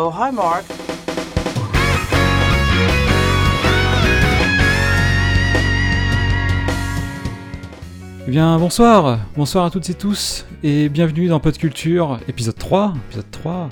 [0.00, 0.64] Oh, hi, Mark.
[8.24, 13.30] Eh bien, bonsoir, bonsoir à toutes et tous, et bienvenue dans Podculture, épisode 3, épisode
[13.32, 13.70] 3.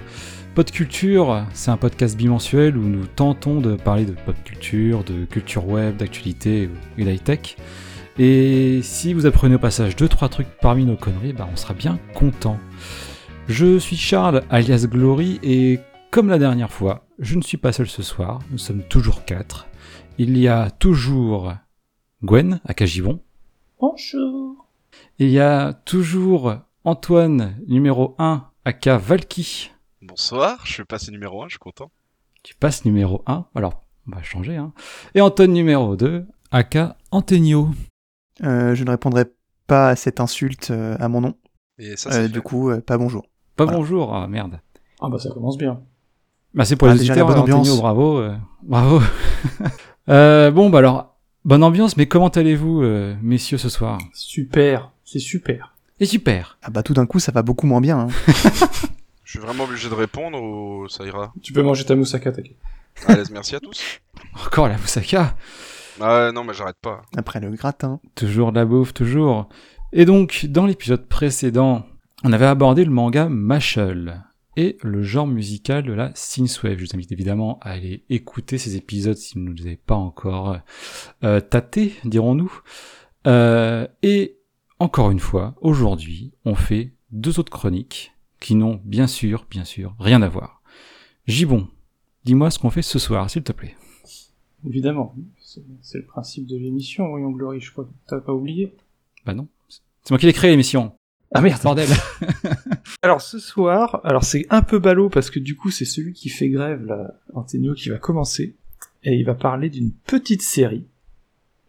[0.56, 5.68] Podculture, c'est un podcast bimensuel où nous tentons de parler de pop culture, de culture
[5.68, 6.68] web, d'actualité
[6.98, 7.56] et d'high-tech.
[8.18, 12.00] Et si vous apprenez au passage 2-3 trucs parmi nos conneries, bah on sera bien
[12.14, 12.58] content.
[13.46, 15.78] Je suis Charles, alias Glory, et
[16.10, 19.66] comme la dernière fois, je ne suis pas seul ce soir, nous sommes toujours 4.
[20.18, 21.54] Il y a toujours
[22.22, 23.20] Gwen, à Cagivon.
[23.80, 24.66] Bonjour.
[25.18, 29.70] Il y a toujours Antoine, numéro 1, aka Valky.
[30.02, 31.90] Bonsoir, je suis passé numéro 1, je suis content.
[32.42, 34.56] Tu passes numéro 1, alors on va changer.
[34.56, 34.72] Hein.
[35.14, 37.70] Et Antoine numéro 2, aka Antenio.
[38.42, 39.24] Euh, je ne répondrai
[39.66, 41.34] pas à cette insulte euh, à mon nom.
[41.78, 43.26] Et ça, Euh, c'est du coup, pas bonjour.
[43.56, 43.78] Pas Voilà.
[43.78, 44.60] bonjour, ah merde.
[45.00, 45.82] Ah bah ça commence bien.
[46.56, 47.78] Bah c'est pour Ah, les déjà, auditeurs, la bonne Antonio, ambiance.
[47.78, 48.18] bravo.
[48.18, 49.00] euh, bravo.
[50.08, 53.98] Euh, bon, bah alors, bonne ambiance, mais comment allez-vous, euh, messieurs, ce soir?
[54.14, 55.74] Super, c'est super.
[55.98, 56.58] Et super.
[56.62, 57.98] Ah bah tout d'un coup, ça va beaucoup moins bien.
[57.98, 58.08] hein.
[59.24, 61.32] Je suis vraiment obligé de répondre ou ça ira?
[61.42, 62.56] Tu peux manger ta moussaka, t'inquiète.
[63.08, 63.82] À l'aise, merci à tous.
[64.46, 65.34] Encore la moussaka?
[66.00, 67.02] Ah non, mais j'arrête pas.
[67.16, 67.98] Après le gratin.
[68.14, 69.48] Toujours de la bouffe, toujours.
[69.92, 71.84] Et donc, dans l'épisode précédent,
[72.22, 74.22] on avait abordé le manga Mashal
[74.56, 76.78] et le genre musical de la synthwave.
[76.78, 79.94] Je vous invite évidemment à aller écouter ces épisodes si vous ne les avez pas
[79.94, 80.58] encore
[81.24, 82.52] euh, tâtés, dirons-nous.
[83.26, 84.38] Euh, et
[84.78, 89.94] encore une fois, aujourd'hui, on fait deux autres chroniques qui n'ont bien sûr, bien sûr,
[89.98, 90.62] rien à voir.
[91.26, 91.68] Gibon,
[92.24, 93.74] dis-moi ce qu'on fait ce soir, s'il te plaît.
[94.66, 95.14] Évidemment,
[95.82, 98.74] c'est le principe de l'émission, Voyons Glory, je crois que t'as pas oublié.
[99.24, 100.92] Bah non, c'est moi qui l'ai créé l'émission.
[101.38, 101.88] Ah merde Bordel.
[103.02, 106.28] Alors ce soir, alors c'est un peu ballot parce que du coup c'est celui qui
[106.28, 108.56] fait grève, là, Antonio, qui va commencer,
[109.04, 110.86] et il va parler d'une petite série,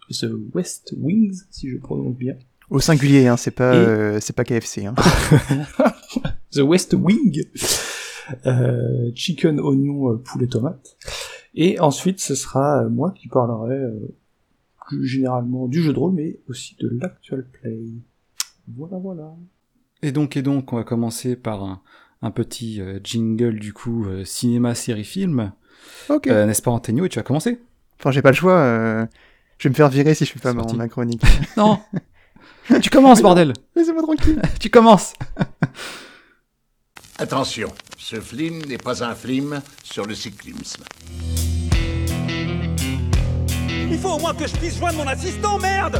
[0.10, 2.36] The West Wings, si je prononce bien.
[2.70, 4.86] Au singulier, hein, c'est pas, Et- euh, c'est pas KFC.
[4.86, 4.95] Hein.
[6.52, 7.44] The West Wing,
[8.45, 10.98] euh, chicken, oignon, euh, poulet, tomate.
[11.55, 14.16] Et ensuite, ce sera euh, moi qui parlerai euh,
[14.88, 17.80] plus généralement du jeu de rôle, mais aussi de l'actual play.
[18.76, 19.36] Voilà, voilà.
[20.04, 21.82] Et donc, et donc, on va commencer par un,
[22.22, 25.52] un petit euh, jingle du coup euh, cinéma, série, film.
[26.10, 26.28] ok.
[26.28, 27.60] Euh, N'est-ce pas, Antonio Et tu vas commencer?
[28.00, 28.54] Enfin, j'ai pas le choix.
[28.58, 29.06] euh,
[29.58, 30.76] Je vais me faire virer si je fais pas parti.
[30.76, 31.22] ma chronique.
[31.58, 31.80] Non
[32.82, 34.42] Tu commences, bordel Laissez-moi tranquille.
[34.60, 35.14] Tu commences
[37.20, 40.84] Attention, ce film n'est pas un film sur le cyclisme.
[43.90, 46.00] Il faut au moins que je puisse joindre mon assistant, merde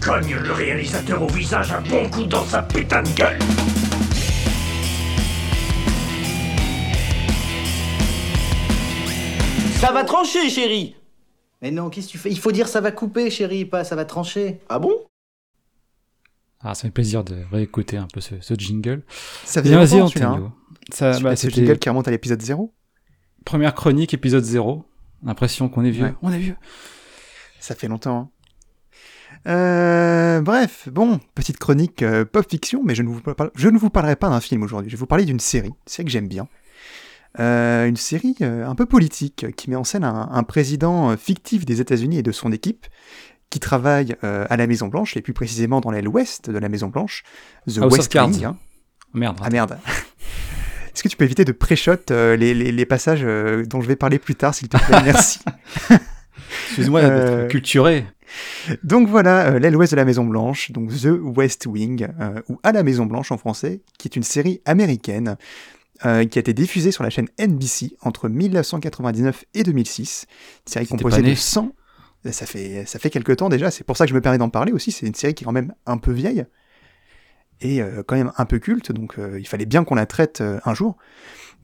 [0.00, 3.38] Cogne le réalisateur au visage un bon coup dans sa putain de gueule.
[9.80, 10.96] Ça va trancher, chérie
[11.62, 12.30] Mais non, qu'est-ce que tu fais?
[12.30, 14.60] Il faut dire ça va couper, chérie, pas ça va trancher.
[14.68, 14.92] Ah bon?
[16.60, 19.04] Ah, ça fait plaisir de réécouter un peu ce, ce jingle.
[19.44, 20.30] Ça faisait vas-y, longtemps.
[20.32, 20.46] Antonio.
[20.46, 20.54] hein.
[20.92, 22.74] Ça, Ce- bah, ce jingle qui remonte à l'épisode 0.
[23.44, 24.84] première chronique, épisode 0.
[25.22, 26.06] L'impression qu'on est vieux.
[26.06, 26.14] Ouais.
[26.22, 26.56] On est vieux.
[27.60, 28.18] Ça fait longtemps.
[28.18, 28.30] hein.
[29.48, 33.78] Euh, bref, bon, petite chronique euh, pop fiction, mais je ne, vous parle- je ne
[33.78, 34.90] vous parlerai pas d'un film aujourd'hui.
[34.90, 36.48] Je vais vous parler d'une série, une série que j'aime bien.
[37.40, 41.80] Euh, une série un peu politique qui met en scène un, un président fictif des
[41.80, 42.86] États-Unis et de son équipe
[43.50, 46.88] qui travaille à la Maison Blanche et plus précisément dans l'aile ouest de la Maison
[46.88, 47.22] Blanche,
[47.66, 48.14] The House West.
[48.14, 48.44] Wing.
[48.44, 48.56] hein.
[49.14, 49.38] Merde.
[49.42, 49.78] Ah merde.
[50.94, 54.18] Est-ce que tu peux éviter de pré-shot les, les- les passages dont je vais parler
[54.18, 55.00] plus tard, s'il te plaît?
[55.04, 55.38] Merci.
[56.68, 58.04] Excuse-moi d'être culturé.
[58.82, 62.58] Donc voilà, euh, l'aile ouest de la Maison Blanche, donc The West Wing, euh, ou
[62.62, 65.36] À la Maison Blanche en français, qui est une série américaine
[66.04, 70.26] euh, qui a été diffusée sur la chaîne NBC entre 1999 et 2006.
[70.66, 71.72] Une série composée de 100...
[72.32, 74.50] Ça fait, ça fait quelques temps déjà, c'est pour ça que je me permets d'en
[74.50, 76.44] parler aussi, c'est une série qui est quand même un peu vieille,
[77.60, 80.40] et euh, quand même un peu culte, donc euh, il fallait bien qu'on la traite
[80.40, 80.96] euh, un jour.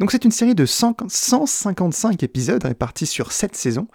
[0.01, 3.89] Donc c'est une série de 100 155 épisodes répartis sur 7 saisons,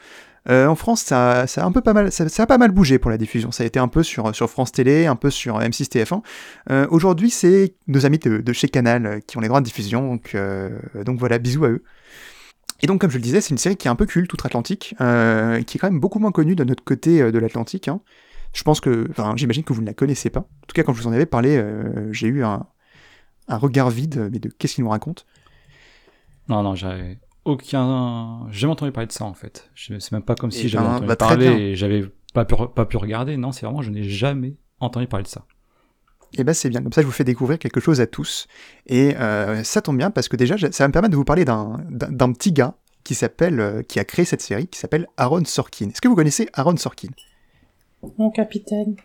[0.48, 3.12] euh, en France, ça, a un peu pas mal, ça, a pas mal bougé pour
[3.12, 3.52] la diffusion.
[3.52, 6.22] Ça a été un peu sur, France Télé, un peu sur M6 TF1.
[6.70, 10.20] Euh, Aujourd'hui, c'est nos amis de, chez Canal euh, qui ont les droits de diffusion.
[11.06, 11.84] Donc, voilà, bisous à eux.
[12.82, 14.96] Et donc, comme je le disais, c'est une série qui est un peu culte, outre-Atlantique,
[14.98, 17.88] qui est quand même beaucoup moins connue de notre côté de l'Atlantique.
[17.90, 18.00] hein.
[18.54, 20.40] Je pense que, enfin, j'imagine que vous ne la connaissez pas.
[20.40, 21.62] En tout cas, quand je vous en avais parlé,
[22.12, 22.66] j'ai eu un,
[23.50, 25.26] un regard vide, mais de qu'est-ce qu'il nous raconte
[26.48, 28.48] Non, non, j'avais aucun.
[28.52, 29.70] J'ai jamais entendu parler de ça en fait.
[29.76, 32.56] C'est même pas comme si Eh j'avais ben, entendu bah, parler et j'avais pas pu,
[32.76, 33.38] pas pu regarder.
[33.38, 35.46] Non, c'est vraiment, je n'ai jamais entendu parler de ça.
[36.38, 38.48] Et ben c'est bien, comme ça je vous fais découvrir quelque chose à tous.
[38.86, 41.44] Et euh, ça tombe bien parce que déjà ça va me permettre de vous parler
[41.44, 45.90] d'un petit gars qui s'appelle, euh, qui a créé cette série, qui s'appelle Aaron Sorkin.
[45.90, 47.10] Est-ce que vous connaissez Aaron Sorkin?
[48.18, 48.96] Mon capitaine.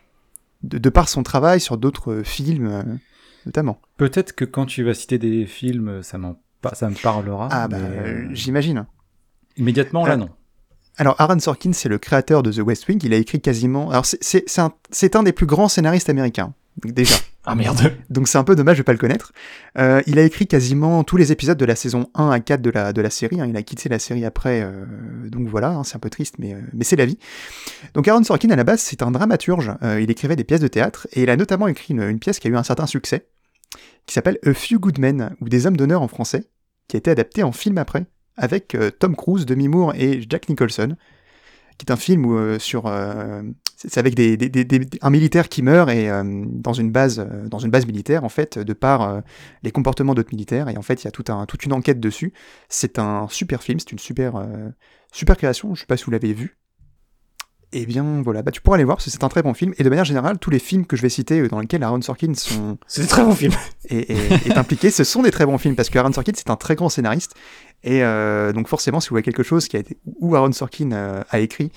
[0.63, 2.83] de, de par son travail sur d'autres films, euh,
[3.47, 3.81] notamment.
[3.97, 6.37] Peut-être que quand tu vas citer des films, ça, m'en
[6.75, 7.49] ça me parlera.
[7.51, 8.87] Ah bah mais, euh, euh, j'imagine.
[9.57, 10.17] immédiatement, là, Ah.
[10.17, 10.29] non.
[10.97, 13.01] Alors Aaron Sorkin, c'est le créateur de The West Wing.
[13.05, 13.91] Il a écrit quasiment.
[13.91, 14.73] Alors c'est- un,
[15.15, 16.55] un des plus grands scénaristes américains.
[16.85, 17.15] Déjà.
[17.47, 17.93] Ah merde.
[18.09, 19.33] Donc c'est un peu dommage de pas le connaître.
[19.77, 22.71] Euh, il a écrit quasiment tous les épisodes de la saison 1 à 4 de
[22.71, 23.39] la, de la série.
[23.39, 23.45] hein.
[23.47, 24.63] Il a quitté la série après.
[24.63, 24.87] euh,
[25.29, 27.19] donc voilà, hein, c'est un peu triste, mais, euh, mais c'est la vie.
[27.93, 29.73] Donc Aaron Sorkin, à la base, c'est un dramaturge.
[29.83, 32.39] Euh, il écrivait des pièces de théâtre et il a notamment écrit une, une pièce
[32.39, 33.27] qui a eu un certain succès,
[34.07, 36.47] qui s'appelle A Few Good Men, ou Des Hommes d'honneur en français,
[36.89, 40.49] qui a été adapté en film après, avec euh, Tom Cruise, Demi Moore et Jack
[40.49, 40.97] Nicholson,
[41.79, 42.87] qui est un film où, euh, sur...
[42.87, 43.43] euh,
[43.77, 44.39] c'est avec des,
[45.03, 48.73] un militaire qui meurt et dans une base dans une base militaire en fait de
[48.73, 49.21] par
[49.63, 50.71] les comportements d'autres militaires.
[50.71, 52.33] Et en fait il y a tout un, toute une enquête dessus.
[52.71, 54.43] C'est un super film c'est une super
[55.13, 55.75] super création.
[55.75, 56.57] Je sais pas si vous l'avez vu
[57.75, 59.75] et bien voilà bah tu pourras aller voir parce que c'est un très bon film
[59.79, 62.01] et de manière générale tous les films que je vais citer euh, dans lesquels Aaron
[62.01, 63.53] Sorkin sont C'est un très bon film.
[63.91, 66.51] est, est- est impliqué, ce sont des très bons films parce que Aaron Sorkin c'est
[66.51, 67.35] un très grand scénariste
[67.83, 70.93] et euh, donc forcément si vous voyez quelque chose qui a été où Aaron Sorkin
[70.93, 71.71] euh, a écrit,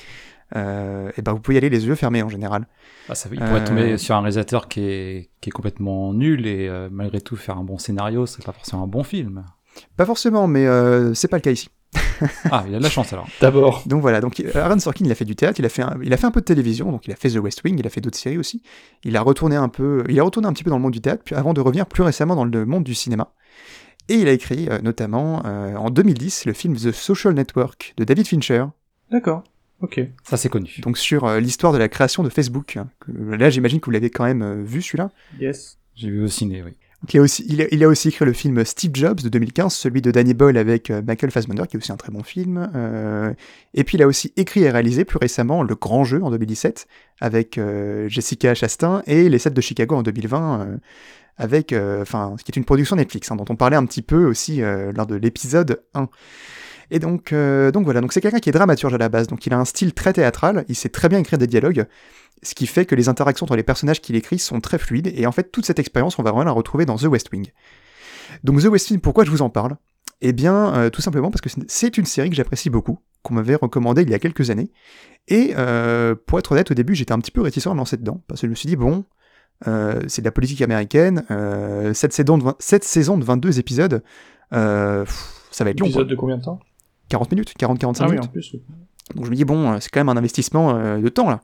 [0.55, 2.67] euh, et ben vous pouvez y aller les yeux fermés en général.
[3.09, 6.69] Ah, ça, il pourrait tomber sur un réalisateur qui est, qui est complètement nul et
[6.91, 9.43] malgré tout faire un bon scénario, c'est pas forcément un bon film.
[9.95, 10.65] Pas forcément, mais
[11.13, 11.69] c'est pas le cas ici.
[12.51, 13.27] Ah, il a de la chance alors.
[13.41, 13.83] D'abord.
[13.85, 15.97] Donc voilà, donc euh, Aaron Sorkin il a fait du théâtre, il a fait un,
[16.03, 17.85] il a fait un peu de télévision, donc il a fait The West Wing, il
[17.85, 18.61] a fait d'autres séries aussi.
[19.03, 21.01] Il a retourné un peu, il a retourné un petit peu dans le monde du
[21.01, 23.31] théâtre, puis avant de revenir plus récemment dans le monde du cinéma.
[24.09, 28.03] Et il a écrit euh, notamment euh, en 2010 le film The Social Network de
[28.03, 28.65] David Fincher,
[29.11, 29.43] D'accord.
[29.81, 29.99] Ok.
[30.23, 30.79] Ça, c'est connu.
[30.81, 32.77] donc sur euh, l'histoire de la création de Facebook.
[32.77, 35.11] hein, que- là, j'imagine que vous l'avez quand même euh, vu celui-là.
[35.39, 35.77] Yes.
[35.95, 36.71] J'ai vu au ciné, oui.
[37.13, 40.89] Il, a aussi, il, le film Steve Jobs de 2015, celui de Danny Boyle avec
[40.89, 42.71] euh, Michael Fassbender, qui est aussi un très bon film.
[42.75, 43.33] euh,
[43.75, 46.87] et puis il a aussi écrit et réalisé plus récemment Le Grand Jeu en 2017
[47.21, 50.61] avec euh, Jessica Chastain et Les 7 de Chicago en 2020.
[50.61, 50.77] euh,
[51.39, 54.25] avec, enfin, ce qui est une production Netflix, hein, dont on parlait un petit peu
[54.25, 56.09] aussi lors de l'épisode 1.
[56.89, 59.53] Et donc, donc voilà, donc c'est quelqu'un qui est dramaturge à la base, donc il
[59.53, 61.85] a un style très théâtral, il sait très bien écrire des dialogues,
[62.43, 65.25] ce qui fait que les interactions entre les personnages qu'il écrit sont très fluides, et
[65.25, 67.47] en fait toute cette expérience, on va vraiment la retrouver dans The West Wing.
[68.43, 69.75] Donc The West Wing, pourquoi je vous en parle?
[70.21, 73.55] Eh bien, euh, tout simplement parce que c'est une série que j'apprécie beaucoup, qu'on m'avait
[73.55, 74.71] recommandée il y a quelques années,
[75.27, 77.97] et euh, pour être honnête, au début j'étais un petit peu réticent à me lancer
[77.97, 79.05] dedans, parce que je me suis dit, bon,
[79.67, 81.23] euh, c'est de la politique américaine,
[81.93, 84.03] cette, saison de, vingt- cette saison de 22 épisodes,
[84.51, 85.87] pff, ça va être long.
[85.87, 86.59] Épisode de combien de temps?
[87.09, 88.23] 40 minutes, 40-45 Ah oui, minutes.
[88.25, 88.49] en plus.
[88.53, 88.61] oui.
[89.15, 91.39] Donc je me dis, bon, c'est quand même un investissement de temps là.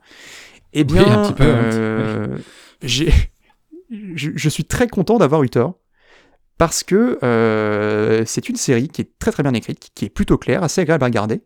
[0.73, 2.43] Eh Oui, bien, un petit peu, un petit
[2.81, 3.13] j'ai-
[4.15, 5.75] je, je suis très content d'avoir eu tort.
[6.59, 10.37] Parce que euh, c'est une série qui est très très bien écrite, qui est plutôt
[10.37, 11.41] claire, assez agréable à regarder,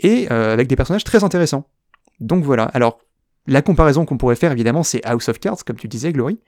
[0.00, 1.68] et euh, avec des personnages très intéressants.
[2.20, 2.98] Donc voilà, alors
[3.48, 6.38] la comparaison qu'on pourrait faire évidemment c'est House of Cards, comme tu disais Glory,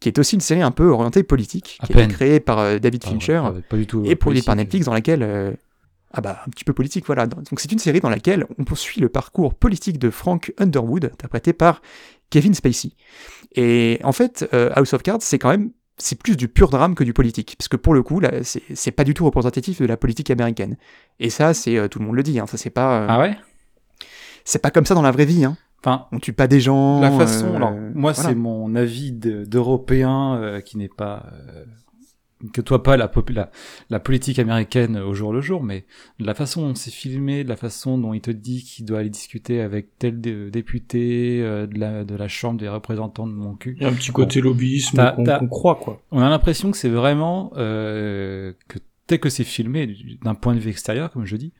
[0.00, 2.12] qui est aussi une série un peu orientée politique, À qui a été peine.
[2.12, 4.02] créée par euh, David Ah, Fincher, ouais, pas du tout.
[4.04, 4.54] et produit par.
[4.54, 5.22] Netflix dans laquelle
[6.12, 9.00] ah bah un petit peu politique voilà donc c'est une série dans laquelle on poursuit
[9.00, 11.82] le parcours politique de Frank Underwood interprété par
[12.30, 12.92] Kevin Spacey
[13.54, 16.94] et en fait euh, House of Cards c'est quand même c'est plus du pur drame
[16.94, 19.80] que du politique parce que pour le coup là c'est c'est pas du tout représentatif
[19.80, 20.76] de la politique américaine
[21.20, 23.18] et ça c'est euh, tout le monde le dit hein, ça c'est pas euh, Ah
[23.20, 23.36] ouais?
[24.44, 25.56] c'est pas comme ça dans la vraie vie hein.
[25.82, 27.46] Enfin, on tue pas des gens la façon.
[27.54, 28.28] euh, alors, moi, voilà.
[28.28, 31.24] c'est mon avis de- d'Européen qui n'est pas.
[32.44, 33.50] Euh, que toi pas la, la,
[33.90, 35.84] la politique américaine au jour le jour, mais
[36.18, 39.00] de la façon dont c'est filmé, de la façon dont il te dit qu'il doit
[39.00, 43.32] aller discuter avec tel dé- député euh, de, la, de la Chambre des représentants de
[43.32, 43.76] mon cul.
[43.76, 46.00] Il y a un petit côté lobbyisme qu'on croit, quoi.
[46.10, 50.54] On a l'impression que c'est vraiment euh, que tel que c'est filmé du- d'un point
[50.54, 51.52] de vue extérieur, comme je dis,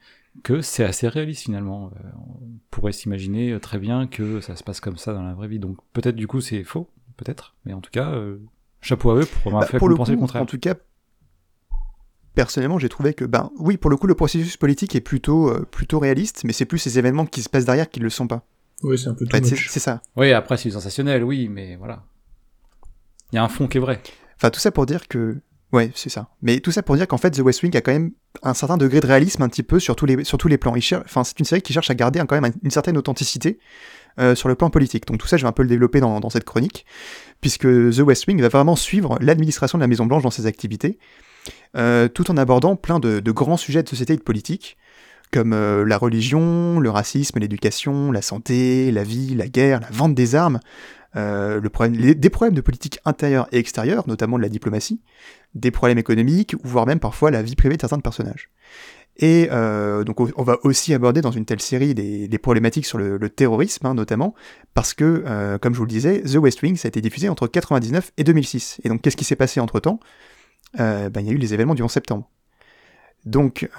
[0.43, 1.91] que c'est assez réaliste finalement.
[1.97, 5.49] Euh, on pourrait s'imaginer très bien que ça se passe comme ça dans la vraie
[5.49, 5.59] vie.
[5.59, 8.37] Donc peut-être du coup c'est faux, peut-être, mais en tout cas euh,
[8.81, 10.41] chapeau à eux pour m'avoir Bah, fait pour le penser coup, le contraire.
[10.41, 10.75] En tout cas,
[12.35, 15.65] personnellement, j'ai trouvé que, ben, oui, pour le coup, le processus politique est plutôt, euh,
[15.69, 18.27] plutôt réaliste, mais c'est plus ces événements qui se passent derrière qui ne le sont
[18.27, 18.45] pas.
[18.83, 20.01] Oui, c'est un peu fait, too c'est ça.
[20.15, 22.03] Oui, après c'est sensationnel, oui, mais voilà.
[23.31, 24.01] Il y a un fond qui est vrai.
[24.37, 25.37] Enfin, tout ça pour dire que,
[25.71, 26.29] ouais, c'est ça.
[26.41, 28.11] Mais tout ça pour dire qu'en fait, The West Wing a quand même
[28.43, 30.73] un certain degré de réalisme un petit peu sur tous les, sur tous les plans.
[30.79, 33.59] Cher- Enfin, c'est une série qui cherche à garder quand même une certaine authenticité
[34.19, 35.05] euh, sur le plan politique.
[35.05, 36.85] Donc tout ça, je vais un peu le développer dans, dans cette chronique,
[37.41, 40.97] puisque The West Wing va vraiment suivre l'administration de la Maison Blanche dans ses activités,
[41.75, 44.77] euh, tout en abordant plein de, grands sujets de société et de politique,
[45.31, 50.13] comme euh, la religion, le racisme, l'éducation, la santé, la vie, la guerre, la vente
[50.13, 50.59] des armes,
[51.15, 55.01] euh, des problèmes de politique intérieure et extérieure, notamment de la diplomatie,
[55.55, 58.49] des problèmes économiques, voire même parfois la vie privée de certains personnages.
[59.23, 62.97] Et euh, donc on va aussi aborder dans une telle série des, des problématiques sur
[62.97, 64.33] le, le terrorisme, hein, notamment,
[64.73, 67.29] parce que, euh, comme je vous le disais, The West Wing, ça a été diffusé
[67.29, 68.79] entre 99 et 2006.
[68.83, 69.99] Et donc qu'est-ce qui s'est passé entre-temps?
[70.79, 72.27] Euh, ben, Il y a eu les événements du 11 septembre.
[73.25, 73.69] Donc,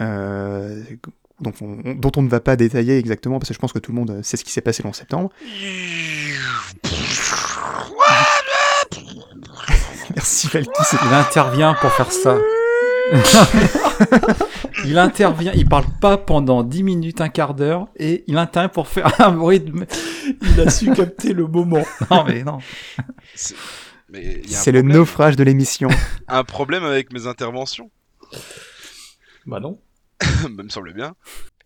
[1.41, 3.81] donc on- on- dont on ne va pas détailler exactement, parce que je pense que
[3.81, 5.31] tout le monde sait ce qui s'est passé le 11 septembre.
[10.15, 12.37] Merci Valky, c'est Il intervient pour faire ça.
[14.85, 18.89] il intervient, il parle pas pendant 10 minutes, un quart d'heure, et il intervient pour
[18.89, 19.73] faire un bruit de...
[20.43, 21.85] Il a su capter le moment.
[22.11, 22.59] Non mais non.
[23.35, 25.89] C'est le naufrage de l'émission.
[26.29, 27.91] un problème avec mes interventions.
[29.47, 29.79] Bah non.
[30.51, 31.15] me semble bien.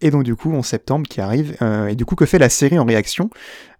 [0.01, 2.49] Et donc du coup, en septembre qui arrive, euh, et du coup que fait la
[2.49, 3.31] série en réaction?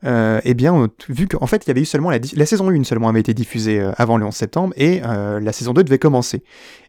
[0.05, 3.09] Euh, Eh bien, vu qu'en fait il y avait eu seulement la, saison 1 seulement
[3.09, 6.43] avait été diffusée euh, avant le 11 septembre, et la saison 2 devait commencer.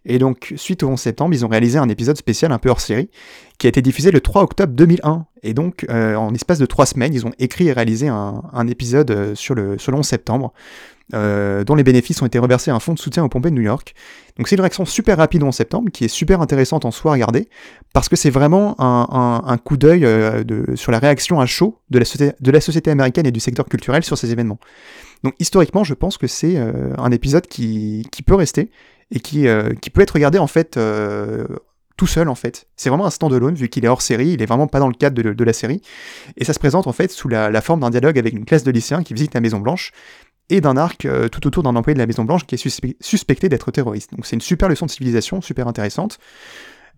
[0.05, 2.81] Et donc suite au 11 septembre, ils ont réalisé un épisode spécial un peu hors
[2.81, 3.09] série,
[3.57, 5.25] qui a été diffusé le 3 octobre 2001.
[5.43, 9.55] Et donc en espace de trois semaines, ils ont écrit et réalisé un, épisode sur,
[9.55, 10.53] le, sur le 11 septembre.
[11.13, 13.55] Euh, dont les bénéfices ont été reversés à un fonds de soutien aux pompées de
[13.55, 13.95] New York.
[14.37, 17.13] Donc c'est une réaction super rapide en septembre, qui est super intéressante en soi à
[17.13, 17.47] regarder,
[17.93, 20.43] parce que c'est vraiment un, coup d'œil euh,
[20.75, 24.33] sur la réaction à chaud de la, société, américaine et du secteur culturel sur ces
[24.33, 24.59] événements.
[25.23, 28.69] Donc historiquement, je pense que c'est euh, un épisode qui, peut rester
[29.09, 29.47] et qui,
[29.93, 30.77] peut être regardé en fait
[31.97, 32.67] tout seul en fait.
[32.75, 34.93] C'est vraiment un stand-alone vu qu'il est hors série, il est vraiment pas dans le
[34.93, 35.81] cadre de, de la série
[36.37, 38.63] et ça se présente en fait sous la, la forme d'un dialogue avec une classe
[38.63, 39.91] de lycéens qui visite la Maison Blanche
[40.49, 42.95] et d'un arc euh, tout autour d'un employé de la Maison Blanche qui est suspe-
[43.01, 44.11] suspecté d'être terroriste.
[44.11, 46.19] Donc c'est une super leçon de civilisation, super intéressante.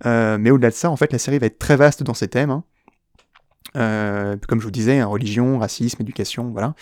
[0.06, 2.28] Euh, mais au-delà de ça, en fait, la série va être très vaste dans ses
[2.28, 2.52] thèmes.
[2.52, 2.64] hein.
[3.76, 6.74] Euh, comme je vous disais, hein, religion, racisme, éducation, voilà.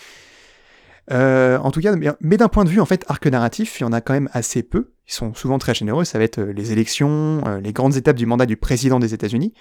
[1.10, 3.92] En tout cas, mais, d'un point de vue en fait arc narratif, il y en
[3.92, 4.92] a quand même assez peu.
[5.08, 6.04] Ils sont souvent très généreux.
[6.04, 9.54] Ça va être les élections, les grandes étapes du mandat du président des États-Unis.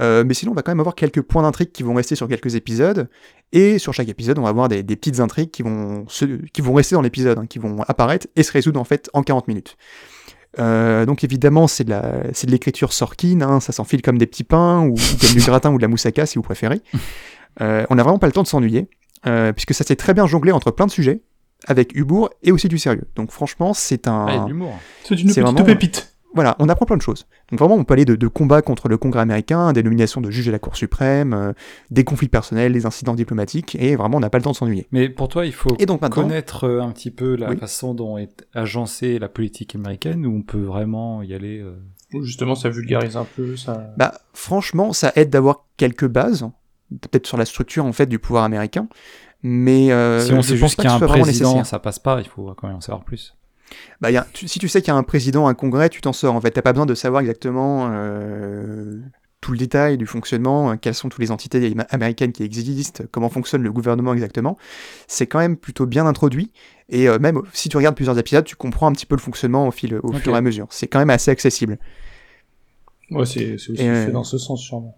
[0.00, 2.26] Euh, mais sinon, on va quand même avoir quelques points d'intrigue qui vont rester sur
[2.28, 3.08] quelques épisodes.
[3.52, 6.60] Et sur chaque épisode, on va avoir des, des petites intrigues qui vont, se- qui
[6.62, 9.46] vont rester dans l'épisode, hein, qui vont apparaître et se résoudre en fait en 40
[9.48, 9.76] minutes.
[10.58, 11.94] Euh, donc évidemment, c'est de
[12.50, 15.76] l'écriture Sorkin, hein, ça s'enfile comme des petits pains, ou, ou comme du gratin ou
[15.78, 16.80] de la moussaka si vous préférez.
[17.60, 18.88] Euh, on n'a vraiment pas le temps de s'ennuyer,
[19.26, 21.22] euh, puisque ça s'est très bien jonglé entre plein de sujets,
[21.66, 23.04] avec humour et aussi du sérieux.
[23.16, 24.26] Donc franchement, c'est un...
[24.48, 24.78] L'humour.
[25.04, 26.13] C'est une petite vraiment- pépite.
[26.34, 27.26] Voilà, on apprend plein de choses.
[27.50, 30.30] Donc vraiment, on peut aller de, de combats contre le Congrès américain, des nominations de
[30.30, 31.52] juges à la Cour suprême, euh,
[31.90, 34.86] des conflits personnels, des incidents diplomatiques, et vraiment, on n'a pas le temps de s'ennuyer.
[34.90, 37.56] Mais pour toi, il faut Et donc maintenant, connaître euh, un petit peu la Oui.
[37.56, 41.60] façon dont est agencée la politique américaine, où on peut vraiment y aller.
[41.60, 41.74] euh,
[42.22, 43.92] Justement, ça vulgarise un peu, ça.
[43.96, 46.48] bah, franchement, ça aide d'avoir quelques bases,
[47.00, 48.88] peut-être sur la structure en fait du pouvoir américain,
[49.42, 51.66] mais euh, si on sait juste qu'il y a un président, nécessaire.
[51.66, 53.36] ça passe pas, il faut quand même en savoir plus.
[54.00, 56.00] Bah, y a- tu- si tu sais qu'il y a un président, un congrès, tu
[56.00, 56.34] t'en sors.
[56.34, 59.00] En fait, t'as pas besoin de savoir exactement euh,
[59.40, 63.04] tout le détail du fonctionnement, euh, quelles sont toutes les entités am- américaines qui existent,
[63.10, 64.56] comment fonctionne le gouvernement exactement.
[65.06, 66.52] C'est quand même plutôt bien introduit.
[66.88, 69.66] Et euh, même si tu regardes plusieurs épisodes, tu comprends un petit peu le fonctionnement
[69.66, 70.66] au, fil, au fur et à mesure.
[70.70, 71.78] C'est quand même assez accessible.
[73.10, 74.96] Ouais, c'est aussi Et, fait dans ce sens, sûrement.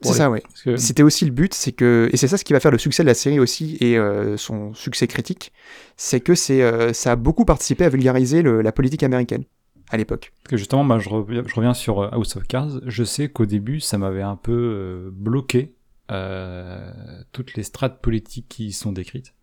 [0.00, 0.28] C'est ça,
[0.64, 2.78] que C'était aussi le but, c'est que et c'est ça ce qui va faire le
[2.78, 5.52] succès de la série aussi et euh, son succès critique,
[5.96, 9.44] c'est que c'est euh, ça a beaucoup participé à vulgariser le- la politique américaine
[9.90, 10.32] à l'époque.
[10.44, 12.80] Parce que justement, moi, je reviens, je reviens sur euh, House of Cards.
[12.86, 15.74] Je sais qu'au début, ça m'avait un peu euh, bloqué
[16.10, 16.90] euh,
[17.32, 19.34] toutes les strates politiques qui y sont décrites.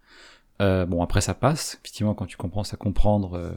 [0.62, 1.77] Euh, bon, après, ça passe.
[1.81, 3.33] Effectivement, quand tu comprends, ça comprendre.
[3.38, 3.51] euh,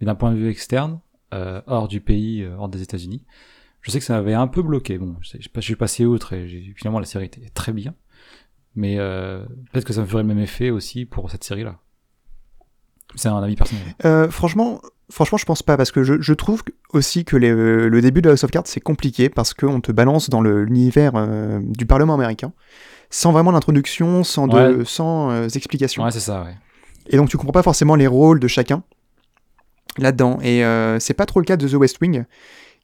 [0.00, 1.00] mais d'un point de vue externe,
[1.32, 3.22] euh, hors du pays, euh, hors des États-Unis,
[3.84, 4.98] je sais que ça m'avait un peu bloqué.
[4.98, 7.94] Bon, je, sais- je, je suis passé outre et finalement, la série était très bien.
[8.74, 11.76] Mais euh, peut-être que ça me ferait le même effet aussi pour cette série-là.
[13.14, 13.84] C'est un avis personnel.
[14.04, 18.00] Euh, franchement, franchement, je pense pas parce que je, je trouve aussi que les- le
[18.00, 21.86] début de House of Cards c'est compliqué parce qu'on te balance dans l'univers euh, du
[21.86, 22.52] Parlement américain
[23.10, 24.84] sans vraiment d'introduction, sans de, Ouais.
[24.84, 26.02] sans euh, explication.
[26.02, 26.56] Ouais, c'est ça, ouais.
[27.10, 28.82] Et donc tu comprends pas forcément les rôles de chacun
[29.98, 30.38] là-dedans.
[30.42, 32.24] Et euh, c'est pas trop le cas de The West Wing,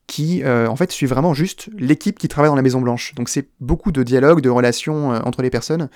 [0.06, 3.14] qui euh, en fait suit vraiment juste l'équipe qui travaille dans la Maison Blanche.
[3.14, 5.88] Donc c'est beaucoup de dialogue, de relations euh, entre les personnes,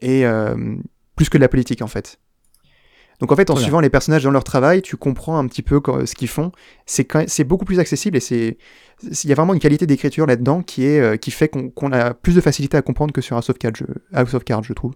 [0.00, 0.76] et euh,
[1.16, 2.18] plus que de la politique en fait.
[3.20, 5.80] Donc en fait, en suivant les personnages dans leur travail, tu comprends un petit peu
[6.04, 6.52] ce qu'ils font.
[6.86, 8.58] C'est c'est beaucoup plus accessible et c'est
[9.02, 12.36] il y a vraiment une qualité d'écriture là-dedans qui est qui fait qu'on a plus
[12.36, 14.94] de facilité à comprendre que sur House of Cards, je, House of Cards, je trouve.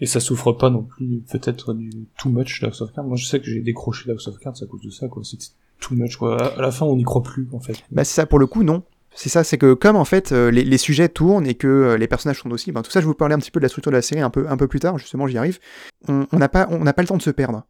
[0.00, 3.04] Et ça souffre pas non plus, peut-être, du too much House of Cards.
[3.04, 5.22] Moi, je sais que j'ai décroché House of Cards à cause de ça, quoi.
[5.24, 5.46] C'était
[5.82, 6.54] too much, quoi.
[6.56, 7.74] À- la fin, on n'y croit plus, en fait.
[7.90, 8.82] Bah c'est ça pour le coup non.
[9.14, 11.96] C'est ça, c'est que comme en fait euh, les, les sujets tournent et que euh,
[11.98, 13.64] les personnages tournent aussi, ben, tout ça je vais vous parler un petit peu de
[13.64, 15.58] la structure de la série un peu, un peu plus tard, justement j'y arrive.
[16.08, 17.64] On n'a pas, on n'a pas le temps de se perdre.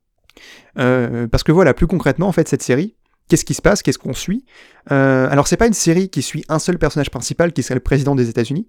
[0.79, 2.95] Euh, parce que voilà, plus concrètement en fait cette série,
[3.29, 4.45] qu'est-ce qui se passe, qu'est-ce qu'on suit
[4.93, 7.81] Euh, Alors c'est pas une série qui suit un seul personnage principal qui serait le
[7.81, 8.69] président des États-Unis,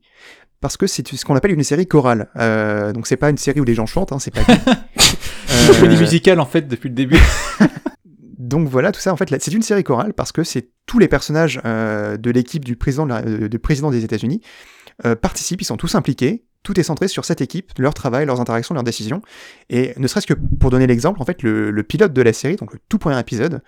[0.59, 2.29] parce que c'est ce qu'on appelle une série chorale.
[2.37, 4.41] Euh, donc c'est pas une série où les gens chantent, hein, c'est pas.
[4.97, 7.19] Fais des musicales en fait depuis le début.
[8.43, 11.07] Donc voilà, tout ça, en fait, c'est une série chorale parce que c'est tous les
[11.07, 14.41] personnages euh, de l'équipe du président, euh, des États-Unis
[15.05, 16.43] euh, participent, ils sont tous impliqués.
[16.61, 19.21] Tout est centré sur cette équipe, leur travail, leurs interactions, leurs décisions.
[19.69, 22.73] Et ne serait-ce que pour donner l'exemple, en fait, le, pilote de la série, donc
[22.73, 23.61] le tout premier épisode,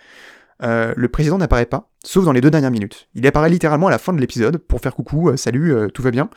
[0.61, 3.09] le président n'apparaît pas, sauf dans les deux dernières minutes.
[3.13, 6.29] Il apparaît littéralement à la fin de l'épisode pour faire coucou, salut, tout va bien.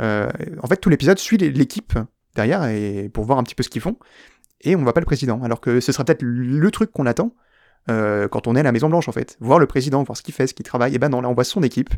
[0.00, 1.96] En fait, tout l'épisode suit l'équipe
[2.34, 3.96] derrière et pour voir un petit peu ce qu'ils font.
[4.62, 7.36] Et on voit pas le président, alors que ce sera peut-être le truc qu'on attend
[7.88, 9.36] euh, quand on est à la Maison Blanche en fait.
[9.40, 10.94] Voir le président, voir ce qu'il fait, ce qu'il travaille.
[10.94, 11.90] Et ben non, là on voit son équipe.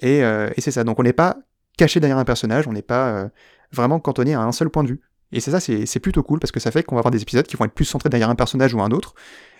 [0.00, 0.84] Et, euh, et c'est ça.
[0.84, 1.38] Donc on n'est pas
[1.76, 3.28] caché derrière un personnage, on n'est pas euh,
[3.72, 5.00] vraiment cantonné à un seul point de vue.
[5.32, 7.44] Et c'est ça, c'est plutôt cool parce que ça fait qu'on va avoir des épisodes
[7.44, 9.14] qui vont être plus centrés derrière un personnage ou un autre.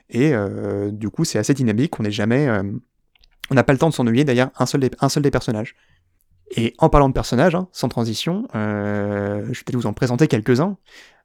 [0.09, 0.33] Et
[0.93, 1.99] du coup, c'est assez dynamique.
[1.99, 2.49] On n'est jamais,
[3.51, 5.75] on n'a pas le temps de s'ennuyer derrière un seul des, un seul des personnages.
[6.57, 10.29] Et en parlant de personnages, hein, sans transition, euh, je vais peut-être vous en présenter
[10.29, 10.77] quelques-uns.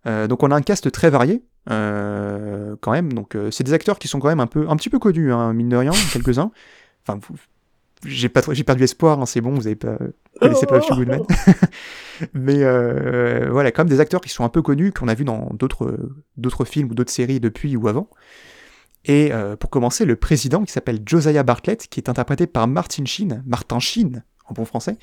[0.07, 3.13] Euh, donc on a un cast très varié, euh, quand même.
[3.13, 5.53] Donc c'est des acteurs qui sont quand même un peu, un petit peu connus, hein,
[5.53, 6.51] mine de rien, quelques-uns.
[7.07, 7.19] Enfin,
[8.05, 9.19] j'ai pas, trop- j'ai perdu espoir.
[9.19, 11.21] hein, c'est bon, vous avez pas, vous connaissez pas Few Goodman.
[12.33, 12.63] Mais
[13.49, 15.97] voilà, quand même des acteurs qui sont un peu connus, qu'on a vu dans d'autres,
[16.37, 18.09] d'autres films ou d'autres séries depuis ou avant.
[19.05, 23.43] Et pour commencer, le président qui s'appelle Josiah Bartlett, qui est interprété par Martin Sheen,
[23.45, 24.97] Martin Sheen en bon français,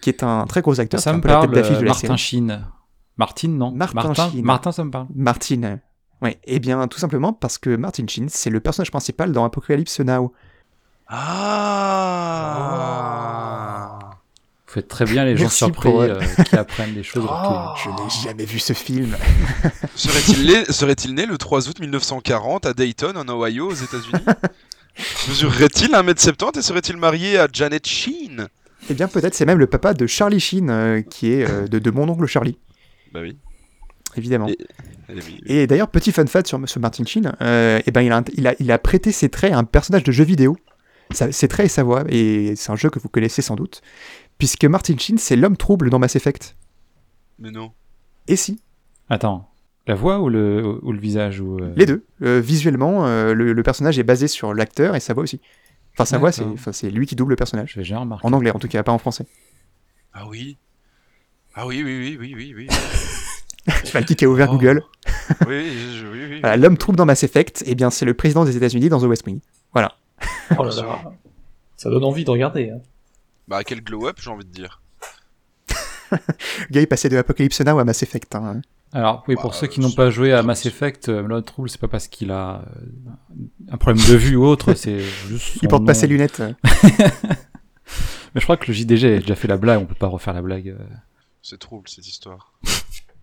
[0.00, 1.82] qui est un très gros acteur, ça me un peu la tête parle, d'affiche de
[1.82, 2.18] euh, la Martin série.
[2.18, 2.64] Sheen.
[3.16, 4.44] Martin, non Martin Martin, Sheen.
[4.44, 5.06] Martin, ça me parle.
[5.14, 5.78] Martin.
[6.22, 10.00] Ouais, et bien tout simplement parce que Martin Sheen, c'est le personnage principal dans Apocalypse
[10.00, 10.32] Now.
[12.76, 14.10] Ah.
[14.66, 17.24] Vous faites très bien les gens Merci surpris pour- euh, qui apprennent des choses.
[17.30, 17.74] Ah.
[17.82, 19.16] Je n'ai jamais vu ce film.
[19.94, 24.24] Serait-il né, serait-il né le 3 août 1940 à Dayton, en Ohio, aux États-Unis?
[25.28, 28.48] Mesurerait-il 1m70 et serait-il marié à Janet Sheen?
[28.90, 31.78] Eh bien peut-être c'est même le papa de Charlie Sheen, euh, qui est euh, de,
[31.78, 32.58] de mon oncle Charlie,
[33.12, 33.36] Bah oui.
[34.16, 34.48] évidemment.
[34.48, 34.58] Et-
[35.08, 35.40] oui.
[35.46, 38.46] Et d'ailleurs, petit fun fact sur ce Martin Sheen, euh, eh ben, il, a, il,
[38.46, 40.56] a, il a prêté ses traits à un personnage de jeu vidéo.
[41.12, 43.82] Ses traits et sa voix, et c'est un jeu que vous connaissez sans doute,
[44.38, 46.56] puisque Martin Sheen, c'est l'homme trouble dans Mass Effect.
[47.38, 47.72] Mais non.
[48.26, 48.60] Et si,
[49.10, 49.50] Attends,
[49.86, 52.06] la voix ou le, ou le visage ou, euh, les deux.
[52.22, 55.40] Euh, visuellement, euh, le, le personnage est basé sur l'acteur et sa voix aussi.
[55.94, 57.74] Enfin, sa voix, c'est enfin, lui qui double le personnage.
[57.80, 58.26] Jamais remarquer.
[58.26, 59.26] En anglais, en tout cas, pas en français.
[60.12, 60.58] Ah oui.
[61.54, 62.68] Ah oui, oui, oui, oui, oui, oui.
[63.92, 64.54] Vas le kicker ouvert Oh.
[64.56, 64.82] Google.
[65.46, 66.40] oui, je- oui, oui.
[66.40, 69.04] Voilà, l'homme trouble dans Mass Effect, eh bien, c'est le président des États-Unis dans The
[69.04, 69.40] West Wing.
[69.72, 69.96] Voilà.
[70.58, 71.12] Oh là là.
[71.76, 72.70] Ça donne envie de regarder.
[72.70, 72.80] Hein.
[73.48, 74.82] Bah quel glow-up, j'ai envie de dire.
[76.10, 76.18] Le
[76.70, 78.34] gars est passé de Apocalypse Now à Mass Effect.
[78.34, 78.60] hein.
[78.92, 81.46] Alors, oui, Bah, pour ceux qui euh, n'ont pas joué à Mass Effect, euh, l'autre
[81.52, 82.80] trouble, c'est pas parce qu'il a euh,
[83.74, 85.56] un problème de vue ou autre, c'est juste.
[85.62, 85.98] Il porte pas nom.
[85.98, 86.40] ses lunettes.
[88.34, 90.32] Mais je crois que le JDG a déjà fait la blague, on peut pas refaire
[90.32, 90.68] la blague.
[90.68, 90.78] euh.
[91.42, 92.54] C'est trouble cette histoire.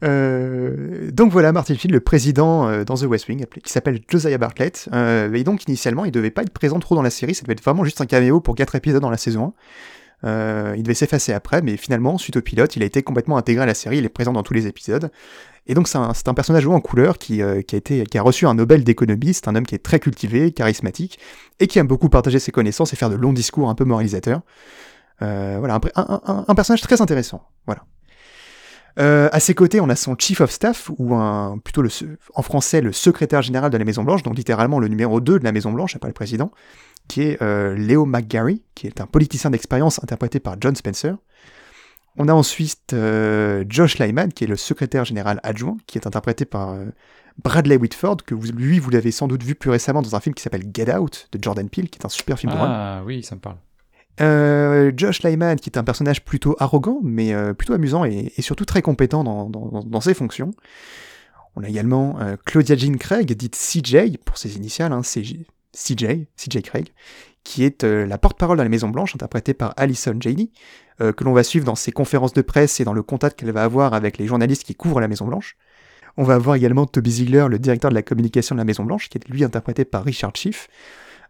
[0.03, 4.37] Euh, donc voilà, Martin Sheen, le président euh, dans The West Wing, qui s'appelle Josiah
[4.37, 4.89] Bartlett.
[4.93, 7.53] Euh, et donc initialement, il devait pas être présent trop dans la série, ça devait
[7.53, 9.53] être vraiment juste un caméo pour 4 épisodes dans la saison 1.
[10.23, 13.63] Euh, il devait s'effacer après, mais finalement, suite au pilote, il a été complètement intégré
[13.63, 15.11] à la série, il est présent dans tous les épisodes.
[15.67, 18.83] Et donc c'est un, personnage haut en couleur qui, euh, qui, a reçu un Nobel
[18.83, 21.19] d'économie, c'est un homme qui est très cultivé, charismatique,
[21.59, 24.41] et qui aime beaucoup partager ses connaissances et faire de longs discours un peu moralisateurs.
[25.21, 27.47] Euh, voilà, un, personnage très intéressant.
[27.67, 27.83] Voilà.
[28.97, 31.15] À ses côtés, on a son chief of staff, ou
[31.63, 31.83] plutôt
[32.33, 35.43] en français le secrétaire général de la Maison Blanche, donc littéralement le numéro 2 de
[35.43, 36.51] la Maison Blanche, après le président,
[37.07, 41.15] qui est euh, Leo McGarry, qui est un politicien d'expérience interprété par John Spencer.
[42.17, 46.43] On a ensuite euh, Josh Lyman, qui est le secrétaire général adjoint, qui est interprété
[46.45, 46.85] par euh,
[47.43, 50.35] Bradley Whitford, que vous, lui, vous l'avez sans doute vu plus récemment dans un film
[50.35, 52.51] qui s'appelle Get Out, de Jordan Peele, qui est un super film.
[52.55, 53.55] Ah oui, ça me parle.
[54.19, 58.65] Euh, Josh Lyman, qui est un personnage plutôt arrogant, mais plutôt amusant et, et surtout
[58.65, 60.51] très compétent dans, dans- dans ses fonctions.
[61.55, 65.37] On a également Claudia Jean Craig, dite CJ, pour ses initiales, hein, CJ,
[65.73, 66.89] CJ, CJ Craig,
[67.43, 70.49] qui est euh, la porte-parole de la Maison Blanche, interprétée par Alison Janney,
[71.01, 73.51] euh, que l'on va suivre dans ses conférences de presse et dans le contact qu'elle
[73.51, 75.57] va avoir avec les journalistes qui couvrent la Maison Blanche.
[76.17, 79.09] On va avoir également Toby Ziegler, le directeur de la communication de la Maison Blanche,
[79.09, 80.67] qui est lui interprété par Richard Schiff.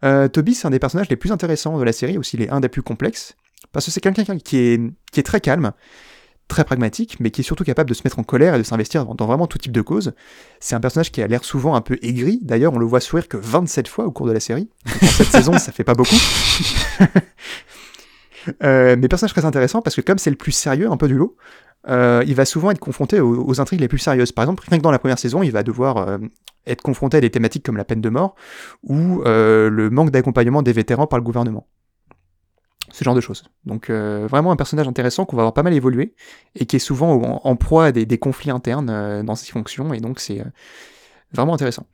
[0.03, 2.49] Euh, Toby, c'est un des personnages les plus intéressants de la série, aussi il est
[2.49, 3.35] un des plus complexes,
[3.71, 5.71] parce que c'est quelqu'un qui est, qui est très calme,
[6.51, 9.05] très pragmatique, mais qui est surtout capable de se mettre en colère et de s'investir
[9.05, 10.13] dans, dans vraiment tout type de cause.
[10.59, 13.27] C'est un personnage qui a l'air souvent un peu aigri, d'ailleurs on le voit sourire
[13.27, 16.15] que 27 fois au cours de la série, Donc, cette saison ça fait pas beaucoup.
[18.63, 21.13] Euh, mais personnage très intéressant parce que comme c'est le plus sérieux un peu du
[21.13, 21.37] lot,
[21.87, 24.31] euh, il va souvent être confronté aux, aux intrigues les plus sérieuses.
[24.31, 26.17] Par exemple, rien que dans la première saison, il va devoir euh,
[26.67, 28.35] être confronté à des thématiques comme la peine de mort
[28.83, 31.67] ou euh, le manque d'accompagnement des vétérans par le gouvernement.
[32.91, 33.43] Ce genre de choses.
[33.65, 36.13] Donc euh, vraiment un personnage intéressant qu'on va voir pas mal évoluer
[36.55, 39.99] et qui est souvent en, proie à des, conflits internes euh, dans ses fonctions et
[39.99, 40.45] donc c'est euh,
[41.31, 41.85] vraiment intéressant.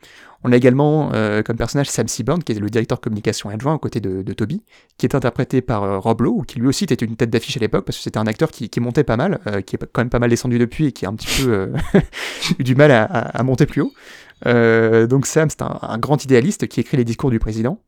[0.44, 1.12] On a également
[1.44, 4.62] comme personnage Sam Seaborn qui est le directeur communication adjoint aux côtés de, de Toby,
[4.98, 7.86] qui est interprété par Rob Lowe, qui lui aussi était une tête d'affiche à l'époque
[7.86, 10.30] parce que c'était un acteur qui, montait pas mal, qui est quand même pas mal
[10.30, 11.74] descendu depuis et qui a un petit peu
[12.60, 13.92] eu du mal à, monter plus haut.
[14.46, 17.82] Donc Sam, c'est un grand idéaliste qui écrit les discours du président.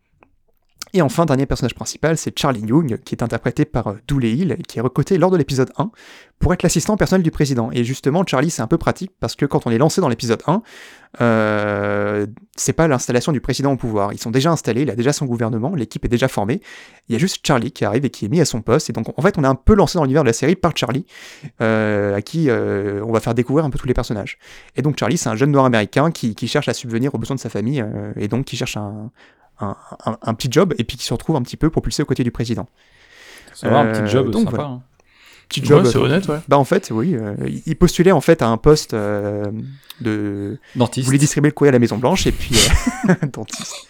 [0.94, 4.58] Et enfin, dernier personnage principal, c'est Charlie Young, qui est interprété par euh, Dooley Hill,
[4.68, 5.92] qui est recruté lors de l'épisode 1
[6.40, 7.70] pour être l'assistant personnel du président.
[7.72, 10.42] Et justement, Charlie, c'est un peu pratique parce que quand on est lancé dans l'épisode
[10.48, 10.64] 1,
[11.22, 12.26] euh,
[12.56, 14.14] c'est pas l'installation du président au pouvoir.
[14.14, 16.62] Ils sont déjà installés, il a déjà son gouvernement, l'équipe est déjà formée.
[17.08, 18.90] Il y a juste Charlie qui arrive et qui est mis à son poste.
[18.90, 20.76] Et donc, en fait, on est un peu lancé dans l'univers de la série par
[20.76, 21.06] Charlie,
[21.62, 24.40] euh, à qui on va faire découvrir un peu tous les personnages.
[24.76, 27.42] Et donc, Charlie, c'est un jeune noir américain qui, cherche à subvenir aux besoins de
[27.42, 27.84] sa famille
[28.16, 29.12] et donc qui cherche un,
[29.60, 32.06] un, un- un petit job et puis qui se retrouve un petit peu propulsé aux
[32.06, 32.68] côtés du président.
[33.54, 34.56] Ça va, un Euh, petit job donc sympa.
[34.56, 34.70] voilà.
[34.70, 34.82] hein.
[35.50, 35.86] Petit Ouais, job.
[35.88, 36.38] c'est honnête, ouais.
[36.48, 39.46] Bah en fait, oui, euh, il postulait en fait à un poste euh,
[40.00, 41.06] de il Dentiste.
[41.08, 42.56] voulait distribuer le courrier à la Maison Blanche et puis
[43.10, 43.88] euh, dentiste.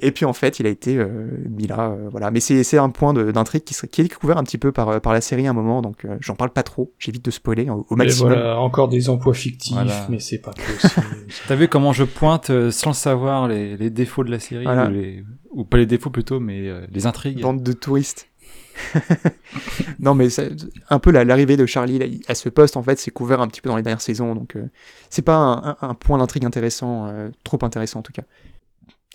[0.00, 2.30] Et puis en fait, il a été euh, mis là, euh, voilà.
[2.30, 4.72] Mais c'est c'est un point de- d'intrigue qui, serait- qui est découvert un petit peu
[4.72, 6.92] par, euh, par la série à un moment, donc euh, j'en parle pas trop.
[6.98, 8.32] J'évite de spoiler au, au Mais maximum.
[8.32, 10.06] voilà, encore des emplois fictifs, Voilà.
[10.10, 10.88] mais c'est pas aussi.
[11.48, 14.64] T'as vu comment je pointe euh, sans le savoir les, les défauts de la série
[14.64, 14.86] Voilà.
[14.88, 17.40] ou, les- ou pas les défauts plutôt, mais euh, les intrigues.
[17.40, 18.28] Bande de touristes.
[20.00, 20.50] non mais c'est-
[20.90, 23.46] un peu la- l'arrivée de Charlie là, à ce poste en fait c'est couvert un
[23.48, 24.64] petit peu dans les dernières saisons donc euh,
[25.10, 28.22] c'est pas un, un- un point d'intrigue intéressant euh, trop intéressant en tout cas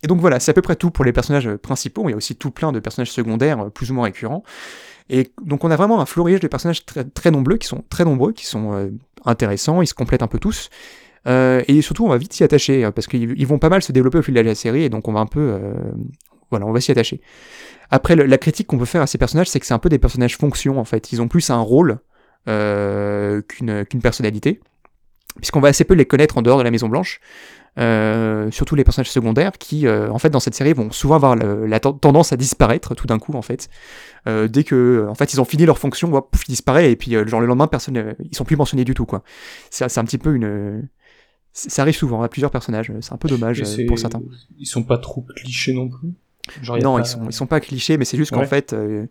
[0.03, 2.13] et donc voilà c'est à peu près tout pour les personnages euh, principaux il y
[2.13, 4.43] a aussi tout plein de personnages secondaires euh, plus ou moins récurrents
[5.09, 8.31] et donc on a vraiment un florilège de personnages très, nombreux qui sont très nombreux
[8.31, 8.89] qui sont euh,
[9.25, 10.69] intéressants ils se complètent un peu tous
[11.27, 13.91] et surtout on va vite s'y attacher euh, parce qu'ils ils vont pas mal se
[13.91, 15.59] développer au fil de la série et donc on va un peu
[16.49, 17.21] voilà on va s'y attacher
[17.91, 19.97] après, la critique qu'on peut faire à ces personnages, c'est que c'est un peu des
[19.97, 21.11] personnages fonction, en fait.
[21.11, 21.99] Ils ont plus un rôle
[22.45, 24.59] qu'une personnalité,
[25.37, 27.19] puisqu'on va assez peu les connaître en dehors de la Maison Blanche.
[27.77, 31.35] Euh, surtout les personnages secondaires qui, euh, en fait, dans cette série, vont souvent avoir
[31.35, 33.69] le- la ten- tendance à disparaître tout d'un coup, en fait.
[34.27, 37.15] Euh, dès que, en fait, ils ont fini leur fonction, hop, ils disparaissent, et puis,
[37.15, 39.23] euh, genre, le lendemain, personne, ils sont plus mentionnés du tout, quoi.
[39.69, 40.87] C'est un petit peu une...
[41.53, 44.21] Ça arrive souvent à plusieurs personnages, c'est un peu dommage euh, pour certains.
[44.57, 46.09] Ils sont pas trop clichés non plus?
[46.61, 49.05] Genre, Non, pas- ils sont ils sont pas clichés, mais c'est juste qu'en fait, euh,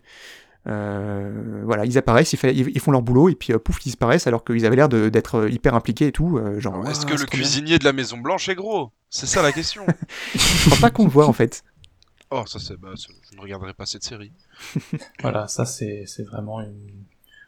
[1.65, 3.89] voilà, ils apparaissent, ils, fait- ils- ils font leur boulot et puis euh, pouf, ils
[3.89, 6.37] disparaissent alors qu'ils avaient l'air d'être euh, hyper impliqués et tout.
[6.37, 7.25] euh, genre, Est-ce Ouah, que le bien.
[7.27, 8.91] cuisinier de la Maison Blanche est gros?
[9.09, 9.83] C'est ça la question.
[10.35, 11.63] Je crois pas qu'on le voit en fait.
[12.31, 12.77] oh, ça c'est.
[12.77, 14.31] Bah, je ne regarderai pas cette série.
[15.21, 16.89] Voilà, ça c'est c'est vraiment une...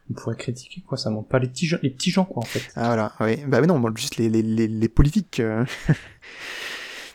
[0.09, 2.45] On pourrait critiquer quoi, ça montre pas les petits gens, les petits gens quoi en
[2.45, 2.63] fait.
[2.75, 3.37] Ah voilà, oui.
[3.47, 5.41] Bah mais non, moi, juste les, les, les, les politiques.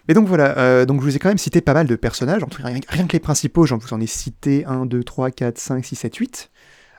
[0.09, 2.43] Mais donc voilà, euh, donc je vous ai quand même cité pas mal de personnages,
[2.43, 5.03] en tout cas rien, rien que les principaux, j'en vous en ai cité 1, 2,
[5.03, 6.51] 3, 4, 5, 6, 7, 8.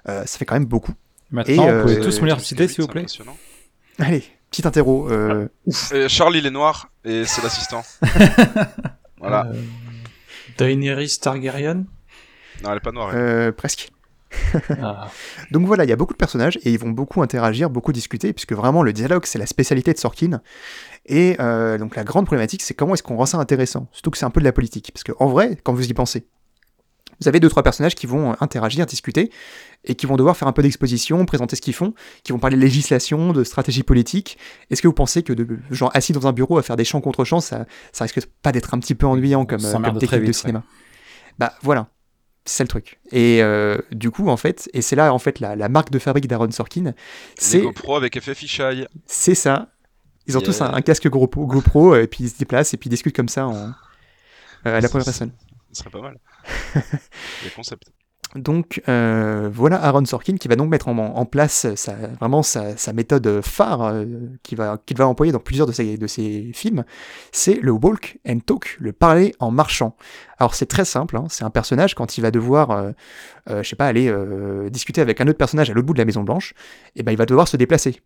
[0.09, 0.93] Euh, ça fait quand même beaucoup.
[1.31, 3.05] Maintenant, Et, vous pouvez euh, tous me les reciter, s'il vous plaît.
[3.99, 5.09] Allez, petit interro.
[5.11, 5.47] Euh,
[5.93, 7.83] Et Charlie, il est noir et c'est l'assistant.
[9.19, 9.47] voilà.
[9.47, 9.61] Euh,
[10.57, 11.85] Daenerys Targaryen?
[12.63, 13.09] Non, elle est pas noire.
[13.13, 13.19] elle.
[13.19, 13.89] euh, presque.
[14.81, 15.09] Ah,
[15.51, 18.33] Donc voilà, il y a beaucoup de personnages et ils vont beaucoup interagir, beaucoup discuter,
[18.33, 20.41] puisque vraiment le dialogue c'est la spécialité de Sorkin.
[21.05, 24.17] Et euh, donc la grande problématique c'est comment est-ce qu'on rend ça intéressant, surtout que
[24.17, 26.27] c'est un peu de la politique, parce que en vrai, quand vous y pensez,
[27.19, 29.31] vous avez deux trois personnages qui vont euh, interagir, discuter,
[29.85, 32.57] et qui vont devoir faire un peu d'exposition, présenter ce qu'ils font, qui vont parler
[32.57, 34.37] de législation, de stratégie politique.
[34.69, 37.01] Est-ce que vous pensez que de genre assis dans un bureau à faire des champs
[37.01, 40.07] contre champs, ça, ça risque pas d'être un petit peu ennuyant comme, euh, comme très
[40.07, 40.63] technique de cinéma?
[41.39, 41.87] Bah voilà,
[42.47, 42.99] c'est le truc.
[43.11, 45.99] Et euh, du coup, en fait, et c'est là en fait la, la marque de
[45.99, 46.93] fabrique d'Aaron Sorkin,
[47.37, 48.87] c'est GoPro avec effet fisheye.
[49.05, 49.69] c'est ça.
[50.27, 52.87] Ils ont tous un, casque GoPro, GoPro euh, et puis ils se déplacent et puis
[52.87, 55.31] ils discutent comme ça en, euh, à la première personne.
[55.71, 56.19] Ce serait pas mal.
[57.43, 57.89] Les concepts.
[58.35, 63.41] Donc euh, voilà Aaron Sorkin qui va donc mettre en, place sa, vraiment sa, méthode
[63.41, 64.05] phare euh,
[64.43, 66.83] qu'il va, employer dans plusieurs de ses, films,
[67.31, 69.95] c'est le walk and talk, le parler en marchant.
[70.39, 72.91] Alors c'est très simple, hein, c'est un personnage quand il va devoir, euh,
[73.49, 74.13] euh, je sais pas, aller
[74.69, 76.53] discuter avec un autre personnage à l'autre bout de la Maison Blanche,
[76.95, 78.01] et ben il va devoir se déplacer.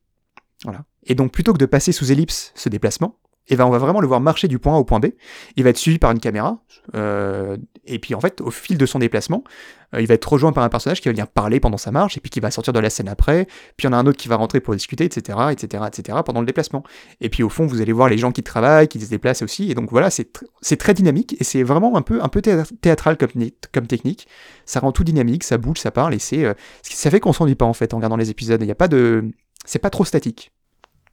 [0.63, 0.83] Voilà.
[1.05, 4.01] Et donc plutôt que de passer sous ellipse ce déplacement, et ben on va vraiment
[4.01, 5.07] le voir marcher du point A au point B.
[5.55, 6.61] Il va être suivi par une caméra,
[6.95, 9.43] euh, et puis en fait, au fil de son déplacement,
[9.93, 12.15] euh, il va être rejoint par un personnage qui va venir parler pendant sa marche,
[12.17, 13.45] et puis qui va sortir de la scène après.
[13.75, 16.19] Puis il y en a un autre qui va rentrer pour discuter, etc., etc., etc.
[16.25, 16.83] pendant le déplacement.
[17.19, 19.69] Et puis au fond, vous allez voir les gens qui travaillent, qui se déplacent aussi.
[19.71, 22.39] Et donc voilà, c'est tr- c'est très dynamique et c'est vraiment un peu un peu
[22.41, 24.27] théâ- théâtral comme, ni- comme technique.
[24.65, 27.55] Ça rend tout dynamique, ça bouge, ça parle, et c'est euh, ça fait qu'on s'ennuie
[27.55, 28.61] pas en fait en regardant les épisodes.
[28.61, 29.25] Il y a pas de,
[29.65, 30.51] c'est pas trop statique.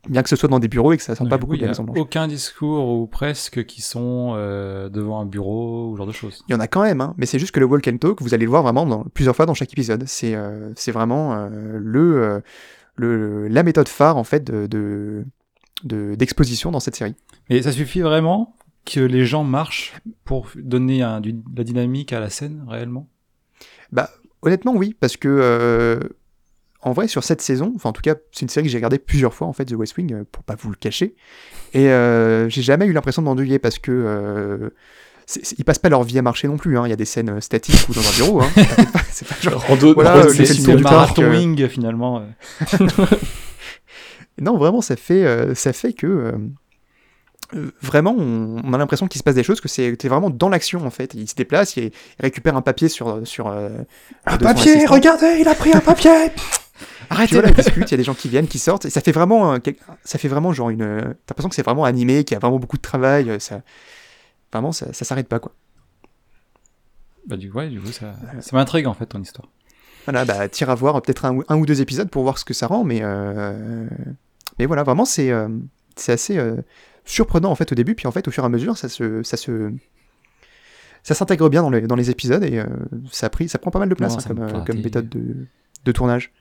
[0.09, 1.59] Bien que ce soit dans des bureaux et que ça sort Ouais, pas beaucoup oui,
[1.59, 1.99] de la Maison Blanche.
[1.99, 6.45] aucun discours ou presque qui sont euh, devant un bureau ou genre de choses.
[6.49, 8.23] Il y en a quand même, hein, mais c'est juste que le walk and talk,
[8.23, 10.05] vous allez le voir vraiment dans, plusieurs fois dans chaque épisode.
[10.07, 12.43] C'est euh, c'est vraiment euh, le,
[12.97, 15.25] le la méthode phare en fait de de-
[15.85, 17.15] de- d'exposition dans cette série.
[17.51, 18.55] Et ça suffit vraiment
[18.87, 23.09] que les gens marchent pour donner un- du- de la dynamique à la scène réellement?
[23.93, 24.11] Bah
[24.43, 26.01] honnêtement oui, parce que
[26.83, 28.99] en vrai sur cette saison, enfin en tout cas c'est une série que j'ai regardée
[28.99, 31.17] plusieurs fois en fait The West Wing euh, pour pas vous le cacher,
[31.75, 34.71] et euh, j'ai jamais eu l'impression de m'ennuyer parce que euh,
[35.27, 36.79] c'est- ils passent pas leur vie à marcher non plus.
[36.79, 36.87] hein.
[36.87, 38.41] Il y a des scènes euh, statiques ou dans un bureau.
[38.43, 38.49] Hein.
[39.11, 41.31] C'est pas- genre Rando, Voilà, rando- C'est le marathon euh.
[41.33, 42.23] wing finalement.
[44.41, 46.33] Non, vraiment, ça fait, euh, ça fait que
[47.83, 50.91] vraiment, on, a l'impression qu'il se passe des choses, que c'est vraiment dans l'action en
[50.91, 51.13] fait.
[51.15, 54.93] Il se déplace, il, récupère un papier sur sur son assistant.
[54.95, 56.11] regardez, il a pris un papier
[57.27, 59.01] Puis voilà, il discute, il y a des gens qui viennent, qui sortent, et ça
[59.01, 59.57] fait vraiment,
[60.05, 62.41] ça fait vraiment genre une, euh, t'as l'impression que c'est vraiment animé, qu'il y a
[62.41, 63.63] vraiment beaucoup de travail, euh, ça,
[64.53, 65.53] vraiment, ça, ça s'arrête pas quoi.
[67.27, 69.49] Bah, du, ouais, du coup, ça, ça m'intrigue en fait ton histoire.
[70.07, 72.39] Voilà, bah, tire à voir euh, peut-être un, ou- un ou deux épisodes pour voir
[72.39, 73.87] ce que ça rend, mais, euh,
[74.59, 75.49] mais voilà, vraiment, c'est euh,
[75.97, 76.57] c'est assez euh,
[77.05, 79.23] surprenant en fait au début, puis en fait, au fur et à mesure, ça se.
[79.23, 79.73] Ça se
[81.05, 82.67] ça s'intègre bien dans les, dans les épisodes et euh,
[83.11, 85.09] ça, a pris, ça prend pas mal de place Non, hein, comme, euh, comme méthode
[85.09, 85.47] de,
[85.85, 86.33] de tournage.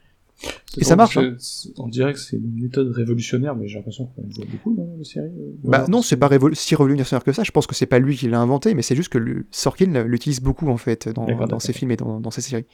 [0.76, 1.34] Et ça marche, hein.
[1.78, 5.04] On dirait que c'est une méthode révolutionnaire, mais j'ai l'impression qu'on voit beaucoup dans les
[5.04, 5.26] séries.
[5.26, 7.42] euh, Bah non, c'est pas révol- si révolutionnaire que ça.
[7.42, 10.04] Je pense que c'est pas lui qui l'a inventé, mais c'est juste que le- Sorkin
[10.04, 11.26] l'utilise beaucoup en fait dans,
[11.58, 12.66] ses films et dans, dans ses séries.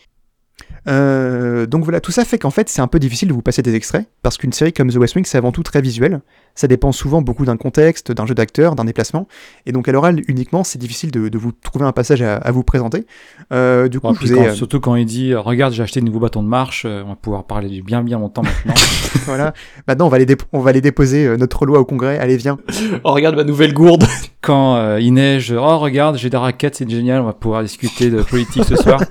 [0.87, 3.63] Euh, donc voilà, tout ça fait qu'en fait c'est un peu difficile de vous passer
[3.63, 6.21] des extraits parce qu'une série comme The West Wing c'est avant tout très visuel.
[6.55, 9.27] Ça dépend souvent beaucoup d'un contexte, d'un jeu d'acteur, d'un déplacement,
[9.67, 12.51] et donc à l'oral uniquement c'est difficile de, de vous trouver un passage à, à
[12.53, 13.07] vous présenter.
[13.53, 15.83] Euh, du coup, Bon, je vous ai, quand- euh, Surtout quand il dit Regarde, j'ai
[15.83, 18.43] acheté de nouveaux bâtons de marche, euh, on va pouvoir parler du bien bien longtemps
[18.43, 18.75] maintenant.
[19.25, 19.55] voilà.
[19.89, 22.19] Maintenant on va aller dép- on va aller déposer euh, notre loi au Congrès.
[22.19, 22.59] Allez viens.
[23.05, 24.05] Oh, regarde ma nouvelle gourde
[24.43, 28.11] quand euh, il neige, oh regarde, j'ai des raquettes, c'est génial, on va pouvoir discuter
[28.11, 29.01] de politique ce soir.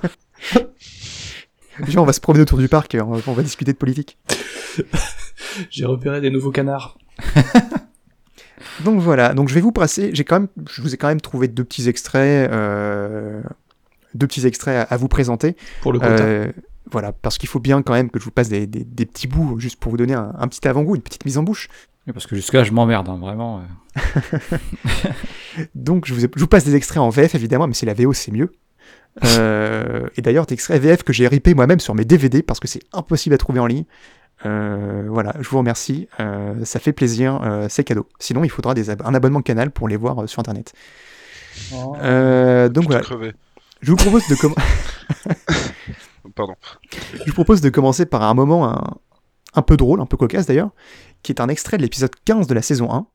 [1.86, 2.94] Viens, on va se promener autour du parc.
[2.94, 4.18] et On va, on va discuter de politique.
[5.70, 6.98] J'ai repéré des nouveaux canards.
[8.84, 11.20] Donc voilà, donc je vais vous passer, j'ai quand même, je vous ai quand même
[11.20, 13.40] trouvé deux petits extraits, euh,
[14.14, 15.54] deux petits extraits à, à vous présenter.
[15.82, 16.22] Pour le quota.
[16.24, 16.50] Euh,
[16.90, 19.28] voilà, parce qu'il faut bien quand même que je vous passe des, des- des petits
[19.28, 21.68] bouts, juste pour vous donner un, un petit avant-goût, une petite mise en bouche.
[22.12, 23.62] Parce que jusque-là, je m'emmerde, hein, vraiment.
[25.74, 27.94] Donc je vous, ai- je vous passe des extraits en VF évidemment, mais c'est la
[27.94, 28.50] VO, c'est mieux.
[29.24, 32.66] Euh, et d'ailleurs, des extraits VF que j'ai ripé moi-même sur mes DVD parce que
[32.66, 33.84] c'est impossible à trouver en ligne.
[34.46, 38.08] Euh, voilà, je vous remercie, euh, ça fait plaisir, euh, c'est cadeau.
[38.18, 40.72] Sinon, il faudra des ab- un abonnement canal pour les voir euh, sur internet.
[41.72, 41.94] Oh.
[42.02, 43.02] Euh, donc voilà,
[43.80, 44.60] je vous propose de commencer.
[46.34, 46.54] Pardon.
[47.14, 48.82] Je vous propose de commencer par un moment un,
[49.54, 50.70] un peu drôle, un peu cocasse d'ailleurs,
[51.24, 53.06] qui est un extrait de l'épisode 15 de la saison 1.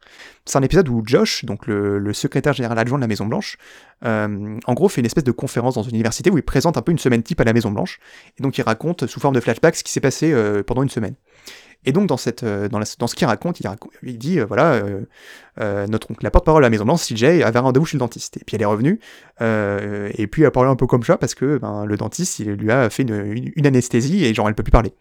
[0.45, 3.57] C'est un épisode où Josh, donc le, secrétaire général adjoint de la Maison Blanche,
[4.03, 6.81] euh, en gros fait une espèce de conférence dans une université où il présente un
[6.81, 7.99] peu une semaine type à la Maison Blanche,
[8.37, 10.89] et donc il raconte sous forme de flashback ce qui s'est passé euh, pendant une
[10.89, 11.15] semaine.
[11.85, 13.61] Et donc dans, cette, euh, dans, ce qu'il raconte,
[14.03, 14.81] il, dit, euh, voilà,
[15.61, 18.37] euh, notre, la porte-parole de la Maison Blanche, CJ, avait un rendez-vous chez le dentiste.
[18.37, 18.99] Et puis elle est revenue,
[19.39, 22.51] et puis elle a parlé un peu comme ça parce que ben, le dentiste, il
[22.51, 24.93] lui a fait une, anesthésie et genre elle peut plus parler.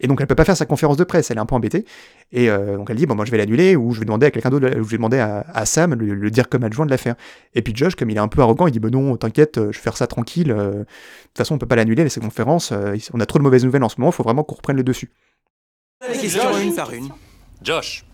[0.00, 1.84] Et donc elle peut pas faire sa conférence de presse, elle est un peu embêtée.
[2.32, 4.50] Et donc elle dit bon moi je vais l'annuler ou je vais demander à quelqu'un
[4.50, 7.14] d'autre, ou je vais demander à, à Sam le, dire comme adjoint de la faire.
[7.54, 9.66] Et puis Josh comme il est un peu arrogant, il dit bah non t'inquiète, je
[9.66, 10.48] vais faire ça tranquille.
[10.48, 13.64] de toute façon on peut pas l'annuler cette conférence, euh, on a trop de mauvaises
[13.64, 15.10] nouvelles en ce moment, il faut vraiment qu'on reprenne le dessus.
[16.08, 17.10] Les questions une par une.
[17.62, 18.04] Josh,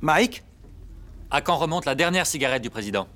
[0.00, 0.42] Mike,
[1.30, 3.06] à quand remonte la dernière cigarette du président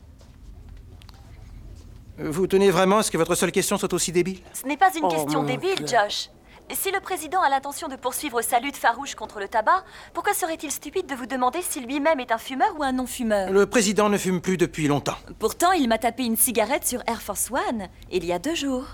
[2.23, 4.91] vous tenez vraiment à ce que votre seule question soit aussi débile Ce n'est pas
[4.95, 5.79] une Oh, question débile.
[5.87, 6.29] Josh.
[6.71, 10.71] Si le président a l'intention de poursuivre sa lutte farouche contre le tabac, pourquoi serait-il
[10.71, 14.19] stupide de vous demander si lui-même est un fumeur ou un non-fumeur Le président ne
[14.19, 15.17] fume plus depuis longtemps.
[15.39, 18.85] Pourtant, il m'a tapé une cigarette sur Air Force One il y a deux jours.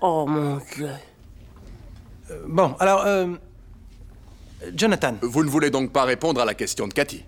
[0.00, 0.90] Oh mon dieu.
[2.46, 3.26] bon, alors, euh,
[4.74, 7.24] Jonathan, Vous ne voulez donc pas répondre à la question de Cathy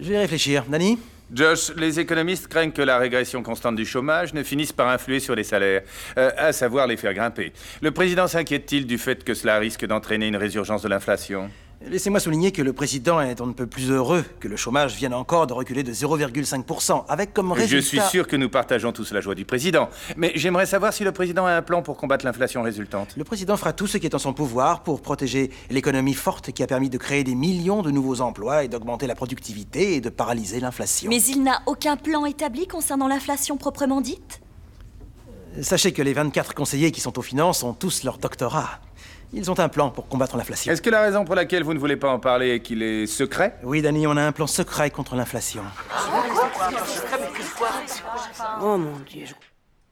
[0.00, 0.64] je vais réfléchir.
[0.68, 0.98] Nani
[1.32, 5.36] Josh, les économistes craignent que la régression constante du chômage ne finisse par influer sur
[5.36, 5.82] les salaires,
[6.18, 7.52] euh, à savoir les faire grimper.
[7.82, 11.50] Le président s'inquiète-t-il du fait que cela risque d'entraîner une résurgence de l'inflation?
[11.86, 15.14] Laissez-moi souligner que le président est on ne peut plus heureux que le chômage vienne
[15.14, 17.76] encore de reculer de 0,5%, avec comme résultat...
[17.76, 19.88] Je suis sûr que nous partageons tous la joie du président.
[20.16, 23.16] Mais j'aimerais savoir si le président a un plan pour combattre l'inflation résultante.
[23.16, 26.62] Le président fera tout ce qui est en son pouvoir pour protéger l'économie forte qui
[26.62, 30.10] a permis de créer des millions de nouveaux emplois et d'augmenter la productivité et de
[30.10, 31.08] paralyser l'inflation.
[31.08, 34.42] Mais il n'a aucun plan établi concernant l'inflation proprement dite?
[35.62, 38.80] Sachez que les 24 conseillers qui sont aux finances ont tous leur doctorat.
[39.32, 40.72] Ils ont un plan pour combattre l'inflation.
[40.72, 43.06] Est-ce que la raison pour laquelle vous ne voulez pas en parler est qu'il est
[43.06, 43.54] secret?
[43.62, 45.62] Oui, Danny, on a un plan secret contre l'inflation.
[48.62, 49.24] Oh mon dieu.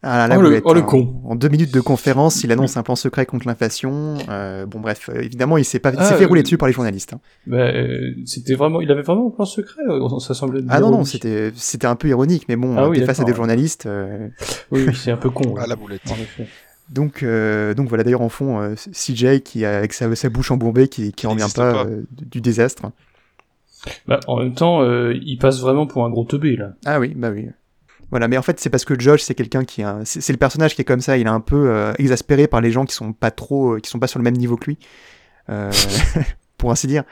[0.00, 0.84] Ah, la Oh, le- boulette, oh, le hein.
[0.84, 1.20] con.
[1.24, 4.16] En deux minutes de conférence, il annonce un plan secret contre l'inflation.
[4.28, 6.56] Euh, bon, bref, euh, évidemment, il s'est pas, il Ah, s'est fait rouler euh, dessus
[6.56, 7.14] par les journalistes.
[7.14, 7.20] hein.
[7.48, 9.82] Bah, euh, c'était vraiment, il avait vraiment un plan secret.
[10.20, 10.60] Ça semblait.
[10.68, 11.08] Ah non, non, ironique.
[11.08, 13.86] c'était, c'était un peu ironique, mais bon, Ah oui, face à des journalistes.
[13.86, 14.28] euh,
[14.70, 15.54] Oui, c'est un peu con.
[15.58, 16.02] Ah, la boulette.
[16.10, 16.46] En effet.
[16.90, 20.50] Donc, euh, donc voilà, d'ailleurs, en fond, euh, CJ qui, a- avec sa, sa bouche
[20.50, 21.84] embourbée, qui, qui Il revient pas, pas.
[21.90, 22.90] euh, du désastre.
[24.06, 26.72] Bah, en même temps, euh, il passe vraiment pour un gros teubé là.
[26.84, 27.48] Ah oui, bah oui.
[28.10, 30.38] Voilà, mais en fait, c'est parce que Josh, c'est quelqu'un qui a, c'est c'est le
[30.38, 31.18] personnage qui est comme ça.
[31.18, 33.90] Il est un peu euh, exaspéré par les gens qui sont pas trop, euh, qui
[33.90, 34.78] sont pas sur le même niveau que lui,
[35.50, 35.70] euh,
[36.56, 37.04] pour ainsi dire.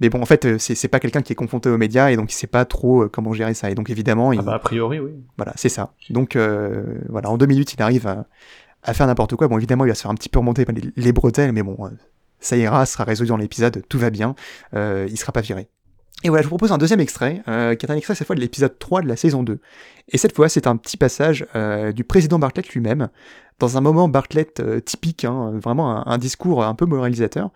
[0.00, 2.32] Mais bon, en fait, c'est c'est pas quelqu'un qui est confronté aux médias et donc
[2.32, 3.70] il sait pas trop comment gérer ça.
[3.70, 5.10] Et donc évidemment, il, Ah bah a priori, oui.
[5.36, 5.92] voilà, c'est ça.
[6.08, 8.24] Donc euh, voilà, en deux minutes, il arrive à,
[8.82, 9.48] à faire n'importe quoi.
[9.48, 11.76] Bon, évidemment, il va se faire un petit peu remonter les, les bretelles, mais bon,
[11.86, 11.90] euh,
[12.40, 14.34] ça ira, sera résolu dans l'épisode, tout va bien,
[14.74, 15.68] euh, il sera pas viré.
[16.22, 18.36] Et voilà, je vous propose un deuxième extrait, euh, qui est un extrait cette fois
[18.36, 19.58] de l'épisode 3 de la saison 2.
[20.08, 23.08] Et cette fois, c'est un petit passage euh, du président Bartlett lui-même,
[23.58, 27.50] dans un moment Bartlett euh, typique, hein, vraiment un, discours un peu moralisateur.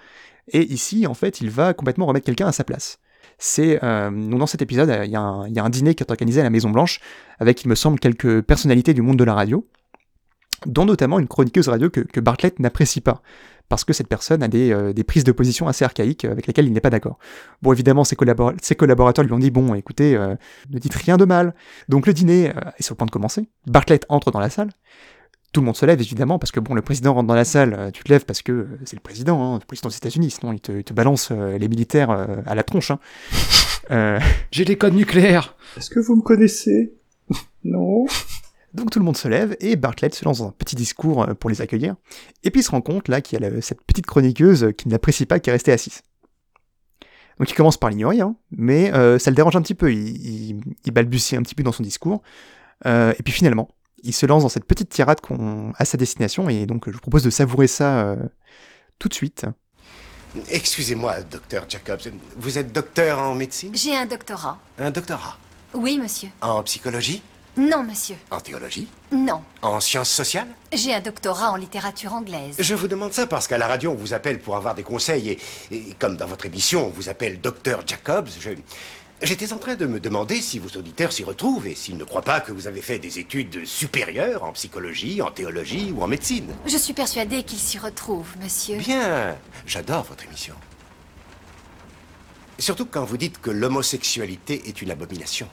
[0.49, 2.99] Et ici, en fait, il va complètement remettre quelqu'un à sa place.
[3.37, 6.45] C'est euh, dans cet épisode, il y, y a un dîner qui est organisé à
[6.45, 7.01] la Maison Blanche
[7.41, 9.67] avec, il me semble, quelques personnalités du monde de la radio,
[10.67, 13.23] dont notamment une chroniqueuse radio que, que Bartlett n'apprécie pas,
[13.69, 16.47] parce que cette personne a des, euh, des prises de position assez archaïques euh, avec
[16.47, 17.19] lesquelles il n'est pas d'accord.
[17.63, 20.35] Bon, évidemment, ses, collabora- ses collaborateurs lui ont dit bon, écoutez, euh,
[20.71, 21.55] ne dites rien de mal.
[21.89, 23.49] Donc le dîner euh, est sur le point de commencer.
[23.67, 24.71] Bartlett entre dans la salle.
[25.53, 27.91] Tout le monde se lève évidemment parce que bon, le président rentre dans la salle.
[27.95, 30.33] tu te lèves parce que c'est le président, hein, le président des États-Unis.
[30.33, 32.91] Sinon, il te, il te balance euh, les militaires euh, à la tronche.
[32.91, 32.99] hein.
[33.93, 34.19] Euh,
[34.51, 36.93] J'ai les codes nucléaires Est-ce que vous me connaissez?
[37.63, 38.05] Non.
[38.75, 41.35] Donc tout le monde se lève et Bartlett se lance dans un petit discours euh,
[41.35, 41.95] pour les accueillir.
[42.43, 44.89] Et puis il se rend compte là qu'il y a la- cette petite chroniqueuse qui
[44.89, 46.03] ne l'apprécie pas, qui est restée assise.
[47.39, 49.93] Donc il commence par l'ignorer, hein, mais euh, ça le dérange un petit peu.
[49.93, 52.23] Il, il- il balbutie un petit peu dans son discours.
[52.87, 53.69] Euh, et puis finalement,
[54.03, 56.49] il se lance dans cette petite tirade qu'on à sa destination.
[56.49, 58.17] Et donc je vous propose de savourer ça euh,
[58.99, 59.47] tout de suite.
[60.51, 62.01] Excusez-moi, docteur Jacobs.
[62.37, 63.71] Vous êtes docteur en médecine?
[63.75, 64.59] J'ai un doctorat.
[64.79, 65.39] Un doctorat?
[65.75, 66.29] Oui, monsieur.
[66.41, 67.23] En psychologie?
[67.57, 68.17] Non, monsieur.
[68.31, 69.43] En théologie Non.
[69.63, 72.57] En sciences sociales J'ai un doctorat en littérature anglaise.
[72.59, 75.31] Je vous demande ça parce qu'à la radio, on vous appelle pour avoir des conseils
[75.31, 75.39] et,
[75.71, 78.51] et comme dans votre émission, on vous appelle docteur Jacobs, je...
[79.23, 82.21] J'étais en train de me demander si vos auditeurs s'y retrouvent et s'ils ne croient
[82.23, 86.49] pas que vous avez fait des études supérieures en psychologie, en théologie ou en médecine.
[86.67, 88.77] Je suis persuadée qu'il s'y retrouve, monsieur.
[88.79, 89.37] Bien,
[89.67, 90.55] j'adore votre émission.
[92.59, 95.49] Surtout quand vous dites que l'homosexualité est une abomination.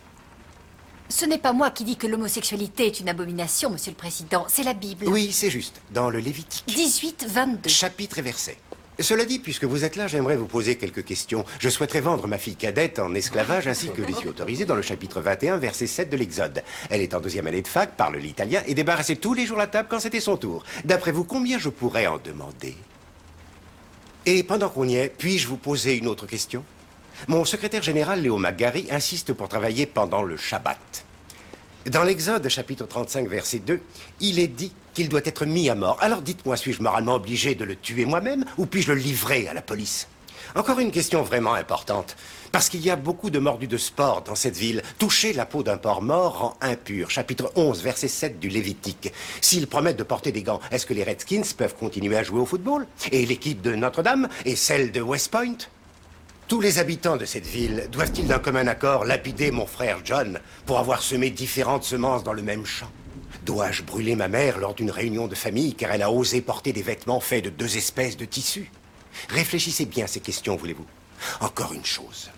[1.12, 4.46] Ce n'est pas moi qui dis que l'homosexualité est une abomination, monsieur le président.
[4.48, 5.10] C'est la Bible.
[5.10, 6.64] Oui, c'est juste, dans le Lévitique.
[6.68, 7.70] 18, 22.
[7.70, 8.56] Chapitre et verset.
[8.98, 11.44] Cela dit, puisque vous êtes là, j'aimerais vous poser quelques questions.
[11.60, 14.82] Je souhaiterais vendre ma fille cadette en esclavage ainsi que les yeux autorisés dans le
[14.82, 16.64] chapitre 21, verset 7 de l'Exode.
[16.90, 19.68] Elle est en deuxième année de fac, parle l'italien et débarrassait tous les jours la
[19.68, 20.64] table quand c'était son tour.
[20.86, 22.78] D'après vous, combien je pourrais en demander?
[24.26, 26.64] Et pendant qu'on y est, puis-je vous poser une autre question?
[27.28, 31.06] Mon secrétaire général, Léo Magari, insiste pour travailler pendant le Shabbat.
[31.86, 33.80] Dans l'Exode, chapitre 35, verset 2,
[34.22, 35.98] il est dit qu'il doit être mis à mort.
[36.02, 39.62] Alors dites-moi, suis-je moralement obligé de le tuer moi-même ou puis-je le livrer à la
[39.62, 40.08] police?
[40.56, 42.18] Encore une question vraiment importante.
[42.52, 44.82] Parce qu'il y a beaucoup de mordus de sport dans cette ville.
[44.98, 47.10] Toucher la peau d'un porc mort rend impur.
[47.10, 49.14] Chapitre 11, verset 7 du Lévitique.
[49.40, 52.46] S'ils promettent de porter des gants, est-ce que les Redskins peuvent continuer à jouer au
[52.46, 52.88] football?
[53.12, 55.58] Et l'équipe de Notre-Dame Et celle de West Point?
[56.52, 60.80] Tous les habitants de cette ville doivent-ils d'un commun accord lapider mon frère John pour
[60.80, 62.92] avoir semé différentes semences dans le même champ?
[63.46, 66.82] Dois-je brûler ma mère lors d'une réunion de famille car elle a osé porter des
[66.82, 68.70] vêtements faits de deux espèces de tissus?
[69.30, 70.86] Réfléchissez bien à ces questions, voulez-vous
[71.40, 72.30] Encore une chose.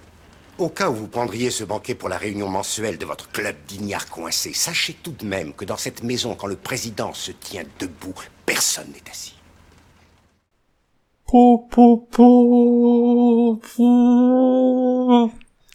[0.60, 4.12] Au cas où vous prendriez ce banquet pour la réunion mensuelle de votre club d'ignards
[4.12, 8.13] coincés, sachez tout de même que dans cette maison, quand le président se tient debout,
[8.45, 9.33] personne n'est assis.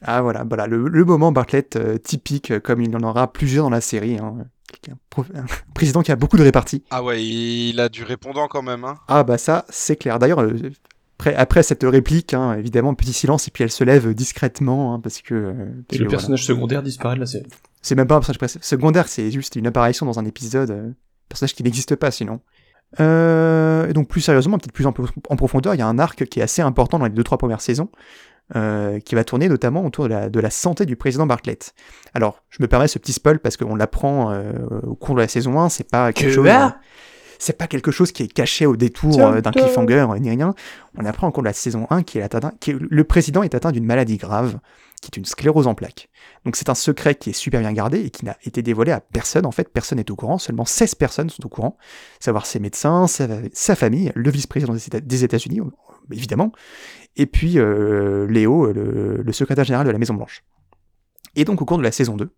[0.03, 3.33] Ah voilà, voilà le, le moment Bartlett euh, typique, euh, comme il y en aura
[3.33, 4.17] plusieurs dans la série.
[4.19, 4.37] hein.
[4.89, 5.45] Un,
[5.75, 6.85] président qui a beaucoup de réparties.
[6.91, 8.97] Ah ouais, il a du répondant quand même, hein.
[9.09, 10.19] Ah bah ça, c'est clair.
[10.19, 10.53] D'ailleurs, euh,
[11.19, 15.01] Après, après cette réplique, hein, évidemment, petit silence, et puis elle se lève discrètement, hein,
[15.01, 15.35] parce que...
[15.35, 15.53] euh,
[15.89, 16.11] parce Et que le voilà.
[16.11, 17.47] personnage secondaire disparaît de la série.
[17.83, 20.91] C'est même pas un personnage secondaire, c'est juste une apparition dans un épisode, euh,
[21.29, 22.41] personnage qui n'existe pas sinon.
[23.01, 24.95] Euh, et donc plus sérieusement, peut-être plus en,
[25.29, 27.39] en profondeur, il y a un arc qui est assez important dans les deux trois
[27.39, 27.91] premières saisons,
[28.57, 31.75] euh, qui va tourner notamment autour de la, de la santé du président Bartlett.
[32.15, 34.53] Alors, je me permets ce petit spoil parce qu'on l'apprend euh,
[34.87, 36.49] au cours de la saison 1, c'est pas quelque Que chose...
[37.39, 40.55] c'est pas quelque chose qui est caché au détour euh, d'un cliffhanger euh, ni rien.
[40.97, 43.55] On apprend au cours de la saison 1 qu'il est atteint, que le président est
[43.55, 44.59] atteint d'une maladie grave,
[45.01, 46.09] qui est une sclérose en plaques.
[46.45, 49.01] Donc c'est un secret qui est super bien gardé et qui n'a été dévoilé à
[49.01, 49.47] personne.
[49.47, 50.39] En fait, personne n'est au courant.
[50.39, 51.77] Seulement 16 personnes sont au courant.
[52.21, 55.65] Savoir ses médecins, sa, sa famille, le vice-président des Éta- des États-Unis, euh,
[56.13, 56.53] évidemment,
[57.17, 60.43] et puis euh, Léo, le, le secrétaire général de la Maison Blanche.
[61.37, 62.31] Et donc au cours de la saison 2,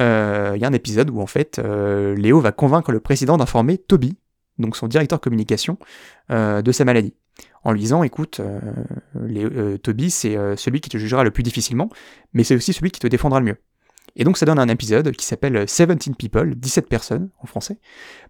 [0.00, 3.36] euh, il y a un épisode où en fait euh, Léo va convaincre le président
[3.36, 4.16] d'informer Toby,
[4.58, 5.78] donc son directeur communication,
[6.30, 7.14] euh, de sa maladie.
[7.64, 8.60] En lui disant, écoute, euh,
[9.16, 11.88] euh, Toby, c'est euh, celui qui te jugera le plus difficilement,
[12.32, 13.56] mais c'est aussi celui qui te défendra le mieux.
[14.16, 17.78] Et donc ça donne un épisode qui s'appelle 17 People, 17 personnes en français,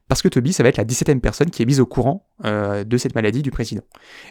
[0.09, 2.85] parce que Toby, ça va être la 17e personne qui est mise au courant euh,
[2.85, 3.83] de cette maladie du président.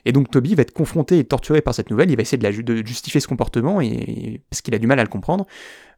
[0.05, 2.85] Et donc Toby va être confronté et torturé par cette nouvelle, il va essayer de,
[2.85, 5.47] justifier ce comportement, et, parce qu'il a du mal à le comprendre.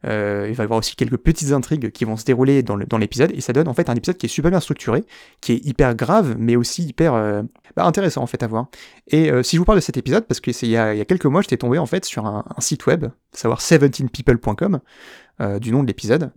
[0.06, 3.32] Euh, il va y avoir aussi quelques petites intrigues qui vont se dérouler dans l'épisode,
[3.34, 5.04] et ça donne en fait un épisode qui est super bien structuré,
[5.40, 7.42] qui est hyper grave, mais aussi hyper euh,
[7.76, 8.68] bah, intéressant en fait à voir.
[9.08, 11.04] Et si je vous parle de cet épisode, parce que c'est il y y a
[11.04, 14.80] quelques mois, j'étais tombé en fait sur un, un site web, savoir 17people.com,
[15.40, 16.30] euh, du nom de l'épisode,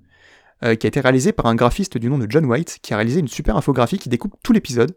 [0.64, 2.98] euh, qui a été réalisé par un graphiste du nom de John White, qui a
[2.98, 4.96] réalisé une super infographie qui découpe tout l'épisode.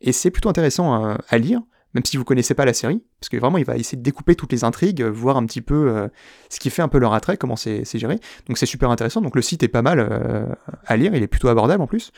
[0.00, 1.60] Et c'est plutôt intéressant à, à lire,
[1.94, 4.34] même si vous connaissez pas la série, parce que vraiment il va essayer de découper
[4.36, 6.08] toutes les intrigues, euh, voir un petit peu euh,
[6.48, 8.18] ce qui fait un peu leur attrait, comment c'est géré.
[8.46, 9.20] Donc c'est super intéressant.
[9.20, 10.46] Donc le site est pas mal euh,
[10.86, 12.12] à lire, il est plutôt abordable en plus.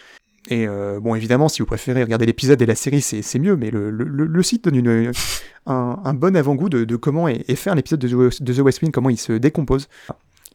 [0.49, 3.70] Et euh, bon, évidemment, si vous préférez regarder l'épisode et la série, c'est mieux, mais
[3.70, 5.12] le, le- site donne une,
[5.66, 9.09] un, bon avant-goût de, comment est, est fait un épisode de The, West Wing, comment
[9.09, 9.88] il se décompose.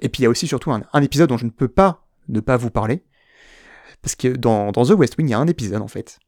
[0.01, 2.39] Et puis il y a aussi surtout un épisode dont je ne peux pas ne
[2.39, 3.03] pas vous parler,
[4.01, 6.19] parce que dans, dans The West Wing, il y a un épisode en fait,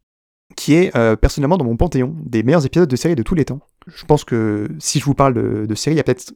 [0.55, 3.45] qui est euh, personnellement dans mon panthéon des meilleurs épisodes de série de tous les
[3.45, 3.59] temps.
[3.87, 6.33] Je pense que si je vous parle de, de série, il y a peut-être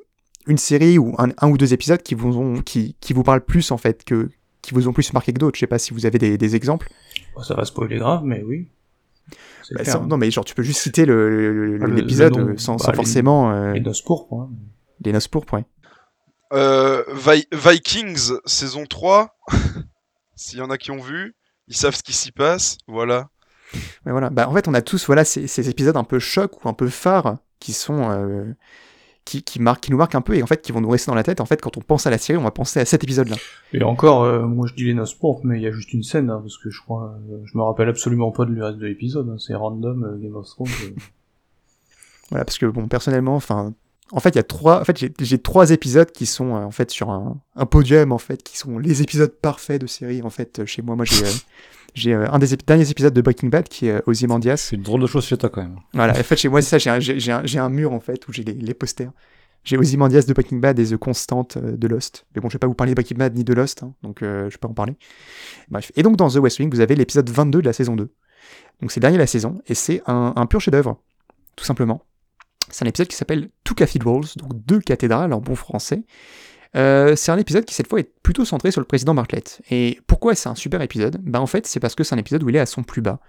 [0.48, 3.44] une série ou un, un ou deux épisodes qui vous, ont, qui, qui vous parlent
[3.46, 4.30] plus en fait, que,
[4.62, 5.56] qui vous ont plus marqué que d'autres.
[5.56, 6.90] Je sais pas si vous avez des, des exemples.
[7.42, 8.68] Ça va spoiler grave, mais oui.
[9.72, 10.08] Bah, sans- hein.
[10.10, 12.84] non mais genre tu peux juste citer le- le- le- l'épisode le euh, sans, bah,
[12.86, 14.50] sans les- forcément euh, Les noces pourpres, hein.
[15.06, 15.64] les noces pourpres, ouais.
[16.54, 19.36] Euh, Vi- Vikings, saison 3.
[20.36, 21.36] S'il y en a qui ont vu,
[21.68, 22.78] ils savent ce qui s'y passe.
[22.88, 23.30] Voilà.
[24.06, 24.30] Mais voilà.
[24.30, 26.74] Bah, en fait, on a tous voilà ces, ces épisodes un peu chocs ou un
[26.74, 28.46] peu phares qui sont euh,
[29.26, 31.10] qui, qui marquent, qui nous marquent un peu et en fait qui vont nous rester
[31.10, 31.40] dans la tête.
[31.42, 33.38] En fait, quand on pense à la série, on va penser à cet épisode-là.
[33.72, 36.04] Et encore, euh, moi je dis les noces pourpres, mais il y a juste une
[36.04, 38.86] scène, hein, parce que je crois, euh, je me rappelle absolument pas du reste de
[38.86, 40.68] l'épisode, hein, c'est random, euh, Game of Thrones.
[40.84, 40.96] euh.
[42.30, 43.74] Voilà, parce que bon, personnellement, enfin,
[44.12, 46.72] en fait, il y a trois, en fait, j'ai- trois épisodes qui sont euh, en
[46.72, 50.22] fait sur un, un podium en fait, qui sont les épisodes parfaits de série.
[50.22, 51.30] En fait, euh, chez moi, moi j'ai euh,
[51.96, 54.58] j'ai un des ép- derniers épisodes de Breaking Bad qui est Ozymandias.
[54.58, 55.78] C'est une drôle de chose chez toi quand même.
[55.94, 58.54] Voilà, en fait, chez moi, c'est ça, j'ai un, mur, en fait, où j'ai les,
[58.54, 59.12] les posters.
[59.64, 62.26] J'ai Ozymandias de Breaking Bad et The Constant de Lost.
[62.36, 64.22] Mais bon, je vais pas vous parler de Breaking Bad ni de Lost, hein, donc
[64.22, 64.94] euh, je peux pas en parler.
[65.70, 65.92] Bref.
[65.96, 68.10] Et donc, dans The West Wing, vous avez l'épisode 22 de la saison 2.
[68.82, 71.00] Donc, c'est le dernier de la saison, et c'est un, un pur chef-d'œuvre,
[71.56, 72.02] tout simplement.
[72.70, 76.04] C'est un épisode qui s'appelle Two Cathedrals, donc deux cathédrales en bon français.
[76.76, 79.62] Euh, c'est un épisode qui cette fois est plutôt centré sur le président Bartlett.
[79.70, 81.20] Et pourquoi c'est un super épisode?
[81.22, 83.02] Ben en fait c'est parce que c'est un épisode où il est à son plus
[83.02, 83.20] bas.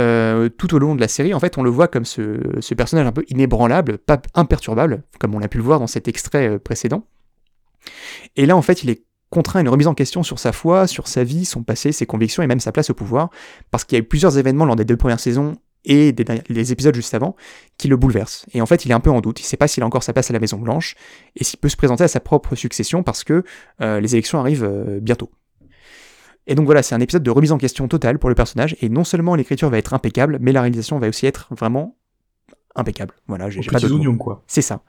[0.00, 2.74] Euh, tout au long de la série, en fait, on le voit comme ce, ce
[2.74, 6.48] personnage un peu inébranlable, pas imperturbable, comme on a pu le voir dans cet extrait
[6.48, 7.04] euh, précédent.
[8.34, 10.86] Et là, en fait, il est contraint à une remise en question sur sa foi,
[10.86, 13.30] sur sa vie, son passé, ses convictions et même sa place au pouvoir,
[13.70, 15.56] parce qu'il y a eu plusieurs événements lors des deux premières saisons
[15.86, 17.36] et des, les épisodes juste avant
[17.78, 18.44] qui le bouleversent.
[18.52, 19.40] Et en fait, il est un peu en doute.
[19.40, 20.96] Il ne sait pas s'il a encore sa place à la Maison Blanche
[21.36, 23.44] et s'il peut se présenter à sa propre succession parce que
[23.80, 25.30] euh, les élections arrivent euh, bientôt.
[26.46, 28.88] Et donc voilà, c'est un épisode de remise en question totale pour le personnage, et
[28.88, 31.96] non seulement l'écriture va être impeccable, mais la réalisation va aussi être vraiment
[32.76, 33.14] impeccable.
[33.26, 34.00] Voilà, j'ai pas petits d'autre mot.
[34.00, 34.44] oignons, quoi.
[34.46, 34.82] C'est ça.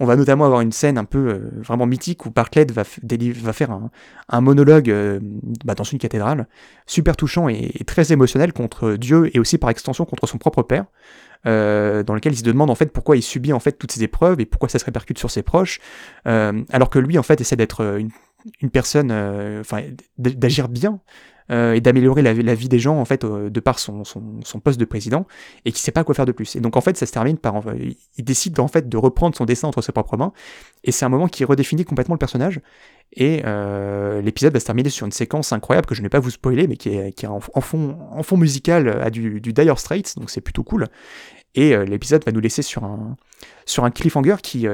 [0.00, 3.78] On va notamment avoir une scène un peu euh, vraiment mythique où Bartlett va, faire
[4.28, 5.18] un, monologue euh,
[5.64, 6.46] bah, dans une cathédrale,
[6.86, 10.84] super touchant et, très émotionnel contre Dieu et aussi par extension contre son propre père,
[11.46, 14.04] euh, dans lequel il se demande en fait pourquoi il subit en fait toutes ces
[14.04, 15.80] épreuves et pourquoi ça se répercute sur ses proches,
[16.24, 18.10] alors que lui en fait essaie d'être une,
[18.60, 19.10] une personne,
[19.60, 19.82] enfin
[20.18, 21.00] d'agir bien,
[21.50, 24.02] euh, et d'améliorer la, vie des gens en fait euh, de par son,
[24.62, 25.26] poste de président
[25.64, 26.56] et qui sait pas quoi faire de plus.
[26.56, 29.46] Et donc en fait ça se termine par il décide en fait de reprendre son
[29.46, 30.32] destin entre ses propres mains
[30.84, 32.60] et c'est un moment qui redéfinit complètement le personnage
[33.14, 36.20] et euh, l'épisode va se terminer sur une séquence incroyable que je ne vais pas
[36.20, 40.64] vous spoiler mais qui est, en, fond, musical à du, Dire Straits donc c'est plutôt
[40.64, 40.88] cool
[41.54, 44.68] et l'épisode va nous laisser sur un, cliffhanger qui,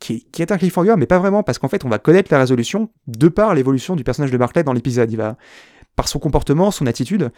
[0.00, 2.90] qui est un cliffhanger, mais pas vraiment, parce qu'en fait, on va connaître la résolution
[3.06, 5.10] de par l'évolution du personnage de Barclay dans l'épisode.
[5.10, 5.36] Il va,
[5.96, 7.30] par son comportement, son attitude,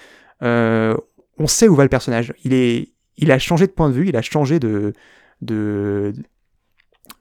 [0.43, 0.97] euh,
[1.39, 2.33] on sait où va le personnage.
[2.45, 4.93] Il, a changé de point de vue, il a changé de.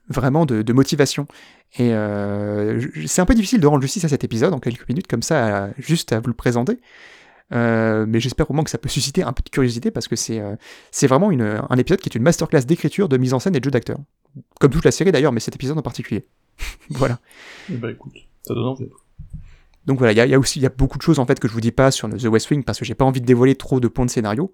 [0.08, 1.26] vraiment de, motivation.
[1.78, 5.06] Et euh, c'est un peu difficile de rendre justice à cet épisode en quelques minutes,
[5.06, 6.78] comme ça, juste à vous le présenter.
[7.52, 10.16] Euh, mais j'espère au moins que ça peut susciter un peu de curiosité parce que
[10.16, 13.64] c'est vraiment un épisode qui est une masterclass d'écriture, de mise en scène et de
[13.64, 13.98] jeu d'acteur.
[14.60, 16.26] Comme toute la série d'ailleurs, mais cet épisode en particulier.
[16.90, 17.18] voilà.
[17.68, 18.88] Bah écoute, ça donne envie.
[19.86, 21.18] Donc voilà, il y, a- il y a aussi il y a beaucoup de choses
[21.18, 23.04] en fait que je vous dis pas sur The West Wing parce que j'ai pas
[23.04, 24.52] envie de dévoiler trop de points de scénario.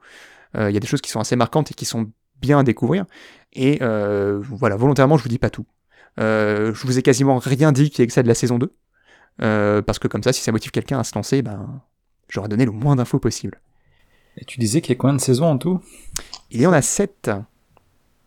[0.57, 2.11] Euh, Il y a des choses qui sont assez marquantes et qui sont
[2.41, 3.07] bien à découvrir.
[3.55, 5.64] Et euh, voilà, volontairement, je vous dis pas tout.
[6.20, 8.74] Euh, je vous ai quasiment rien dit qui excède la saison 2.
[9.41, 11.80] Euh, parce que comme ça, si ça motive quelqu'un à se lancer, ben,
[12.28, 13.61] j'aurais donné le moins d'infos possible.
[14.37, 15.80] Et tu disais qu'il y a combien de saisons en tout?
[16.51, 17.30] Il y en a 7.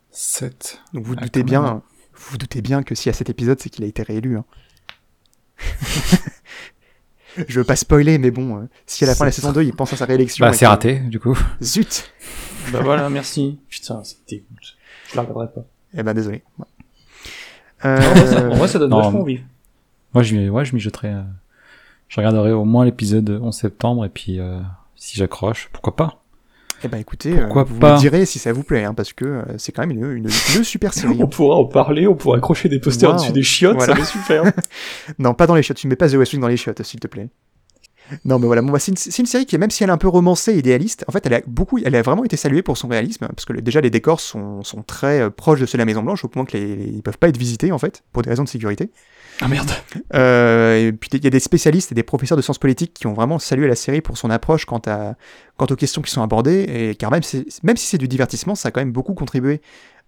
[0.09, 0.81] 7.
[0.93, 1.83] Donc vous Ah, doutez bien,
[2.15, 4.37] vous doutez bien que s'il y a cet épisode, c'est qu'il a été réélu.
[4.37, 4.45] hein.
[7.47, 9.63] Je veux pas spoiler, mais bon, euh, si à la fin de la saison 2,
[9.63, 10.45] il pense à sa réélection.
[10.45, 11.37] Bah, c'est raté, du coup.
[11.61, 12.11] Zut
[12.71, 13.59] Bah voilà, merci.
[13.69, 14.77] Putain, dégoûte.
[15.11, 15.61] Je la regarderai pas.
[15.97, 16.43] Eh ben désolé.
[17.83, 19.41] Euh, en vrai, ça- en vrai, ça donne Non, vachement envie.
[20.13, 21.09] Moi, je m'y, ouais, je m'y jetterai.
[21.09, 21.21] euh,
[22.07, 24.59] Je regarderai au moins l'épisode 11 septembre et puis euh,
[24.95, 26.23] si j'accroche, pourquoi pas
[26.85, 29.11] Eh ben écoutez, Pourquoi euh, vous pas me direz si ça vous plaît, hein, parce
[29.11, 31.17] que euh, c'est quand même une, une, une super série.
[31.19, 33.15] On pourra en parler, on pourra accrocher des posters Wow.
[33.17, 33.93] dessus des chiottes, Voilà.
[33.93, 34.43] ça va être super.
[35.19, 35.77] non, pas dans les chiottes.
[35.77, 37.29] Tu ne mets pas The West Wing dans les chiottes, s'il te plaît.
[38.23, 40.07] Non, mais voilà, bon, bah, c'est une, série qui, même si elle est un peu
[40.07, 43.25] romancée, idéaliste, en fait, elle a beaucoup, elle a vraiment été saluée pour son réalisme,
[43.29, 45.85] parce que le- déjà les décors sont, sont très euh, proches de ceux de la
[45.85, 48.21] Maison Blanche, au point que les, les- ils peuvent pas être visités en fait, pour
[48.21, 48.91] des raisons de sécurité.
[49.41, 49.69] Ah merde.
[50.13, 53.39] Euh, il y a des spécialistes et des professeurs de sciences politiques qui ont vraiment
[53.39, 54.81] salué la série pour son approche quant,
[55.59, 57.21] aux questions qui sont abordées, et car même,
[57.63, 59.61] même si c'est du divertissement, ça a quand même beaucoup contribué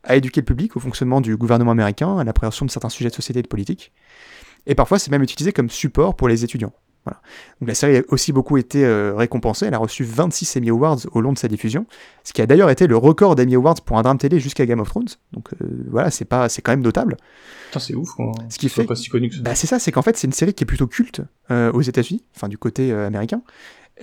[0.04, 3.16] à éduquer le public au fonctionnement du gouvernement américain, à l'appréhension de certains sujets de
[3.16, 3.92] société et de politique.
[4.66, 6.74] Et parfois, c'est même utilisé comme support pour les étudiants.
[7.08, 7.22] Voilà.
[7.62, 9.66] Donc la série a aussi beaucoup été euh, récompensée.
[9.66, 11.86] Elle a reçu 26 Emmy Awards au long de sa diffusion,
[12.26, 14.82] ce qui a d'ailleurs été le record d'Emmy Awards pour un drame télé jusqu'à Game
[14.82, 15.08] of Thrones.
[15.32, 17.16] Donc euh, voilà, c'est pas, c'est quand même notable.
[17.68, 18.10] Putain, c'est ouf.
[18.12, 18.34] Quoi.
[18.50, 19.42] Ce qui fait, pas si connu que ça.
[19.42, 21.82] bah, c'est ça, c'est qu'en fait c'est une série qui est plutôt culte euh, aux
[21.82, 23.42] États-Unis, enfin du côté américain,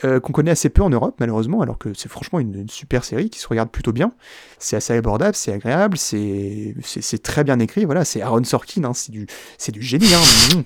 [0.03, 3.05] euh, qu'on connaît assez peu en Europe malheureusement, alors que c'est franchement une, une super
[3.05, 4.12] série qui se regarde plutôt bien.
[4.59, 7.84] C'est assez abordable, c'est agréable, c'est c'est très bien écrit.
[7.84, 9.26] Voilà, c'est Aaron Sorkin, hein, c'est du
[9.59, 10.12] c'est du génie.
[10.14, 10.62] Hein,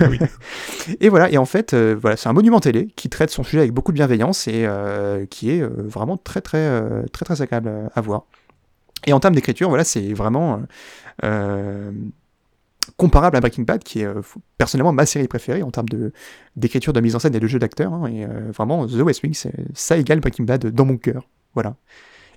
[1.00, 3.58] et voilà, et en fait, euh, voilà, c'est un monument télé qui traite son sujet
[3.60, 7.98] avec beaucoup de bienveillance et euh, qui est vraiment très très très très agréable à-
[7.98, 8.24] à voir.
[9.06, 10.62] Et en termes d'écriture, voilà, c'est vraiment
[12.96, 14.22] comparable à Breaking Bad, qui est euh,
[14.58, 15.88] personnellement ma série préférée en termes
[16.56, 17.92] d'écriture, de mise en scène et de jeu d'acteur.
[17.92, 19.34] hein, et euh, vraiment, The West Wing,
[19.74, 21.28] ça égale Breaking Bad dans mon cœur.
[21.54, 21.76] Voilà.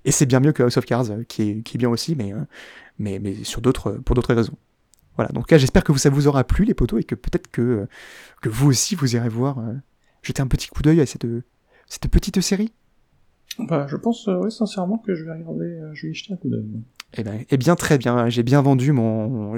[0.06, 2.16] Et c'est bien mieux que House of Cards, euh, qui est, qui est bien aussi,
[2.16, 2.34] mais,
[2.98, 4.58] mais, mais sur pour d'autres raisons.
[5.16, 5.32] Voilà.
[5.34, 7.88] Donc là, j'espère que ça vous aura plu, les potos, et que peut-être que,
[8.42, 9.62] que vous aussi, vous irez voir,
[10.22, 11.28] jeter un petit coup d'œil à cette,
[11.88, 12.74] cette petite série.
[13.58, 16.50] Bah, je pense, ouais, sincèrement, que je vais regarder, je vais y jeter un coup
[16.50, 16.66] d'œil.
[17.16, 18.30] Eh ben, eh bien, très bien.
[18.30, 19.58] J'ai bien vendu mon,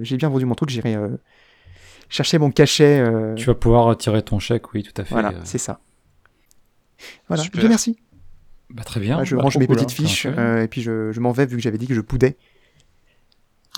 [0.00, 0.70] j'ai bien vendu mon truc.
[0.70, 1.08] J'irai euh,
[2.08, 2.98] chercher mon cachet.
[3.00, 5.12] euh, Tu vas pouvoir retirer ton chèque, oui, tout à fait.
[5.14, 5.40] Voilà, euh.
[5.44, 5.80] c'est ça.
[7.28, 7.42] Voilà.
[7.42, 7.60] Super.
[7.60, 7.98] Bien, merci.
[8.70, 9.18] Bah, très bien.
[9.20, 9.94] Ah, je Bah, range mes cool, petites hein.
[10.06, 12.36] fiches euh, et puis je, je m'en vais vu que j'avais dit que je poudais.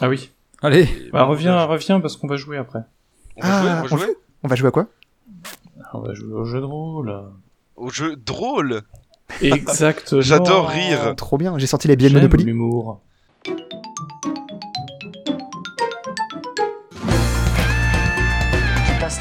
[0.01, 0.31] Ah oui.
[0.63, 0.89] Allez.
[1.13, 2.81] Bah, reviens, reviens parce qu'on va jouer après.
[3.37, 4.15] On va jouer, on va on, jouer joue-
[4.45, 4.87] on va jouer à quoi?
[5.93, 7.15] On va jouer au jeu de rôle.
[7.77, 8.83] Au jeu drôle
[9.43, 10.21] Exactement.
[10.23, 11.59] J'adore rire Trop bien.
[11.59, 12.45] J'ai sorti les billets de J'aime Monopoly.
[12.45, 13.03] l'humour.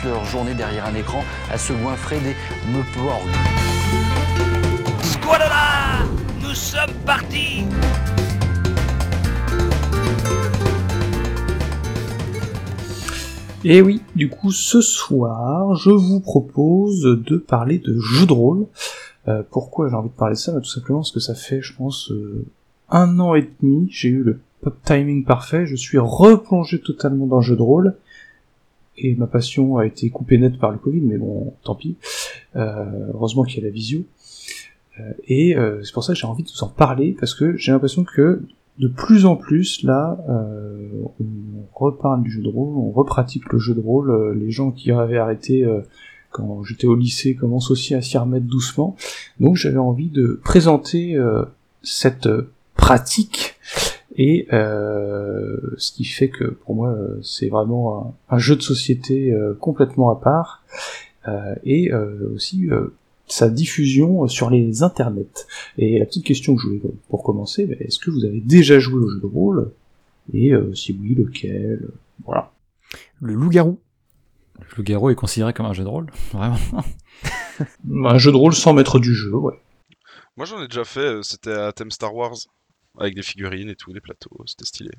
[0.08, 2.36] Leur journée derrière un écran à se goinfrer des
[2.72, 3.22] meuporgs.
[5.04, 6.06] Squalala
[6.42, 7.66] Nous sommes partis
[13.64, 18.68] Et oui, du coup, ce soir, je vous propose de parler de jeux de rôle.
[19.28, 20.54] Euh, pourquoi j'ai envie de parler de ça?
[20.54, 22.46] Bah, Tout simplement parce que ça fait, je pense, euh,
[22.90, 27.38] un an et demi, j'ai eu le pop timing parfait, je suis replongé totalement dans
[27.38, 27.96] le jeu de rôle,
[28.98, 31.96] et ma passion a été coupée nette par le Covid, mais bon, tant pis.
[32.56, 34.04] Euh, heureusement qu'il y a la visio.
[35.00, 37.56] Euh, et euh, c'est pour ça que j'ai envie de vous en parler, parce que
[37.58, 38.42] j'ai l'impression que
[38.80, 40.90] de plus en plus, là, euh,
[41.20, 41.26] on
[41.76, 44.12] reparle du jeu de rôle, on repratique le jeu de rôle.
[44.12, 45.82] euh, les gens qui avaient arrêté euh,
[46.32, 48.96] quand j'étais au lycée, commence aussi à s'y remettre doucement.
[49.40, 51.18] Donc j'avais envie de présenter
[51.82, 52.28] cette
[52.76, 53.56] pratique
[54.18, 58.62] et euh, ce qui fait que pour moi euh, c'est vraiment un, un, jeu de
[58.62, 60.64] société euh, complètement à part
[61.28, 62.68] euh, et euh, aussi
[63.28, 65.46] sa diffusion sur les internets.
[65.78, 68.80] Et la petite question que je voulais pour commencer, bah, est-ce que vous avez déjà
[68.80, 69.72] joué au jeu de rôle?
[70.34, 71.90] Et si oui, lequel?
[72.26, 72.52] Voilà.
[73.20, 73.80] Le loup-garou.
[74.60, 76.58] Le loup-garou est considéré comme un jeu de rôle, vraiment.
[78.06, 79.56] un jeu de rôle sans maître du jeu, ouais.
[80.38, 82.38] Moi j'en ai déjà fait, c'était à thème Star Wars
[83.00, 84.92] avec des figurines et tout, des plateaux, c'était stylé.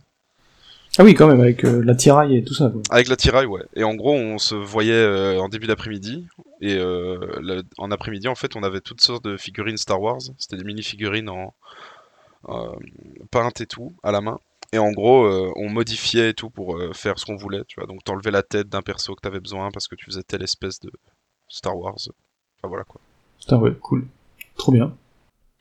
[0.96, 2.70] Ah oui, quand même, avec euh, la tiraille et tout ça.
[2.70, 2.82] Quoi.
[2.90, 3.62] Avec la tiraille, ouais.
[3.74, 6.26] Et en gros, on se voyait euh, en début d'après-midi.
[6.61, 10.20] Et euh, le, en après-midi, en fait, on avait toutes sortes de figurines Star Wars.
[10.38, 11.55] C'était des mini-figurines en
[13.30, 14.38] peintes et tout, à la main.
[14.72, 15.26] Et en gros,
[15.57, 17.86] on modifiait et tout pour faire ce qu'on voulait, tu vois.
[17.86, 20.80] Donc, t'enlevais la tête d'un perso que t'avais besoin parce que tu faisais telle espèce
[20.80, 20.90] de
[21.49, 21.96] Star Wars.
[21.99, 23.01] Enfin, voilà quoi.
[23.38, 24.07] Putain, ouais, cool.
[24.57, 24.94] Trop bien.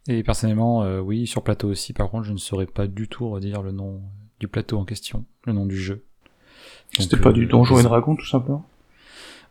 [0.08, 3.30] Et personnellement, euh, oui, sur plateau aussi, par contre, je ne saurais pas du tout
[3.30, 4.01] redire le nom
[4.39, 6.03] du plateau en question, le nom du jeu.
[6.97, 8.66] C'était pas du Donjon et Dragon, tout simplement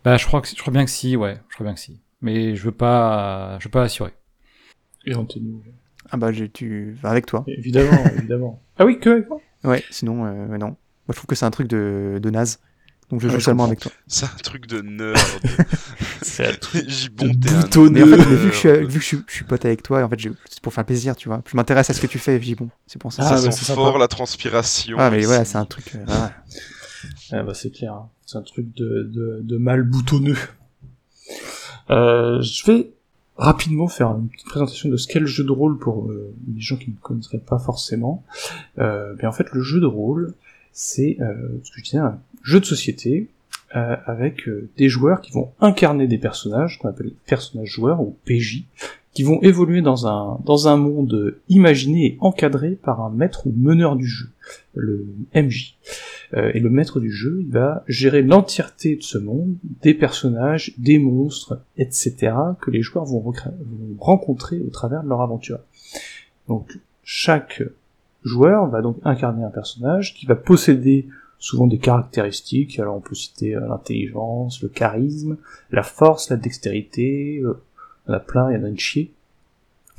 [0.05, 2.01] Bah, je crois, que, je crois bien que si, ouais, je crois bien que si.
[2.23, 4.15] Mais je veux pas, je veux pas assurer.
[5.05, 5.61] Et Anthony
[6.11, 7.45] Ah bah, tu vas avec toi.
[7.47, 8.63] Évidemment, évidemment.
[8.79, 9.41] Ah oui, que avec moi?
[9.65, 10.69] Ouais, sinon, euh, non.
[10.69, 10.77] Moi,
[11.11, 12.61] je trouve que c'est un truc de, de naze.
[13.11, 13.93] Donc je joue seulement avec toi.
[14.07, 15.17] C'est un truc de nerd.
[16.23, 17.31] c'est un truc gibbon
[17.91, 19.83] Mais en fait, vu que, je suis, vu que je, suis, je suis pote avec
[19.83, 21.43] toi, en fait, c'est pour faire plaisir, tu vois.
[21.47, 22.69] Je m'intéresse à ce que tu fais, Gibon.
[22.87, 23.23] C'est pour ça.
[23.25, 24.97] Ah, ça sent fort la transpiration.
[24.99, 25.95] Ah, mais voilà, c'est un truc.
[25.95, 26.05] Euh,
[27.33, 27.95] ah bah c'est clair.
[27.95, 28.09] Hein.
[28.27, 30.37] C'est un truc de, de, de mal boutonneux.
[31.91, 32.91] Euh, je vais
[33.37, 36.61] rapidement faire une petite présentation de ce qu'est le jeu de rôle pour euh, les
[36.61, 38.25] gens qui ne connaîtraient pas forcément.
[38.79, 40.35] Euh, mais en fait, le jeu de rôle,
[40.73, 43.29] c'est euh, ce que je disais, un jeu de société
[43.75, 48.17] euh, avec euh, des joueurs qui vont incarner des personnages qu'on appelle personnages joueurs ou
[48.25, 48.65] PJ,
[49.13, 53.53] qui vont évoluer dans un dans un monde imaginé et encadré par un maître ou
[53.57, 54.29] meneur du jeu,
[54.75, 55.77] le MJ.
[56.35, 60.73] Euh, et le maître du jeu, il va gérer l'entièreté de ce monde, des personnages,
[60.79, 63.35] des monstres, etc., que les joueurs vont, vont
[63.99, 65.59] rencontrer au travers de leur aventure.
[66.47, 67.65] Donc chaque
[68.23, 73.15] joueur va donc incarner un personnage qui va posséder souvent des caractéristiques, alors on peut
[73.15, 75.37] citer euh, l'intelligence, le charisme,
[75.71, 77.63] la force, la dextérité, euh,
[78.07, 79.13] il y en a plein, il y en a une chier.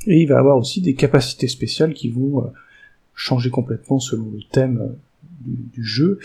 [0.06, 2.48] Et il va avoir aussi des capacités spéciales qui vont euh,
[3.14, 4.94] changer complètement selon le thème
[5.40, 6.18] du, jeu,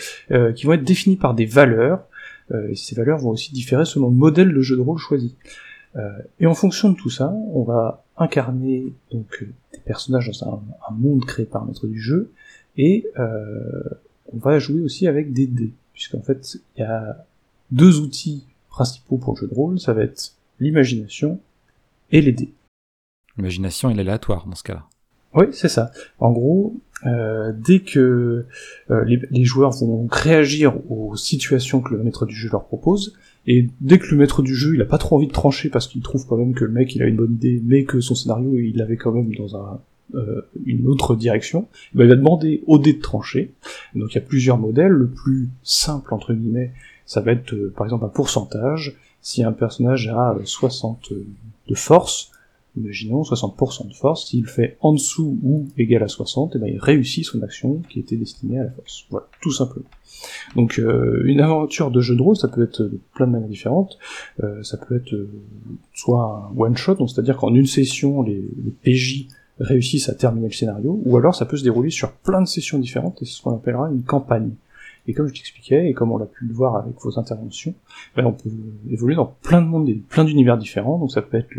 [0.56, 2.04] qui vont être définies par des valeurs,
[2.68, 5.34] et ces valeurs vont aussi différer selon le modèle de jeu de rôle choisi.
[6.40, 11.24] et en fonction de tout ça, on va incarner donc des personnages dans un, monde
[11.24, 12.32] créé par maître du jeu,
[12.76, 13.06] et
[14.32, 17.26] on va jouer aussi avec des dés, puisqu'en fait, il y a
[17.70, 21.40] deux outils principaux pour le jeu de rôle, ça va être l'imagination
[22.10, 22.52] et les dés.
[23.36, 24.84] L'imagination est aléatoire dans ce cas-là.
[25.34, 25.90] Oui, c'est ça.
[26.20, 28.46] En gros, euh, dès que
[28.90, 33.16] euh, les, joueurs vont réagir aux situations que le maître du jeu leur propose,
[33.46, 35.86] et dès que le maître du jeu il a pas trop envie de trancher parce
[35.86, 38.14] qu'il trouve quand même que le mec il a une bonne idée, mais que son
[38.14, 39.80] scénario il l'avait quand même dans un
[40.14, 43.52] euh, une autre direction, il va demander au dé de trancher.
[43.94, 44.92] Donc il y a plusieurs modèles.
[44.92, 46.72] Le plus simple entre guillemets,
[47.06, 48.96] ça va être euh, par exemple un pourcentage.
[49.22, 51.26] Si un personnage a 60 euh,
[51.68, 52.30] de force,
[52.76, 56.78] imaginons 60% de force, s'il fait en dessous ou égal à 60, et ben il
[56.78, 59.06] réussit son action qui était destinée à la force.
[59.10, 59.86] Voilà, tout simplement.
[60.54, 63.98] Donc une aventure de jeu de rôle, ça peut être de plein de manières différentes.
[64.62, 65.14] ça peut être
[65.92, 69.28] soit un one shot, donc c'est-à-dire qu'en une session les, les PJ
[69.60, 72.78] réussissent à terminer le scénario, ou alors ça peut se dérouler sur plein de sessions
[72.78, 74.50] différentes, et c'est ce qu'on appellera une campagne.
[75.06, 77.74] Et comme je t'expliquais, et comme on l'a pu le voir avec vos interventions,
[78.16, 78.50] ben on peut
[78.90, 81.50] évoluer dans plein de mondes, plein d'univers différents, donc ça peut être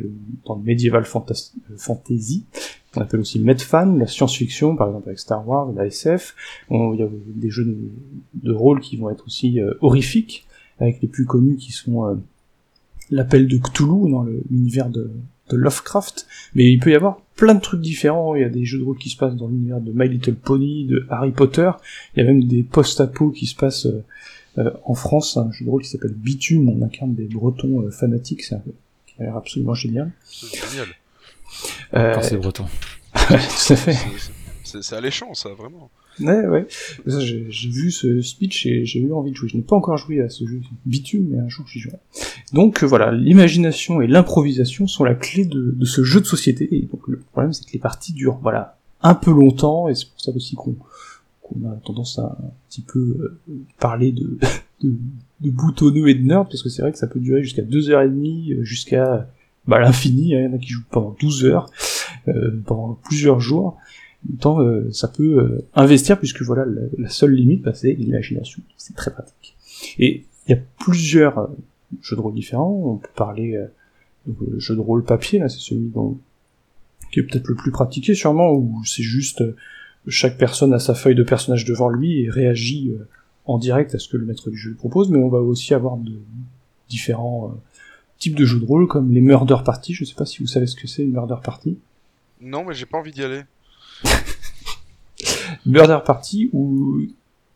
[0.45, 2.45] dans le medieval euh, fantasy,
[2.95, 6.35] on appelle aussi medfan, la science-fiction, par exemple avec Star Wars, la SF,
[6.71, 7.77] il y a des jeux
[8.33, 10.47] de, rôle qui vont être aussi euh, horrifiques,
[10.79, 12.15] avec les plus connus qui sont euh,
[13.11, 15.11] l'appel de Cthulhu dans l'univers de,
[15.49, 16.25] de Lovecraft,
[16.55, 18.83] mais il peut y avoir plein de trucs différents, il y a des jeux de
[18.83, 21.69] rôle qui se passent dans l'univers de My Little Pony, de Harry Potter,
[22.15, 24.03] il y a même des post-apo qui se passent euh,
[24.57, 27.91] euh, en France, un jeu de rôle qui s'appelle Bitume, on incarne des bretons euh,
[27.91, 28.55] fanatiques, c'est
[29.05, 30.11] qui a l'air absolument génial.
[30.23, 30.88] C'est génial.
[31.93, 32.65] Euh, c'est breton.
[33.13, 33.97] tout à fait.
[34.63, 35.89] C'est alléchant ça, vraiment.
[36.20, 36.68] Ouais, ouais.
[37.05, 39.49] J'ai vu ce speech et j'ai eu envie de jouer.
[39.49, 41.97] Je n'ai pas encore joué à ce jeu bitume, mais un jour j'y jouerai.
[42.53, 46.68] Donc euh, voilà, l'imagination et l'improvisation sont la clé de, ce jeu de société.
[46.76, 50.09] Et donc le problème, c'est que les parties durent, voilà, un peu longtemps, et c'est
[50.09, 50.76] pour ça aussi qu'on
[51.66, 52.99] a tendance à un petit peu
[53.49, 54.39] euh, parler de
[55.41, 58.01] boutonneux et de nerds, parce que c'est vrai que ça peut durer jusqu'à deux heures
[58.01, 59.28] et demie, euh, jusqu'à
[59.68, 61.70] bah, l'infini, il y en a qui jouent pendant 12 heures,
[62.28, 63.78] euh, pendant plusieurs jours.
[64.39, 68.61] Temps, euh, ça peut euh, investir, puisque voilà, la, la seule limite, bah, c'est l'imagination.
[68.78, 69.55] C'est très pratique.
[69.99, 71.47] Et il y a plusieurs euh,
[72.01, 72.71] jeux de rôle différents.
[72.86, 73.67] On peut parler euh,
[74.26, 76.17] donc, le jeu de rôle papier, là, c'est celui dont,
[77.11, 79.55] qui est peut-être le plus pratiqué, sûrement, où c'est juste euh,
[80.07, 83.07] chaque personne a sa feuille de personnage devant lui et réagit euh,
[83.45, 85.73] en direct à ce que le maître du jeu lui propose, mais on va aussi
[85.73, 86.13] avoir de
[86.89, 87.59] différents euh,
[88.17, 89.93] types de jeux de rôle, comme les murder party.
[89.93, 91.78] Je sais pas si vous savez ce que c'est une murder party.
[92.41, 93.41] Non, mais j'ai pas envie d'y aller.
[95.65, 97.01] Murder Party où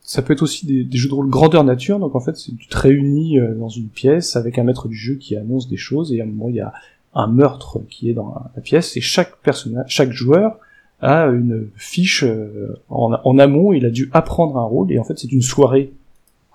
[0.09, 2.67] ça peut être aussi des, jeux de rôle grandeur nature, donc en fait c'est tu
[2.67, 6.11] te réunis euh, dans une pièce avec un maître du jeu qui annonce des choses
[6.11, 6.73] et à un moment il y a
[7.13, 10.57] un meurtre qui est dans la pièce et chaque personnage, chaque joueur
[10.99, 15.19] a une fiche euh, en, amont, il a dû apprendre un rôle et en fait
[15.19, 15.93] c'est une soirée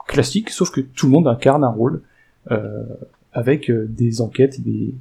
[0.09, 2.03] classique sauf que tout le monde incarne un rôle
[2.51, 2.83] euh,
[3.33, 4.95] avec des enquêtes des,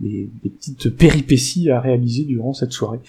[0.00, 3.00] des petites péripéties à réaliser durant cette soirée.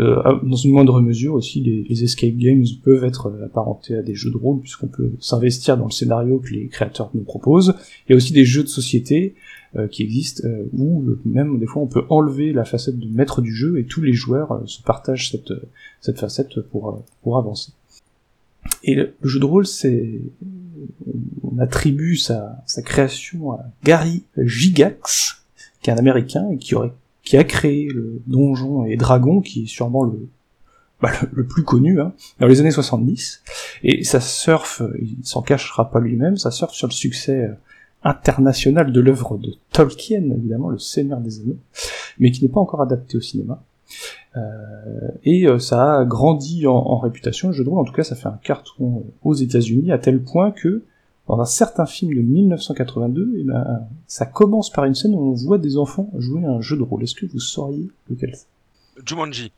[0.00, 4.14] Euh, dans une moindre mesure aussi, les, escape games peuvent être euh, apparentés à des
[4.14, 7.74] jeux de rôle puisqu'on peut s'investir dans le scénario que les créateurs nous proposent.
[8.06, 9.34] Il y a aussi des jeux de société
[9.76, 13.54] euh, qui existent où même des fois on peut enlever la facette de maître du
[13.54, 15.52] jeu et tous les joueurs se partagent cette
[16.00, 17.72] cette facette pour pour avancer.
[18.84, 20.20] Et le jeu de rôle, c'est
[21.42, 25.42] on attribue sa, sa création à Gary Gigax,
[25.82, 29.64] qui est un Américain et qui aurait qui a créé le Donjon et Dragon, qui
[29.64, 30.28] est sûrement le,
[31.00, 33.42] bah, le, plus connu, hein, dans les années 70.
[33.82, 37.54] Et ça surfe, il s'en cachera pas lui-même, ça surfe sur le succès euh,
[38.04, 41.58] international de l'œuvre de Tolkien, évidemment, le Seigneur des Anneaux,
[42.18, 43.62] mais qui n'est pas encore adapté au cinéma.
[44.36, 44.40] Euh,
[45.24, 48.38] et euh, ça a grandi en, réputation, de rôle, en tout cas ça fait un
[48.42, 50.84] carton aux États-Unis, à tel point que
[51.32, 55.32] dans un certain film de 1982, eh ben, ça commence par une scène où on
[55.32, 57.02] voit des enfants jouer à un jeu de rôle.
[57.04, 58.46] Est-ce que vous sauriez lequel c'est?
[59.06, 59.50] Jumanji.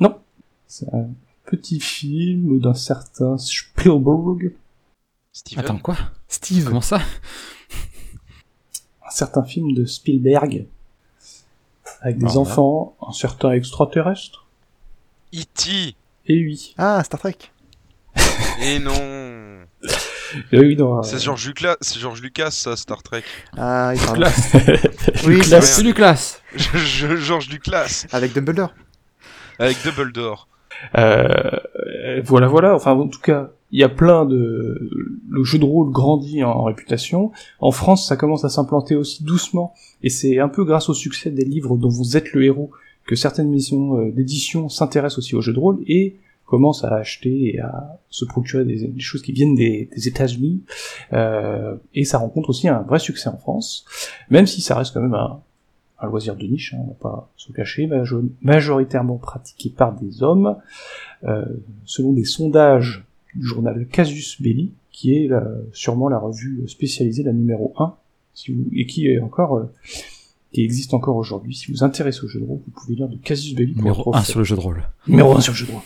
[0.00, 0.18] Non.
[0.66, 1.10] C'est un
[1.44, 4.54] petit film d'un certain Spielberg.
[5.34, 5.62] Steven.
[5.62, 5.96] Attends, quoi?
[6.28, 6.64] Steve.
[6.64, 7.02] Comment ça?
[9.06, 10.66] Un certain film de Spielberg.
[12.00, 14.46] Avec des enfants, un certain extraterrestre.
[15.34, 15.94] E.T.
[16.24, 16.74] Et oui.
[16.78, 17.36] Ah, Star Trek.
[18.62, 19.15] Et non.
[20.52, 23.22] Et oui, dans, C'est George Lucas, c'est George Lucas, ça, Star Trek.
[23.56, 24.18] Ah, il parle.
[24.18, 24.52] Classe.
[25.26, 26.40] Oui, Lucas, c'est c'est Lucas.
[26.56, 28.06] Je- je- George Lucas.
[28.12, 28.72] Avec Dumbledore.
[29.58, 30.48] Avec Dumbledore.
[30.98, 31.30] Euh,
[32.24, 32.74] voilà, voilà.
[32.74, 34.90] Enfin, en tout cas, il y a plein de.
[35.30, 37.32] Le jeu de rôle grandit en, en réputation.
[37.60, 41.30] En France, ça commence à s'implanter aussi doucement, et c'est un peu grâce au succès
[41.30, 42.70] des livres dont vous êtes le héros
[43.06, 46.16] que certaines maisons euh, d'édition s'intéressent aussi au jeu de rôle et
[46.46, 50.62] commencent à acheter et à se procurer des, des choses qui viennent des, des États-Unis.
[51.12, 53.84] Euh, et ça rencontre aussi un vrai succès en France,
[54.30, 55.40] même si ça reste quand même un,
[55.98, 60.22] un loisir de niche, hein, on va pas se cacher, majo- majoritairement pratiqué par des
[60.22, 60.56] hommes,
[61.24, 61.44] euh,
[61.84, 67.32] selon des sondages du journal Casus Belli, qui est la- sûrement la revue spécialisée, la
[67.32, 67.94] numéro 1,
[68.34, 69.72] si vous, et qui est encore, euh,
[70.52, 71.54] qui existe encore aujourd'hui.
[71.54, 73.74] Si vous vous intéressez au jeu de rôle, vous pouvez lire de Casus Belli.
[73.74, 74.30] Numéro retrouver 1 ça.
[74.30, 74.82] sur le jeu de rôle.
[75.08, 75.80] Numéro 1 sur le jeu de rôle.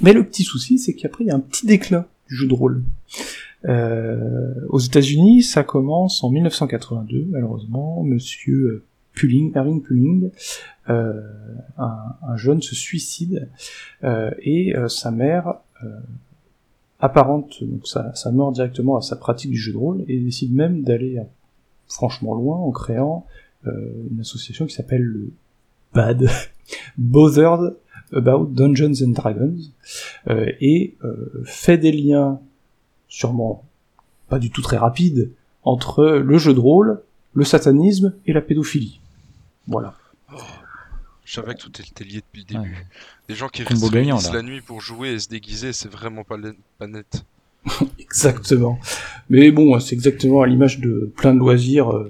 [0.00, 2.54] Mais le petit souci, c'est qu'après, il y a un petit déclin du jeu de
[2.54, 2.82] rôle.
[3.64, 8.02] Euh, aux États-Unis, ça commence en 1982, malheureusement.
[8.02, 8.84] Monsieur
[9.14, 10.30] Pulling, Erwin Pulling,
[10.88, 11.20] euh,
[11.78, 13.48] un, un jeune se suicide
[14.04, 15.88] euh, et euh, sa mère euh,
[17.00, 20.54] apparente donc sa, sa mort directement à sa pratique du jeu de rôle et décide
[20.54, 21.24] même d'aller euh,
[21.88, 23.26] franchement loin en créant
[23.66, 23.70] euh,
[24.10, 25.30] une association qui s'appelle le
[25.94, 26.28] BAD,
[26.98, 27.76] Bothered
[28.12, 29.58] About Dungeons and Dragons,
[30.28, 32.40] euh, et euh, fait des liens
[33.08, 33.64] sûrement
[34.28, 35.30] pas du tout très rapides
[35.62, 37.02] entre le jeu de rôle,
[37.34, 39.00] le satanisme et la pédophilie.
[39.66, 39.94] Voilà.
[41.24, 42.86] Je savais que tout était lié depuis le début.
[43.28, 46.38] Des gens qui restent gagnant, la nuit pour jouer et se déguiser, c'est vraiment pas,
[46.86, 47.24] net.
[47.98, 48.78] Exactement.
[49.28, 52.08] Mais bon, c'est exactement à l'image de plein de loisirs euh,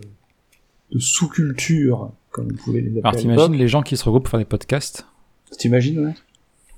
[0.93, 3.01] de sous-culture, comme vous pouvez les appeler.
[3.05, 5.07] Alors t'imagines les gens qui se regroupent pour faire des podcasts
[5.59, 6.15] T'imagines, ouais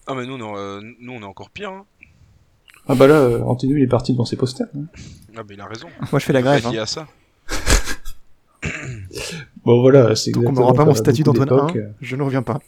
[0.06, 1.70] Ah mais nous, on est, euh, nous on est encore pire.
[1.70, 1.84] Hein.
[2.86, 4.66] Ah bah là, euh, il est parti devant ses posters.
[4.76, 4.84] hein.
[5.36, 5.88] Ah mais il a raison.
[6.10, 6.82] Moi, je fais la grève, C'est lié hein.
[6.82, 7.06] à ça.
[9.64, 11.66] Bon voilà, c'est Tant qu'on exactement m'aura pas comme mon à statut beaucoup d'Antoine 1,
[11.66, 12.58] d'époques, euh, je ne reviens pas.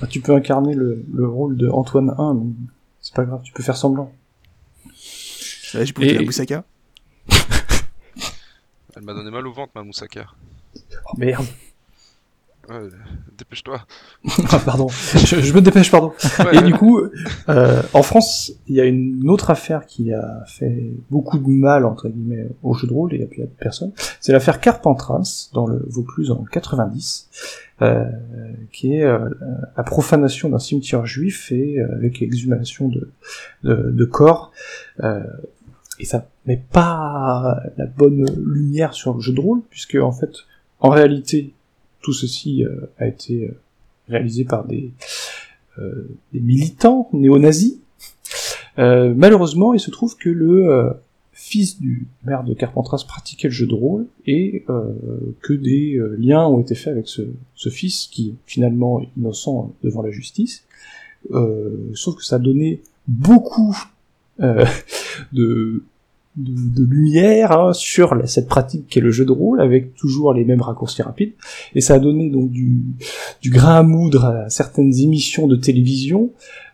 [0.00, 2.50] ah, tu peux incarner le, le rôle de Antoine 1, mais
[3.00, 4.12] c'est pas grave, tu peux faire semblant.
[5.74, 6.64] Ouais, j'ai bouffé Et- la Moussaka.
[8.96, 10.26] Elle m'a donné mal au ventre, ma moussaka.
[10.76, 11.46] Oh, merde.
[12.68, 12.76] Ouais,
[13.36, 13.80] Dépêche-toi.
[14.52, 16.12] Ah, pardon, je, je me dépêche, pardon.
[16.38, 16.62] Ouais, Et ouais.
[16.62, 17.00] du coup,
[17.48, 21.84] euh, en France, il y a une autre affaire qui a fait beaucoup de mal,
[21.84, 23.92] entre guillemets, au jeu de rôle et à plein de personnes.
[24.20, 27.28] C'est l'affaire Carpentras, dans le Vaucluse en 90,
[27.82, 28.04] euh,
[28.72, 29.28] qui est euh,
[29.76, 33.10] la profanation d'un cimetière juif et euh, avec l'exhumation de,
[33.64, 34.52] de, de corps.
[35.00, 35.20] Euh,
[35.98, 40.30] et ça met pas la bonne lumière sur le jeu de rôle, puisque en fait,
[40.80, 41.54] en réalité,
[42.02, 43.54] tout ceci euh, a été euh,
[44.08, 44.90] réalisé par des,
[45.78, 47.78] euh, militants néo-nazis.
[48.76, 50.94] Malheureusement, il se trouve que le
[51.32, 54.64] fils du maire de Carpentras pratiquait le jeu de rôle et
[55.42, 60.10] que des liens ont été faits avec ce, fils qui est finalement innocent devant la
[60.10, 60.64] justice.
[61.92, 63.76] Sauf que ça a donné beaucoup
[64.38, 65.84] de,
[66.36, 70.62] de, lumière hein, sur cette pratique qu'est le jeu de rôle avec toujours les mêmes
[70.62, 71.32] raccourcis rapides.
[71.74, 72.80] Et ça a donné donc du,
[73.40, 76.30] du grain à moudre à certaines émissions de télévision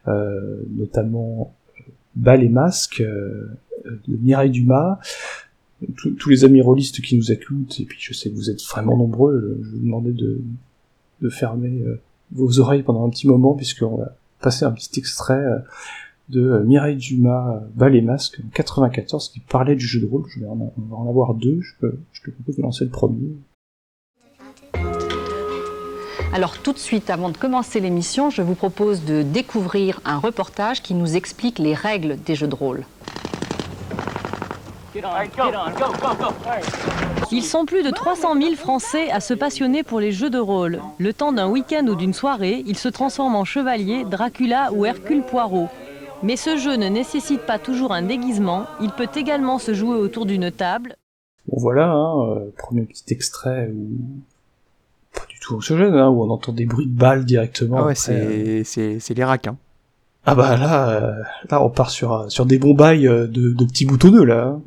[0.07, 1.83] euh, notamment euh,
[2.15, 3.51] Bal et Masque euh,
[4.07, 4.99] de Mireille Dumas.
[5.97, 8.97] Tous les amis rôlistes qui nous écoutent et puis je sais que vous êtes vraiment
[8.97, 10.41] nombreux je, je vous demandais de,
[11.21, 12.01] de fermer euh,
[12.33, 15.59] vos oreilles pendant un petit moment puisqu'on va passer un petit extrait euh,
[16.29, 20.07] de euh, Mireille Dumas, euh, Bal et Masque, en 94, qui parlait du jeu de
[20.07, 20.25] rôle.
[20.29, 21.61] Je vais en, on va en avoir deux.
[21.61, 23.29] Je, peux- je te propose de lancer le premier.
[26.35, 30.83] Alors tout de suite, avant de commencer l'émission, je vous propose de découvrir un reportage
[30.83, 32.85] qui nous explique les règles des jeux de rôle.
[37.31, 40.81] Ils sont plus de 300 000 Français à se passionner pour les jeux de rôle.
[40.99, 45.23] Le temps d'un week-end ou d'une soirée, ils se transforment en chevalier, Dracula ou Hercule
[45.23, 45.69] Poirot.
[46.23, 50.27] Mais ce jeu ne nécessite pas toujours un déguisement, il peut également se jouer autour
[50.27, 50.97] d'une table.
[51.47, 53.89] Bon voilà, hein, euh, premier petit extrait où
[55.15, 57.79] pas du tout anxiogène, hein, où on entend des bruits de balles directement.
[57.79, 59.57] Ah ouais, euh, c'est c'est c'est les raquins.
[60.27, 63.65] Ah bah là, euh, là on part sur un- sur des bombailles euh, de, de
[63.65, 64.45] petits boutonneux là.
[64.49, 64.61] hein.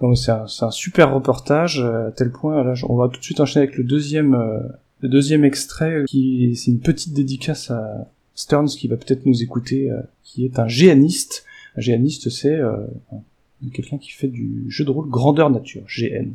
[0.00, 2.62] Donc c'est un, c'est un super reportage euh, à tel point.
[2.62, 4.58] Là, on va tout de suite enchaîner avec le deuxième euh,
[5.00, 9.42] le deuxième extrait euh, qui c'est une petite dédicace à Stearns qui va peut-être nous
[9.42, 11.44] écouter, euh, qui est un géaniste.
[11.76, 12.76] Un géaniste c'est euh,
[13.12, 16.32] un- quelqu'un qui fait du jeu de rôle grandeur nature, GN.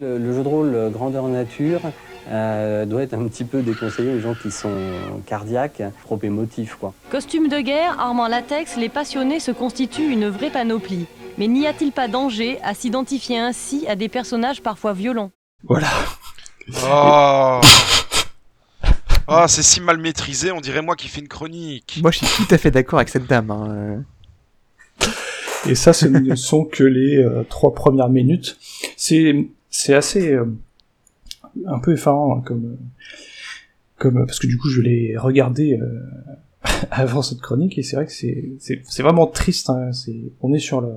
[0.00, 1.80] Le, le jeu de rôle euh, grandeur nature
[2.28, 4.74] euh, doit être un petit peu déconseillé aux gens qui sont
[5.26, 6.92] cardiaques, trop émotifs quoi.
[7.10, 11.06] Costumes de guerre, armes en latex, les passionnés se constituent une vraie panoplie.
[11.38, 15.30] Mais n'y a-t-il pas danger à s'identifier ainsi à des personnages parfois violents?
[15.64, 15.88] Voilà.
[16.84, 17.60] Oh
[19.28, 22.00] Ah, c'est si mal maîtrisé, on dirait moi qui fais une chronique.
[22.02, 23.50] Moi, je suis tout à fait d'accord avec cette dame.
[23.50, 24.04] hein,
[25.00, 25.06] euh.
[25.68, 28.58] Et ça, ce ne sont que les euh, trois premières minutes.
[28.96, 30.44] C'est c'est assez euh,
[31.66, 32.76] un peu effarant hein, comme
[33.96, 36.00] comme parce que du coup je l'ai regardé euh,
[36.90, 39.70] avant cette chronique et c'est vrai que c'est c'est c'est vraiment triste.
[39.70, 40.88] Hein, c'est on est sur le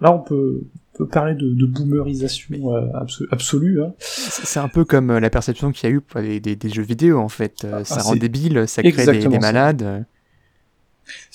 [0.00, 0.62] là on peut
[1.04, 3.82] peut parler de, de boomerisation euh, abso- absolue.
[3.82, 3.92] Hein.
[3.98, 6.68] C'est un peu comme euh, la perception qu'il y a eu pour les- des, des
[6.68, 7.64] jeux vidéo en fait.
[7.64, 9.28] Euh, ça Ah, rend c'est débile, ça crée des, des ça.
[9.40, 10.04] malades.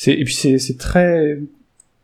[0.08, 1.40] et puis c'est très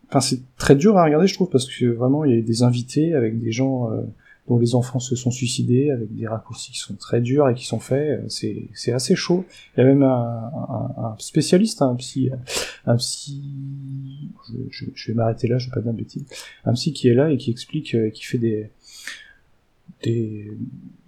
[0.09, 2.63] enfin c'est très dur à regarder je trouve parce que vraiment il y a des
[2.63, 4.01] invités avec des gens euh,
[4.47, 7.65] dont les enfants se sont suicidés avec des raccourcis qui sont très durs et qui
[7.65, 11.81] sont faits euh, c'est c'est assez chaud il y a même un, un, un spécialiste
[11.83, 12.31] un psy
[12.85, 13.41] un psy
[14.49, 16.25] je, je, je vais m'arrêter là je vais pas dire de bêtises
[16.65, 18.69] un psy qui est là et qui explique euh, qui fait des
[20.03, 20.51] des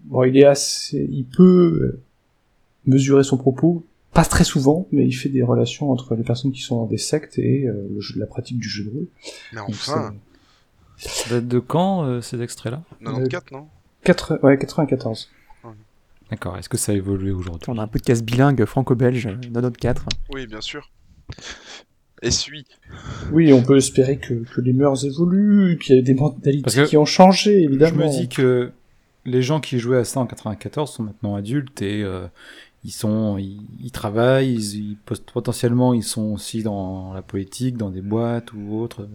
[0.06, 1.44] bon il est assez il peut
[1.98, 2.00] euh,
[2.86, 6.62] mesurer son propos pas très souvent, mais il fait des relations entre les personnes qui
[6.62, 9.08] sont dans des sectes et euh, le jeu- la pratique du jeu de rôle.
[9.54, 10.14] Mais Donc, enfin.
[10.98, 12.82] Ça date de quand euh, ces extraits-là?
[13.04, 13.68] 94, non?
[14.04, 15.30] Quatre- ouais, 94.
[16.30, 17.70] D'accord, est-ce que ça a évolué aujourd'hui?
[17.70, 20.06] On a un podcast bilingue franco-belge, euh, 94.
[20.34, 20.89] Oui, bien sûr.
[22.22, 22.66] Essuie.
[23.32, 26.96] Oui, on peut espérer que, que les mœurs évoluent, qu'il y a des mentalités qui
[26.98, 28.06] ont changé, Je évidemment.
[28.06, 28.72] me dis que
[29.26, 32.26] les gens qui jouaient à ça en 94 sont maintenant adultes et euh,
[32.86, 34.98] ils sont, ils, ils travaillent, ils, ils
[35.34, 39.08] potentiellement ils sont aussi dans la politique, dans des boîtes ou autres.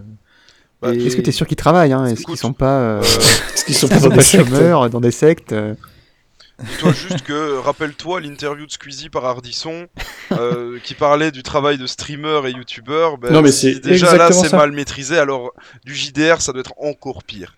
[0.80, 3.00] Bah, Et- Est-ce que tu es sûr qu'ils travaillent hein Est-ce qu'ils sont pas, euh,
[3.54, 5.74] Est-ce qu'ils sont pas dans des chômeurs, dans des sectes euh
[6.60, 9.86] Dis-toi juste que, rappelle-toi l'interview de Squeezie par Ardisson,
[10.32, 13.16] euh, qui parlait du travail de streamer et youtubeur.
[13.16, 15.52] Ben, Non, mais si c'est déjà là c'est mal maîtrisé, alors
[15.84, 17.54] du JDR ça doit être encore pire.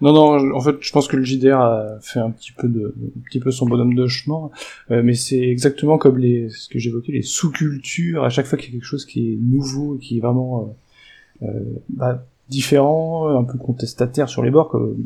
[0.00, 2.94] Non, non, en fait, je pense que le JDR a fait un petit peu de,
[3.18, 4.50] un petit peu son bonhomme de chemin,
[4.90, 8.24] euh, mais c'est exactement comme les, ce que j'évoquais, les sous-cultures.
[8.24, 10.62] À chaque fois qu'il y a quelque chose qui est nouveau, et qui est vraiment,
[10.62, 10.72] euh,
[11.88, 14.96] bah, différents, un peu contestataires sur les bords, comme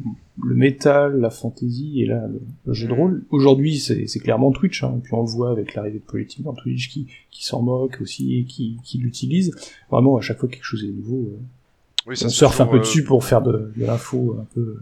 [0.42, 3.24] le métal, la fantasy et là le, le jeu de rôle.
[3.30, 6.52] Aujourd'hui, c'est clairement Twitch, hein, et puis on le voit avec l'arrivée de politique dans
[6.54, 9.56] Twitch qui, qui s'en moque aussi et qui, qui l'utilise.
[9.90, 11.38] Vraiment, à chaque fois que quelque chose est nouveau, euh,
[12.06, 14.78] Oui, ça on surfe un peu dessus pour faire de, de l'info un peu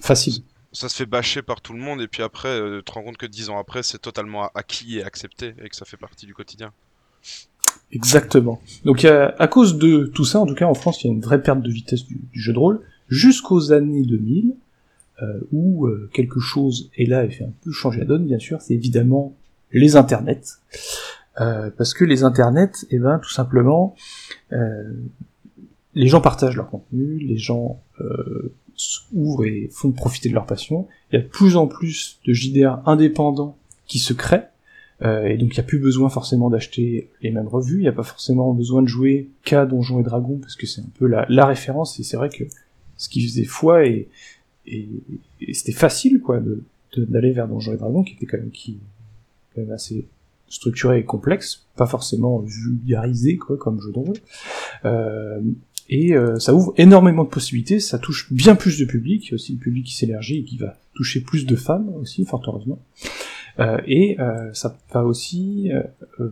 [0.00, 0.42] facile.
[0.72, 3.02] Ça se fait bâcher par tout le monde, et puis après, euh, tu te rends
[3.02, 6.26] compte que dix ans après, c'est totalement acquis et accepté, et que ça fait partie
[6.26, 6.72] du quotidien.
[7.92, 8.60] Exactement.
[8.84, 11.12] Donc a- à cause de tout ça, en tout cas en France, il y a
[11.12, 14.54] une vraie perte de vitesse du, jeu de rôle jusqu'aux années 2000,
[15.22, 18.38] euh, où euh, quelque chose est là et fait un peu changer la donne, bien
[18.38, 19.34] sûr, c'est évidemment
[19.72, 20.58] les internets.
[21.40, 23.94] Euh, parce que les internets, eh ben, tout simplement,
[24.52, 24.92] euh,
[25.94, 30.86] les gens partagent leur contenu, les gens euh, s'ouvrent et font profiter de leur passion.
[31.10, 33.56] Il y a de plus en plus de JDR indépendants
[33.86, 34.48] qui se créent,
[35.02, 37.88] euh, et donc il n'y a plus besoin forcément d'acheter les mêmes revues, il n'y
[37.88, 41.06] a pas forcément besoin de jouer qu'à Donjons et Dragons, parce que c'est un peu
[41.06, 42.44] la, la référence, et c'est vrai que
[42.96, 44.08] ce qui faisait foi, et,
[44.66, 44.88] et,
[45.52, 46.62] c'était facile quoi de
[46.96, 48.78] de- d'aller vers Donjons et Dragons, qui était quand même, qui,
[49.54, 50.06] quand même assez
[50.48, 54.12] structuré et complexe, pas forcément vulgarisé quoi comme jeu de.
[54.84, 55.40] Euh,
[55.88, 59.58] et euh, ça ouvre énormément de possibilités, ça touche bien plus de public, aussi le
[59.58, 62.78] public qui s'élargit et qui va toucher plus de femmes aussi, fort heureusement.
[63.58, 66.28] Euh, et euh, ça va aussi euh,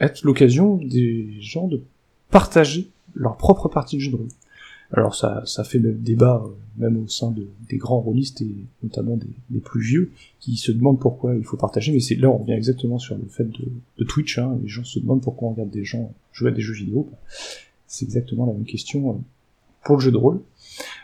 [0.00, 1.82] être l'occasion des gens de
[2.30, 4.28] partager leur propre partie de jeu de rôle.
[4.92, 6.42] Alors ça, ça fait même débat,
[6.78, 10.98] même au sein de, des grands rôlistes et notamment des, plus vieux, qui se demandent
[10.98, 14.38] pourquoi il faut partager, mais c'est là on revient exactement sur le fait de, Twitch,
[14.38, 17.10] hein, les gens se demandent pourquoi on regarde des gens jouer à des jeux vidéo,
[17.86, 19.22] c'est exactement la même question
[19.84, 20.40] pour le jeu de rôle.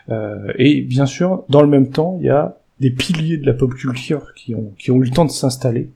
[0.09, 3.53] Euh, et bien sûr, dans le même temps, il y a des piliers de la
[3.53, 5.89] pop culture qui ont, qui ont eu le temps de s'installer,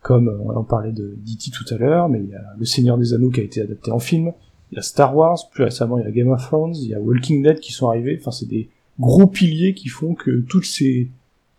[0.00, 1.50] comme euh, on en parlait de D.T.
[1.50, 3.90] tout à l'heure, mais il y a Le Seigneur des Anneaux qui a été adapté
[3.90, 4.32] en film,
[4.70, 6.94] il y a Star Wars, plus récemment il y a Game of Thrones, il y
[6.94, 8.68] a Walking Dead qui sont arrivés, enfin c'est des
[9.00, 11.10] gros piliers qui font que toutes ces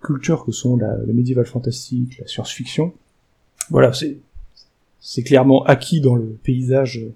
[0.02, 2.94] cultures que sont la, le médiéval fantastique, la science-fiction,
[3.70, 3.92] voilà,
[5.00, 7.14] c'est clairement acquis dans le paysage euh,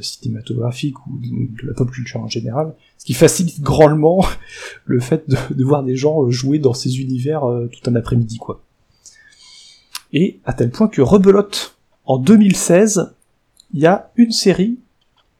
[0.00, 4.24] cinématographique ou de, la pop culture en général, ce qui facilite grandement
[4.84, 7.94] le fait de, de voir des gens euh, jouer dans ces univers euh, tout un
[7.94, 8.62] après-midi, quoi.
[10.12, 13.14] Et à tel point que rebelote, en 2016,
[13.72, 14.78] il y a une série,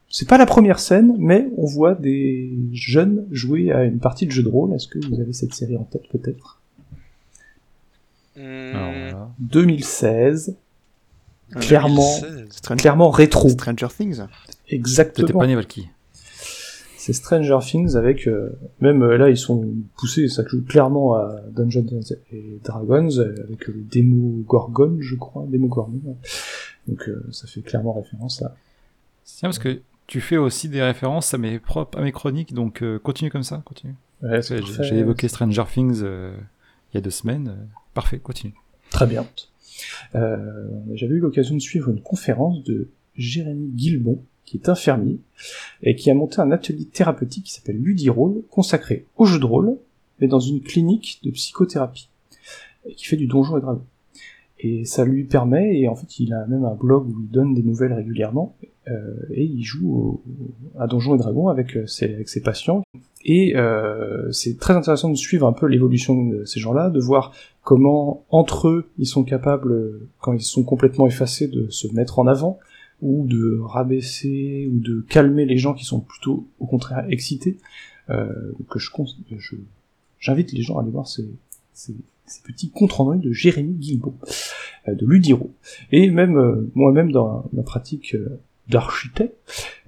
[0.09, 4.31] c'est pas la première scène, mais on voit des jeunes jouer à une partie de
[4.31, 4.73] jeu de rôle.
[4.73, 6.59] Est-ce que vous avez cette série en tête, peut-être?
[8.35, 9.29] Hmm.
[9.39, 10.62] 2016, Ah,
[11.59, 12.77] clairement, 2016.
[12.77, 13.49] clairement rétro.
[13.49, 14.21] Stranger Things.
[14.69, 15.27] Exactement.
[15.27, 15.89] C'était pas Valky.
[16.97, 19.65] C'est Stranger Things avec euh, même euh, là ils sont
[19.97, 21.85] poussés, ça joue clairement à Dungeons
[22.31, 25.99] et Dragons euh, avec le démo Gorgon, je crois, démo Gorgon.
[26.05, 26.15] ouais.
[26.87, 28.55] Donc euh, ça fait clairement référence à.
[29.25, 32.81] Tiens, parce que tu fais aussi des références à mes propres, à mes chroniques, donc
[32.81, 33.95] euh, continue comme ça, continue.
[34.21, 36.33] Ouais, J'ai- évoqué Stranger Things euh,
[36.93, 37.67] il y a deux semaines.
[37.93, 38.53] parfait, continue.
[38.91, 39.25] Très bien.
[40.15, 45.19] Euh, J'avais eu l'occasion de suivre une conférence de Jérémy Guilbon, qui est infirmier,
[45.81, 49.77] et qui a monté un atelier thérapeutique qui s'appelle Ludirole, consacré au jeu de rôle,
[50.19, 52.09] mais dans une clinique de psychothérapie,
[52.95, 53.85] qui fait du donjon et dragon.
[54.59, 57.53] Et ça lui permet, et en fait il a même un blog où il donne
[57.53, 58.55] des nouvelles régulièrement,
[58.87, 60.21] euh, et il joue
[60.77, 62.83] à Donjons et Dragons euh, avec ses patients.
[63.25, 67.33] Et euh, c'est très intéressant de suivre un peu l'évolution de ces gens-là, de voir
[67.63, 72.27] comment entre eux ils sont capables, quand ils sont complètement effacés, de se mettre en
[72.27, 72.59] avant,
[73.01, 77.57] ou de rabaisser, ou de calmer les gens qui sont plutôt au contraire excités.
[78.09, 78.27] Euh,
[78.69, 78.89] que je,
[79.37, 79.55] je
[80.19, 81.29] j'invite les gens à aller voir ces,
[81.73, 81.95] ces,
[82.25, 84.15] ces petits comptes rendus de Jérémy Guilbault,
[84.87, 85.51] euh, de Ludiro.
[85.91, 89.37] Et même euh, moi-même dans ma pratique euh, d'architecte,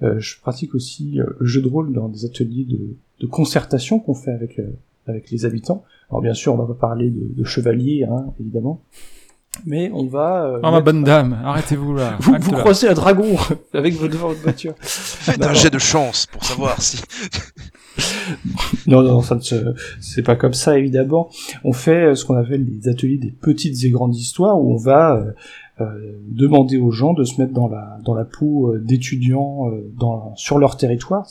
[0.02, 3.98] euh, je pratique aussi euh, le jeu de rôle dans des ateliers de, de concertation
[4.00, 4.70] qu'on fait avec euh,
[5.06, 5.84] avec les habitants.
[6.10, 8.80] Alors bien sûr, on va pas parler de, de chevaliers, hein, évidemment,
[9.64, 10.44] mais on va.
[10.46, 12.16] euh, Oh ma bonne dame, arrêtez-vous là.
[12.20, 13.36] Vous, vous croisez un dragon
[13.74, 14.74] avec votre, voiture.
[14.80, 17.00] Faites un jet de chance pour savoir si.
[18.86, 21.30] Non, non, ça ne se- c'est pas comme ça évidemment.
[21.64, 24.76] On fait euh, ce qu'on appelle des ateliers des petites et grandes histoires où on
[24.76, 25.32] va euh,
[25.80, 30.34] euh, demander aux gens de se mettre dans la dans la peau d'étudiants euh, dans
[30.36, 31.26] sur leur territoire.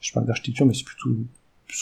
[0.00, 1.10] Je parle d'architecture, mais c'est plutôt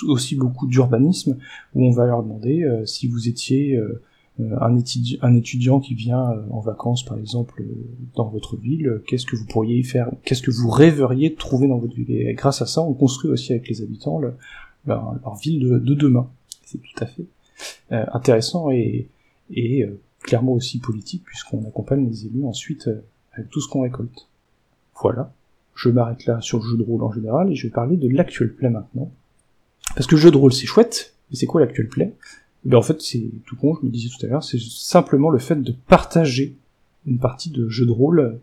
[0.07, 1.39] aussi beaucoup d'urbanisme
[1.75, 4.03] où on va leur demander euh, si vous étiez euh,
[4.41, 7.67] euh, un, étudi- un étudiant qui vient euh, en vacances par exemple euh,
[8.15, 11.69] dans votre ville, qu'est-ce que vous pourriez y faire, qu'est-ce que vous rêveriez de trouver
[11.69, 12.11] dans votre ville?
[12.11, 14.35] Et grâce à ça, on construit aussi avec les habitants le-
[14.87, 16.29] leur, leur ville de, de demain.
[16.65, 17.25] C'est tout à fait
[17.93, 19.09] euh, intéressant et,
[19.51, 19.87] et
[20.23, 22.91] clairement aussi politique puisqu'on accompagne les élus ensuite
[23.33, 24.29] avec tout ce qu'on récolte.
[25.01, 25.33] Voilà.
[25.79, 28.09] Je m'arrête là sur le jeu de rôle en général et je vais parler de
[28.09, 29.13] l'actuel play maintenant.
[29.95, 32.13] Parce que le jeu de rôle c'est chouette, mais c'est quoi l'actuel play?
[32.67, 35.31] Eh ben en fait c'est tout con, je me disais tout à l'heure, c'est simplement
[35.31, 36.57] le fait de partager
[37.07, 38.41] une partie de jeu de rôle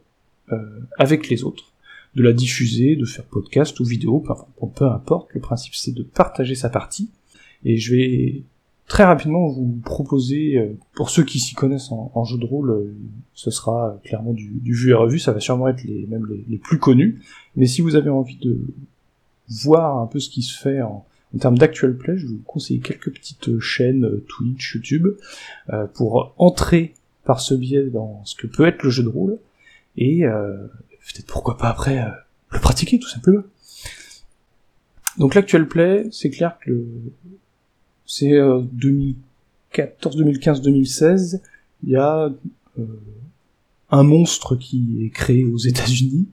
[0.53, 1.73] euh, avec les autres,
[2.15, 6.03] de la diffuser, de faire podcast ou vidéo, enfin peu importe, le principe c'est de
[6.03, 7.09] partager sa partie,
[7.65, 8.43] et je vais
[8.87, 12.95] très rapidement vous proposer, euh, pour ceux qui s'y connaissent en, jeu de rôle, euh,
[13.33, 16.79] ce sera clairement du, vu et revu, ça va sûrement être les, même les, plus
[16.79, 17.21] connus,
[17.55, 18.59] mais si vous avez envie de
[19.63, 21.05] voir un peu ce qui se fait en,
[21.39, 25.07] termes d'actual play, je vous conseiller quelques petites chaînes euh, Twitch, YouTube,
[25.93, 26.93] pour entrer
[27.25, 29.37] par ce biais dans ce que peut être le jeu de rôle,
[29.97, 30.55] et euh,
[30.89, 32.05] peut-être pourquoi pas après
[32.51, 33.43] le pratiquer tout simplement.
[35.17, 36.87] Donc l'actual play, c'est clair que le,
[38.05, 41.41] c'est euh, 2014, 2015, 2016,
[41.83, 42.31] il y a
[42.79, 42.83] euh,
[43.91, 46.27] un monstre qui est créé aux États-Unis,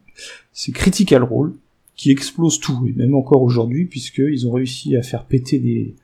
[0.52, 1.54] c'est Critical Role,
[1.96, 5.94] qui explose tout, et même encore aujourd'hui, puisqu'ils ont réussi à faire péter des,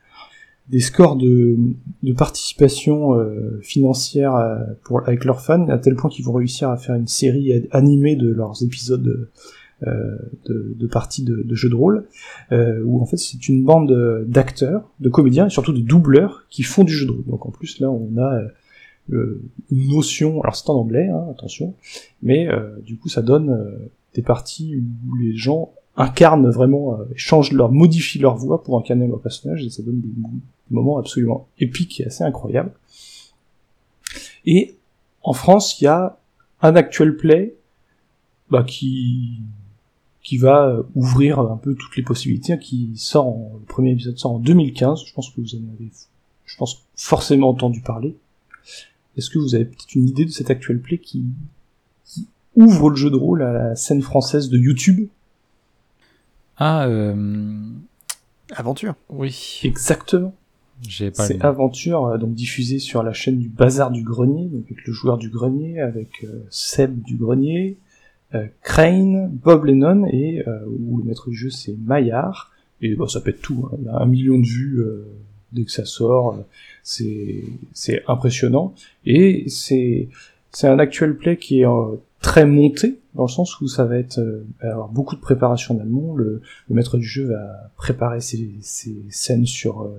[0.69, 1.57] des scores de,
[2.03, 6.69] de participation euh, financière euh, pour, avec leurs fans, à tel point qu'ils vont réussir
[6.69, 9.29] à faire une série animée de leurs épisodes euh,
[9.81, 12.05] de, de parties de, de, jeux de rôle,
[12.51, 16.63] euh, où en fait c'est une bande d'acteurs, de comédiens et surtout de doubleurs qui
[16.63, 17.25] font du jeu de rôle.
[17.25, 18.41] Donc en plus là on a
[19.11, 21.73] euh, une notion, alors c'est en anglais, hein, attention,
[22.21, 27.51] mais euh, du coup ça donne euh, des parties où les gens incarnent vraiment, changent
[27.51, 30.29] leur, modifient leur voix pour incarner leur personnage et ça donne des, des
[30.69, 32.71] moments absolument épiques et assez incroyables.
[34.45, 34.75] Et
[35.23, 36.17] en France il y a
[36.61, 37.55] un actual play
[38.49, 39.41] bah, qui
[40.23, 44.33] qui va ouvrir un peu toutes les possibilités, qui sort en, le premier épisode sort
[44.33, 45.89] en 2015, je pense que vous en avez,
[46.45, 48.15] je pense, forcément entendu parler.
[49.17, 51.25] Est-ce que vous avez peut-être une idée de cet actuel play qui,
[52.05, 55.07] qui, ouvre le jeu de rôle à la scène française de YouTube?
[56.57, 57.71] Ah, euh...
[58.51, 58.95] Aventure.
[59.09, 59.61] Oui.
[59.63, 60.33] Exactement.
[60.87, 61.43] C'est.
[61.43, 65.29] Aventure, donc diffusé sur la chaîne du Bazar du Grenier, donc avec le joueur du
[65.29, 67.88] Grenier, avec euh, Seb du Grenier, euh,
[68.61, 72.51] Crane, Bob Lennon et euh, où le maître du jeu c'est Maillard
[72.81, 73.67] et bah, ça pète tout.
[73.71, 73.77] Hein.
[73.79, 75.07] Il y a un million de vues euh,
[75.51, 76.37] dès que ça sort.
[76.83, 78.75] C'est c'est impressionnant
[79.05, 80.09] et c'est
[80.51, 81.67] c'est un actuel play qui est
[82.21, 84.19] très monté dans le sens où ça va être
[84.61, 86.15] avoir beaucoup de préparation en amont.
[86.15, 89.91] Le, maître du jeu va préparer ses, ses scènes sur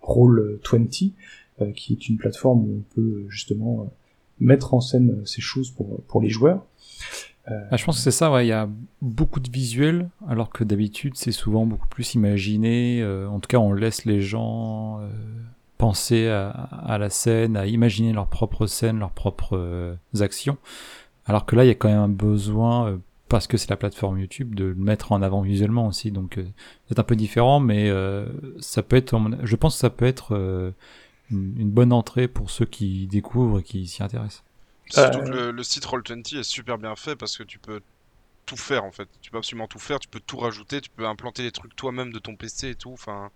[0.00, 0.88] Roll 20
[1.74, 3.90] qui est une plateforme où on peut justement
[4.40, 6.64] mettre en scène ces choses pour pour les joueurs.
[7.50, 7.76] Euh...
[7.76, 8.42] Je pense que c'est ça.
[8.42, 8.68] Il y a
[9.02, 13.00] beaucoup de visuels, alors que d'habitude c'est souvent beaucoup plus imaginé.
[13.02, 15.08] Euh, en tout cas, on laisse les gens euh,
[15.78, 20.56] penser à, la scène, à imaginer leurs propres scènes, leurs propres actions.
[21.26, 24.18] Alors que là, il y a quand même un besoin, parce que c'est la plateforme
[24.18, 26.10] YouTube, de le mettre en avant visuellement aussi.
[26.12, 26.40] Donc
[26.88, 27.92] c'est un peu différent, mais
[28.58, 30.72] ça peut être, je pense que ça peut être
[31.30, 34.44] une bonne entrée pour ceux qui découvrent et qui s'y intéressent.
[34.90, 37.80] Surtout que le, le, site Roll20 est super bien fait parce que tu peux
[38.46, 39.08] tout faire en fait.
[39.20, 42.12] Tu peux absolument tout faire, tu peux tout rajouter, tu peux implanter les trucs toi-même
[42.12, 42.92] de ton PC et tout.
[42.92, 43.30] Enfin,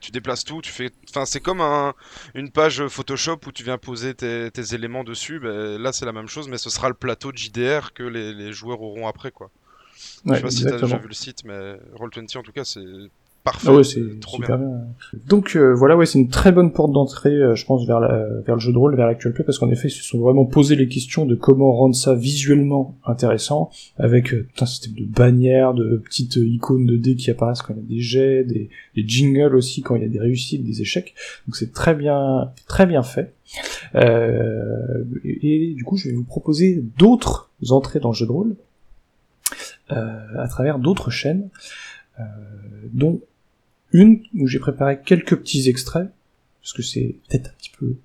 [0.00, 0.90] tu déplaces tout, tu fais.
[1.08, 1.94] Enfin, c'est comme un,
[2.34, 5.38] une page Photoshop où tu viens poser tes, tes éléments dessus.
[5.38, 8.34] Ben, là, c'est la même chose, mais ce sera le plateau de JDR que les,
[8.34, 9.50] les joueurs auront après quoi.
[10.24, 12.64] Ouais, Je sais pas si t'as déjà vu le site, mais Roll20 en tout cas,
[12.64, 12.84] c'est
[13.52, 13.68] parfait.
[13.70, 14.56] Ah ouais, c'est trop bien.
[14.56, 14.80] bien.
[15.26, 18.26] Donc euh, voilà, ouais, c'est une très bonne porte d'entrée, euh, je pense, vers, la,
[18.46, 20.44] vers le jeu de rôle, vers l'actuel play, parce qu'en effet, ils se sont vraiment
[20.44, 25.74] posé les questions de comment rendre ça visuellement intéressant, avec euh, un système de bannières,
[25.74, 29.04] de petites icônes de dés qui apparaissent quand il y a des jets, des, des
[29.06, 31.14] jingles aussi quand il y a des réussites, des échecs.
[31.46, 33.34] Donc c'est très bien, très bien fait.
[33.94, 38.32] Euh, et, et, du coup, je vais vous proposer d'autres entrées dans le jeu de
[38.32, 38.56] rôle
[39.90, 41.48] à travers d'autres chaînes.
[42.20, 42.24] Euh,
[42.92, 43.20] dont
[43.92, 46.10] une où j'ai préparé quelques petits extraits,
[46.60, 47.96] parce que c'est peut-être un petit peu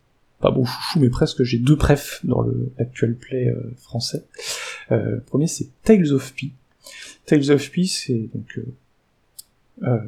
[0.44, 4.26] pas bon chouchou, mais presque j'ai deux prefs dans le actual play euh, français.
[4.92, 6.52] Euh, le premier c'est Tales of Pi.
[7.26, 8.60] Tales of Pi c'est donc
[9.84, 10.00] euh,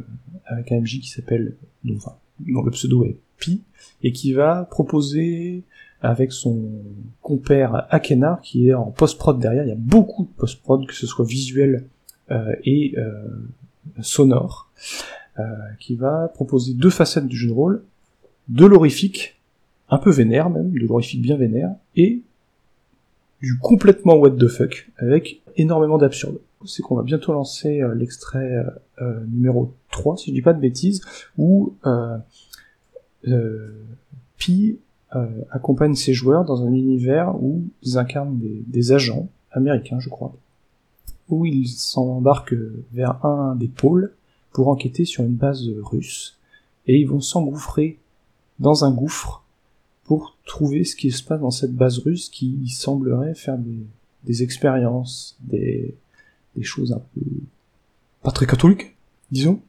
[0.45, 1.55] avec un MJ qui s'appelle
[1.95, 3.63] enfin dont le pseudo est Pi
[4.03, 5.63] et qui va proposer
[6.01, 6.69] avec son
[7.21, 11.07] compère Akenar qui est en post-prod derrière, il y a beaucoup de post-prod, que ce
[11.07, 11.85] soit visuel
[12.65, 12.95] et
[14.01, 14.69] sonore,
[15.79, 17.83] qui va proposer deux facettes du jeu de rôle,
[18.47, 19.39] de l'horrifique,
[19.89, 22.21] un peu vénère même, de l'horrifique bien vénère, et
[23.41, 26.39] du complètement what the fuck, avec énormément d'absurde.
[26.65, 28.65] C'est qu'on va bientôt lancer euh, l'extrait
[29.01, 31.01] euh, numéro 3, si je dis pas de bêtises,
[31.37, 32.17] où euh,
[34.37, 34.79] Pi
[35.51, 40.33] accompagne ses joueurs dans un univers où ils incarnent des, des agents américains, je crois,
[41.29, 42.55] où ils s'embarquent
[42.91, 44.11] vers un des pôles
[44.55, 46.39] pour enquêter sur une base russe
[46.87, 47.97] et ils vont s'engouffrer
[48.59, 49.43] dans un gouffre
[50.05, 53.85] pour trouver ce qui se passe dans cette base russe qui semblerait faire des,
[54.23, 55.93] des expériences, des,
[56.55, 57.21] des choses un peu
[58.23, 58.95] pas très catholiques,
[59.29, 59.59] disons.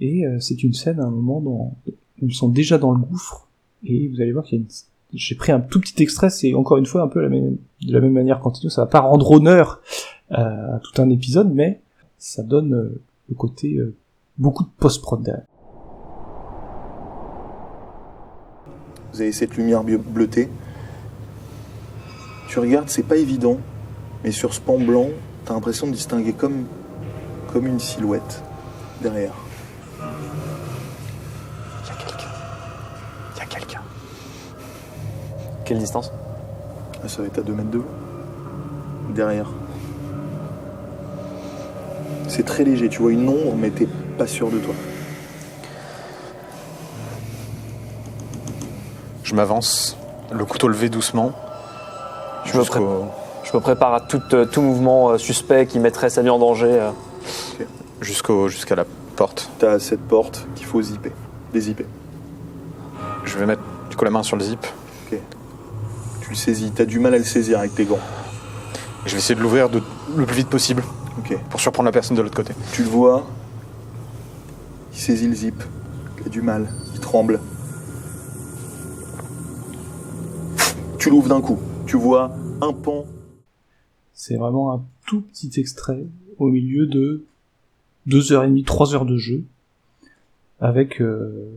[0.00, 3.46] Et euh, c'est une scène à un moment où ils sont déjà dans le gouffre
[3.84, 4.70] et vous allez voir qu'il y a une
[5.12, 7.92] j'ai pris un tout petit extrait, c'est encore une fois un peu la même, de
[7.92, 9.82] la même manière continue, ça va pas rendre honneur
[10.32, 11.80] euh, à tout un épisode, mais
[12.18, 13.78] ça donne euh, le côté
[14.38, 15.44] beaucoup de post-prod derrière.
[19.12, 20.50] Vous avez cette lumière bleutée.
[22.48, 23.58] Tu regardes, c'est pas évident,
[24.24, 25.08] mais sur ce pan blanc,
[25.44, 26.66] t'as l'impression de distinguer comme,
[27.52, 28.42] comme une silhouette
[29.02, 29.32] derrière.
[30.00, 30.04] Il
[33.38, 33.80] y a quelqu'un.
[35.64, 36.12] Quelle distance?
[37.02, 37.86] Ah, Ça va être à 2 mètres de haut.
[39.14, 39.50] Derrière.
[42.28, 44.74] C'est très léger, tu vois une ombre, mais t'es pas sûr de toi.
[49.24, 49.96] Je m'avance,
[50.32, 51.32] le couteau levé doucement.
[52.44, 52.80] Je me, pré-
[53.42, 56.38] je me prépare à tout, euh, tout mouvement euh, suspect qui mettrait sa vie en
[56.38, 56.70] danger.
[56.80, 56.90] euh.
[58.00, 58.84] Jusqu'au, jusqu'à la
[59.16, 59.50] porte.
[59.58, 61.12] T'as cette porte qu'il faut zipper.
[61.52, 61.86] Dézipper.
[63.24, 64.64] Je vais mettre du coup la main sur le zip.
[65.10, 65.18] Ok.
[66.20, 67.98] Tu le saisis, t'as du mal à le saisir avec tes gants.
[69.06, 69.82] Je vais essayer de l'ouvrir de-
[70.16, 70.84] le plus vite possible.
[71.18, 71.36] Ok.
[71.50, 72.52] Pour surprendre la personne de l'autre côté.
[72.72, 73.26] Tu le vois,
[74.96, 75.62] il saisit le zip,
[76.18, 77.38] il a du mal, il tremble.
[80.98, 83.04] Tu l'ouvres d'un coup, tu vois un pan.
[84.14, 86.06] C'est vraiment un tout petit extrait
[86.38, 87.24] au milieu de
[88.06, 89.44] deux heures et demie, trois heures de jeu,
[90.60, 91.50] avec euh,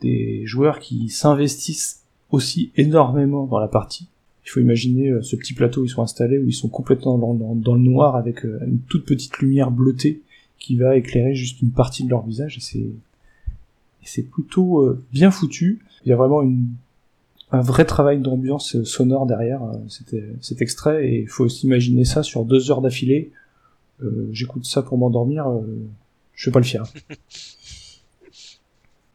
[0.00, 4.08] des joueurs qui s'investissent aussi énormément dans la partie.
[4.44, 7.18] Il faut imaginer euh, ce petit plateau où ils sont installés, où ils sont complètement
[7.18, 10.22] dans le noir, avec euh, une toute petite lumière bleutée
[10.58, 12.86] qui va éclairer juste une partie de leur visage, et c'est
[14.06, 15.82] c'est plutôt euh, bien foutu.
[16.04, 16.66] Il y a vraiment une
[17.54, 19.76] un vrai travail d'ambiance euh, sonore derrière euh,
[20.40, 23.30] cet, extrait et il faut s'imaginer ça sur deux heures d'affilée.
[24.32, 25.62] J'écoute ça pour m'endormir, euh,
[26.34, 26.84] je vais pas le faire.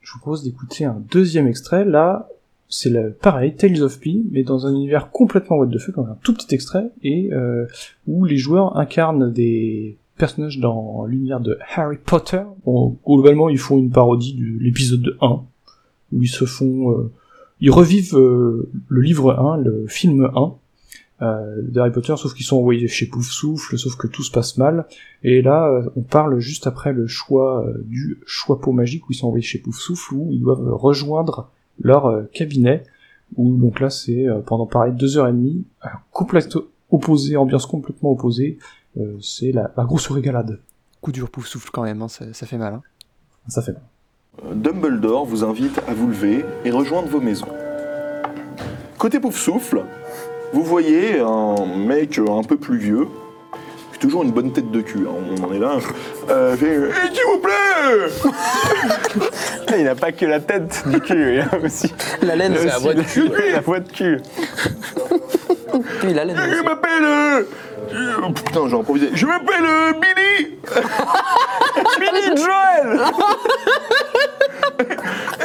[0.02, 1.86] je vous propose d'écouter un deuxième extrait.
[1.86, 2.28] Là,
[2.70, 6.34] c'est pareil, Tales of P, mais dans un univers complètement what the fuck, un tout
[6.34, 7.30] petit extrait, et
[8.08, 12.44] où les joueurs incarnent des personnages dans l'univers de Harry Potter.
[13.08, 15.42] Globalement, ils font une parodie de l'épisode 1,
[16.14, 16.92] où ils se font...
[16.92, 17.12] euh,
[17.62, 20.54] ils revivent euh, le livre 1, le film 1,
[21.22, 24.58] euh, d'Harry Potter, sauf qu'ils sont envoyés chez Pouf Souffle, sauf que tout se passe
[24.58, 24.86] mal.
[25.24, 29.16] Et là, euh, on parle juste après le choix du choix pot magique où ils
[29.16, 31.50] sont envoyés chez Pouf Souffle, où ils doivent rejoindre
[31.82, 32.84] leur cabinet.
[33.36, 36.58] Où donc là, c'est pendant pareil deux heures et demie, un complète
[36.90, 38.58] opposé, ambiance complètement opposée.
[38.98, 40.60] Euh, c'est la, la grosse régalade.
[41.02, 42.74] Coup dur pouf souffle quand même, hein, ça, ça fait mal.
[42.74, 42.82] Hein.
[43.48, 43.82] Ça fait mal.
[44.46, 47.48] Euh, Dumbledore vous invite à vous lever et rejoindre vos maisons.
[48.98, 49.84] Côté pouf souffle,
[50.54, 53.08] vous voyez un mec euh, un peu plus vieux,
[54.00, 55.78] toujours une bonne tête de cul, hein, on en est là.
[56.30, 59.20] Euh, Eh, s'il vous plaît
[59.78, 62.56] Il n'a pas que la tête du cul, il a aussi la laine.
[62.58, 63.30] C'est la voix de cul.
[63.54, 64.20] La voix de cul.
[66.02, 66.38] Puis la laine.
[66.38, 67.46] Je m'appelle.
[67.94, 69.10] Euh, putain, j'ai improvisé.
[69.14, 70.58] Je m'appelle euh, Billy
[72.00, 73.00] Billy Joel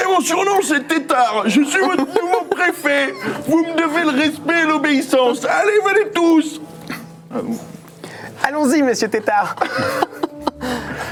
[0.01, 1.45] Et mon surnom c'est Tétard.
[1.47, 3.15] Je suis votre nouveau préfet.
[3.49, 5.45] Vous me devez le respect et l'obéissance.
[5.45, 6.61] Allez, venez tous
[7.35, 7.39] Ah,
[8.47, 9.57] Allons-y, monsieur Tétard.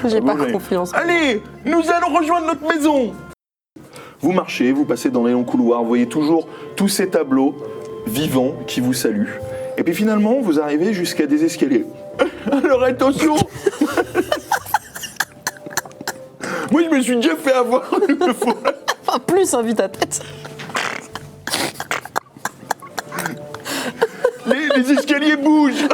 [0.04, 0.92] J'ai pas confiance.
[0.94, 3.12] Allez, nous allons rejoindre notre maison.
[4.20, 6.46] Vous marchez, vous passez dans les longs couloirs, vous voyez toujours
[6.76, 7.56] tous ces tableaux
[8.06, 9.40] vivants qui vous saluent.
[9.76, 11.86] Et puis finalement, vous arrivez jusqu'à des escaliers.
[12.50, 13.36] Alors attention
[16.70, 18.56] Moi, je me suis déjà fait avoir une fois.
[19.04, 20.20] Pas plus, hein, vite ta tête.
[24.46, 25.86] Les, les escaliers bougent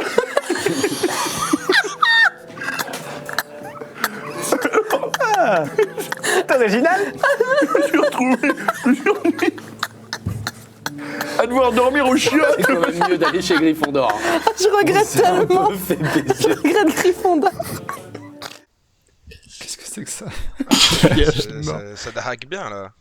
[5.37, 5.63] Ah,
[6.47, 6.99] C'est original.
[7.61, 8.37] Je me suis retrouvé
[8.83, 9.55] je me suis retrouvé
[11.37, 12.39] à devoir dormir au chien.
[12.57, 14.19] C'est quand même mieux d'aller chez Gryffondor.
[14.57, 15.55] Je regrette C'est un peu
[15.87, 16.33] tellement.
[16.39, 17.51] Je regrette Gryffondor.
[19.59, 20.25] Qu'est-ce que c'est que ça?
[20.71, 22.91] Ça, ça, ça drague bien là.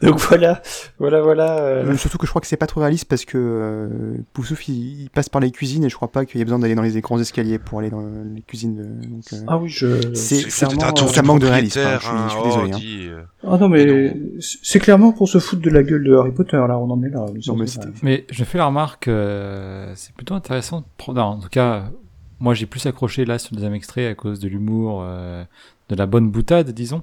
[0.00, 0.62] Donc voilà,
[1.00, 1.58] voilà, voilà.
[1.58, 3.88] euh, Euh, surtout que je crois que c'est pas trop réaliste parce que euh,
[4.32, 6.60] Poufsouffle il, il passe par les cuisines et je crois pas qu'il y ait besoin
[6.60, 8.04] d'aller dans les grands escaliers pour aller dans
[8.34, 8.76] les cuisines.
[8.76, 10.14] de- donc, euh, Ah oui, je.
[10.14, 11.80] c'est C'est peut-être clairement un tour ça manque de réalisme.
[11.80, 12.42] hein, je suis, je suis hein.
[12.44, 12.70] désolé.
[12.72, 12.80] Oh, hein.
[13.12, 13.22] euh.
[13.54, 16.78] Ah non, mais c'est clairement pour se foutre de la gueule de Harry Potter, là,
[16.78, 17.26] on en est là.
[17.48, 20.80] Non, mais c'était- Mais je fais la remarque, euh, c'est plutôt intéressant.
[20.82, 21.90] de prendre- non, en tout cas,
[22.38, 25.42] moi j'ai plus accroché là sur le deuxième extrait à cause de l'humour, euh,
[25.88, 27.02] de la bonne boutade, disons.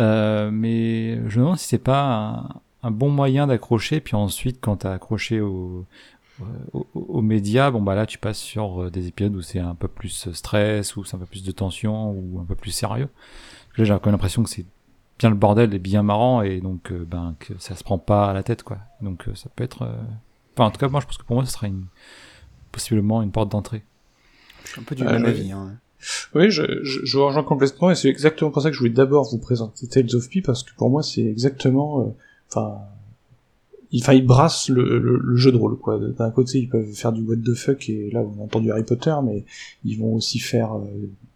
[0.00, 2.02] Euh, mais je me demande si c'est pas
[2.82, 5.86] un, un bon moyen d'accrocher, puis ensuite quand t'as accroché au,
[6.72, 9.60] au- au- aux médias, bon bah là tu passes sur euh, des épisodes où c'est
[9.60, 12.72] un peu plus stress, ou c'est un peu plus de tension, ou un peu plus
[12.72, 13.08] sérieux.
[13.76, 14.66] Là j'ai quand même l'impression que c'est
[15.18, 18.30] bien le bordel et bien marrant, et donc euh, ben que ça se prend pas
[18.30, 18.78] à la tête quoi.
[19.00, 19.82] Donc euh, ça peut être...
[19.82, 19.94] euh,
[20.56, 21.86] Enfin en tout cas moi je pense que pour moi ce sera une...
[22.72, 23.84] possiblement une porte d'entrée.
[24.78, 25.52] un peu du même avis.
[25.52, 25.76] Hein.
[26.34, 29.86] Oui, je, rejoins complètement et c'est exactement pour ça que je voulais d'abord vous présenter
[29.86, 32.04] Tales of Pi parce que pour moi c'est exactement, euh,
[32.50, 32.78] enfin,
[33.94, 35.98] enfin, il brasse le, jeu de rôle quoi.
[35.98, 38.82] D'un côté ils peuvent faire du what the fuck et là on a entendu Harry
[38.82, 39.44] Potter, mais
[39.84, 40.84] ils vont aussi faire euh,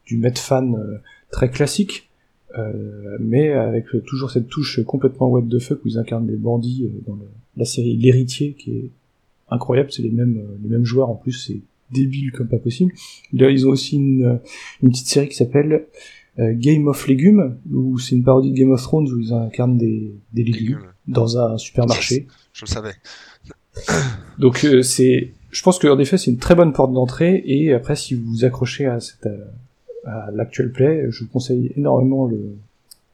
[0.07, 0.99] du Medfan euh,
[1.31, 2.11] très classique,
[2.59, 6.91] euh, mais avec toujours cette touche complètement what the fuck où ils incarnent des bandits
[7.07, 7.19] dans
[7.57, 8.91] la série L'héritier qui est
[9.49, 11.61] incroyable, c'est les mêmes les mêmes joueurs en plus, c'est
[11.91, 12.93] débile comme pas possible.
[13.33, 14.37] Là, ils ont aussi une, euh,
[14.83, 15.87] une petite série qui s'appelle
[16.39, 19.79] euh, Game of Légumes, où c'est une parodie de Game of Thrones où ils incarnent
[19.79, 22.27] des, des légumes dans un supermarché.
[22.53, 22.95] Je le savais.
[24.39, 27.73] Donc euh, c'est, je pense que en effet c'est une très bonne porte d'entrée et
[27.73, 29.45] après si vous vous accrochez à cette euh,
[30.05, 32.57] à l'actual play, je vous conseille énormément le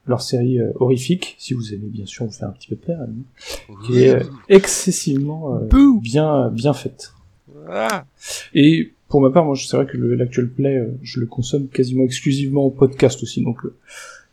[0.06, 2.98] leur série euh, horrifique si vous aimez bien sûr vous faire un petit peu peur,
[3.86, 7.12] qui est euh, excessivement euh, bien bien faite.
[7.68, 8.06] Ah.
[8.54, 12.04] Et pour ma part, moi, c'est vrai que l'actual play, euh, je le consomme quasiment
[12.04, 13.74] exclusivement en podcast aussi, donc euh,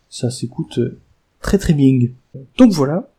[0.10, 1.00] ça s'écoute euh,
[1.42, 2.00] très très bien.
[2.58, 3.10] Donc voilà.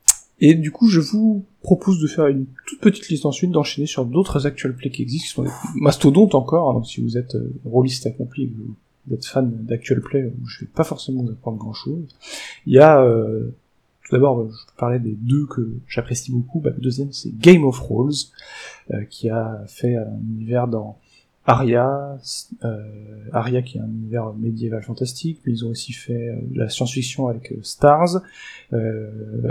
[0.40, 4.05] Et du coup, je vous propose de faire une toute petite liste ensuite, d'enchaîner sur
[4.05, 6.76] d'autres actual plays qui existent, qui sont des mastodontes encore.
[6.76, 8.52] hein, si vous êtes euh, rôliste accompli,
[9.06, 12.09] vous êtes fan d'actual play, je vais pas forcément vous apprendre grand chose.
[12.66, 13.55] Il y a euh,
[14.05, 16.61] tout d'abord, euh, je parlais des deux que j'apprécie beaucoup.
[16.61, 18.12] Bah, le deuxième, c'est Game of Rolls,
[18.93, 20.99] euh, qui a fait un univers dans
[21.45, 22.19] Aria,
[22.65, 22.85] euh,
[23.33, 27.27] Aria qui est un univers médiéval fantastique, mais ils ont aussi fait euh, la science-fiction
[27.27, 28.20] avec euh, Stars.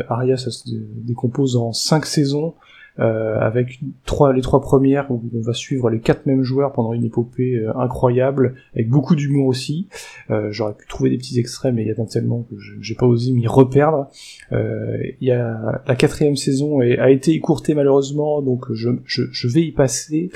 [0.10, 2.54] Aria, ça se dé- décompose en cinq saisons,
[3.00, 6.94] euh, avec trois, les trois premières où on va suivre les quatre mêmes joueurs pendant
[6.94, 9.88] une épopée euh, incroyable, avec beaucoup d'humour aussi.
[10.30, 12.96] Euh, J'aurais pu trouver des petits extraits, mais il y en a tellement que j'ai
[12.96, 14.08] pas osé m'y reperdre.
[14.52, 19.72] Il y a la quatrième saison a été écourtée malheureusement, donc je, je, vais y
[19.72, 20.30] passer.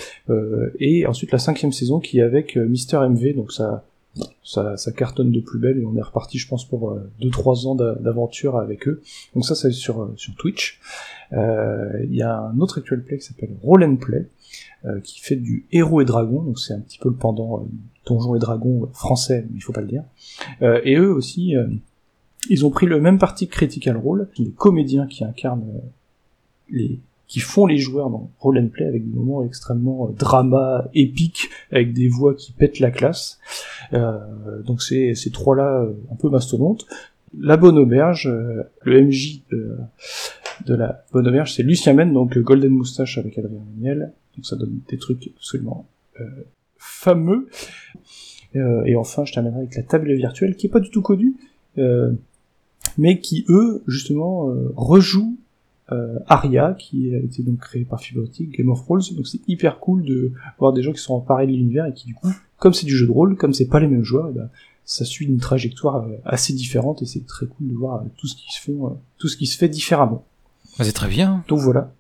[0.80, 3.84] Et ensuite la cinquième saison qui est avec Mister MV, donc ça,
[4.44, 7.76] ça, ça cartonne de plus belle et on est reparti, je pense, pour 2-3 ans
[7.76, 9.02] d'a- d'aventure avec eux.
[9.34, 10.80] Donc ça, c'est sur, euh, sur Twitch.
[11.34, 14.28] Euh, Il y a un autre actual play qui s'appelle Roll and Play,
[14.86, 17.66] euh, qui fait du héros et dragon, donc c'est un petit peu le pendant euh,
[18.06, 20.04] donjon et dragon euh, français, mais il faut pas le dire.
[20.62, 21.68] Euh, et eux aussi, euh,
[22.50, 25.80] ils ont pris le même parti que Critical Role, des comédiens qui incarnent euh,
[26.70, 30.88] les qui font les joueurs dans Roll and Play avec des moments extrêmement euh, drama,
[30.94, 33.40] épiques, avec des voix qui pètent la classe.
[33.94, 36.86] Euh, donc c'est ces trois-là euh, un peu mastodontes.
[37.40, 39.78] La Bonne Auberge, euh, le MJ de,
[40.66, 44.14] de la Bonne Auberge, c'est Lucien Men, donc Golden Moustache avec Adrien Méniel.
[44.36, 45.88] Donc ça donne des trucs absolument
[46.20, 46.26] euh,
[46.78, 47.50] fameux.
[48.56, 51.36] Euh, et enfin, je terminerai avec la table virtuelle, qui est pas du tout connue,
[52.98, 54.48] mais qui eux, justement,
[54.78, 55.36] rejouent
[55.92, 59.04] euh, Aria, qui a été donc créé par Fibre Optic, Game of Rolls.
[59.16, 62.08] Donc c'est hyper cool de voir des gens qui sont emparés de l'univers et qui
[62.08, 64.34] du coup, comme c'est du jeu de rôle, comme c'est pas les mêmes joueurs, eh
[64.34, 64.50] ben,
[64.86, 68.28] ça suit une trajectoire euh, assez différente et c'est très cool de voir euh, tout
[68.28, 68.76] ce qui se fait,
[69.18, 70.24] tout ce qui se fait différemment.
[70.78, 71.44] Bah, c'est très bien.
[71.48, 71.94] Donc voilà.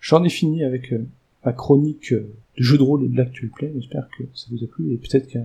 [0.00, 1.06] J'en ai fini avec euh,
[1.44, 3.72] ma chronique euh, de jeu de rôle et de l'actual play.
[3.74, 5.38] J'espère que ça vous a plu et peut-être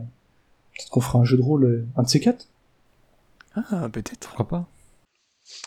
[0.91, 2.47] qu'on fera un jeu de rôle, un de ces quatre.
[3.55, 4.27] Ah, peut-être.
[4.27, 4.67] Pourquoi pas?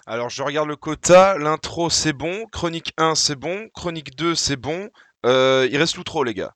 [0.07, 1.39] Alors, je regarde le quota.
[1.39, 2.47] L'intro, c'est bon.
[2.53, 3.69] Chronique 1, c'est bon.
[3.75, 4.89] Chronique 2, c'est bon.
[5.27, 6.55] Euh, il reste l'outro, les gars.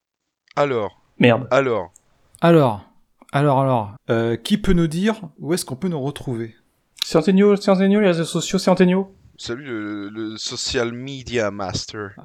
[0.57, 1.01] Alors.
[1.19, 1.47] Merde.
[1.51, 1.93] Alors.
[2.41, 2.85] Alors,
[3.33, 6.55] alors, alors, euh, qui peut nous dire où est-ce qu'on peut nous retrouver?
[7.03, 9.15] C'est Antonio, les réseaux sociaux, c'est Antonio.
[9.39, 12.17] Salut le, le social media master.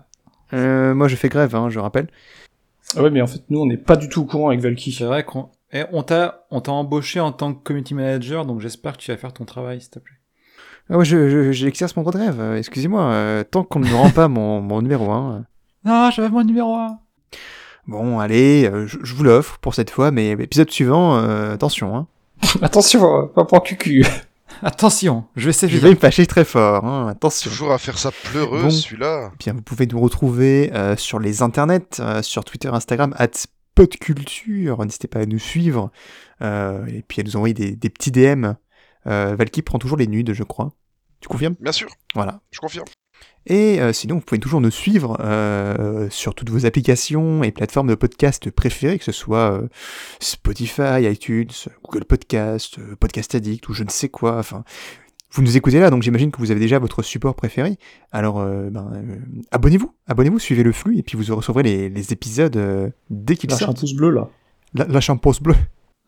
[0.54, 2.08] Euh, moi, je fais grève, hein, je rappelle.
[2.96, 4.92] Ah ouais, mais en fait, nous, on n'est pas du tout au courant avec Valky.
[4.92, 8.60] C'est vrai qu'on eh, on t'a on t'a embauché en tant que community manager, donc
[8.60, 10.18] j'espère que tu vas faire ton travail, s'il te plaît.
[10.90, 12.40] Ah ouais, je, je- j'exerce mon droit de rêve.
[12.40, 15.46] euh, Excusez-moi, euh, tant qu'on ne me rend pas mon, mon numéro 1.
[15.86, 17.00] Non, j'avais mon numéro 1.
[17.88, 21.96] Bon, allez, euh, je, je vous l'offre pour cette fois, mais épisode suivant, euh, attention.
[21.96, 22.08] Hein.
[22.62, 24.06] Attention, euh, pas pour cucu.
[24.64, 27.50] Attention, je vais Je vais me fâcher très fort, hein, attention.
[27.50, 28.70] Toujours à faire ça pleureux, Bon.
[28.70, 29.32] celui-là.
[29.40, 33.30] Bien, vous pouvez nous retrouver euh, sur les internets, euh, sur Twitter, Instagram, at
[33.76, 34.84] podculture.
[34.84, 35.90] N'hésitez pas à nous suivre
[36.42, 38.54] euh, et puis à nous envoyer des, des petits DM.
[39.08, 40.72] Euh, Valky prend toujours les nudes, je crois.
[41.20, 41.56] Tu confirmes?
[41.60, 41.90] Bien sûr.
[42.16, 42.42] Voilà.
[42.52, 42.86] Je confirme.
[43.46, 47.88] Et euh, sinon, vous pouvez toujours nous suivre euh, sur toutes vos applications et plateformes
[47.88, 49.68] de podcast préférées, que ce soit euh,
[50.20, 51.50] Spotify, iTunes,
[51.84, 54.38] Google Podcast, euh, Podcast Addict ou je ne sais quoi.
[54.38, 54.64] Enfin,
[55.32, 57.78] vous nous écoutez là, donc j'imagine que vous avez déjà votre support préféré.
[58.12, 59.18] Alors, euh, ben, euh,
[59.52, 63.52] abonnez-vous, abonnez-vous, suivez le flux et puis vous recevrez les, les épisodes euh, dès qu'ils
[63.52, 63.80] sortent.
[63.80, 64.30] pouce bleu là.
[64.74, 65.56] La- Lâchez un pouce bleu.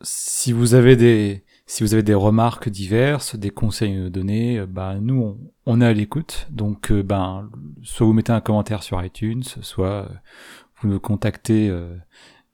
[0.02, 4.58] Si vous avez des, si vous avez des remarques diverses, des conseils à nous donner,
[4.58, 6.46] euh, bah, nous, on, on est à l'écoute.
[6.50, 7.48] Donc, euh, ben,
[7.82, 10.08] soit vous mettez un commentaire sur iTunes, soit euh,
[10.80, 11.96] vous nous contactez euh,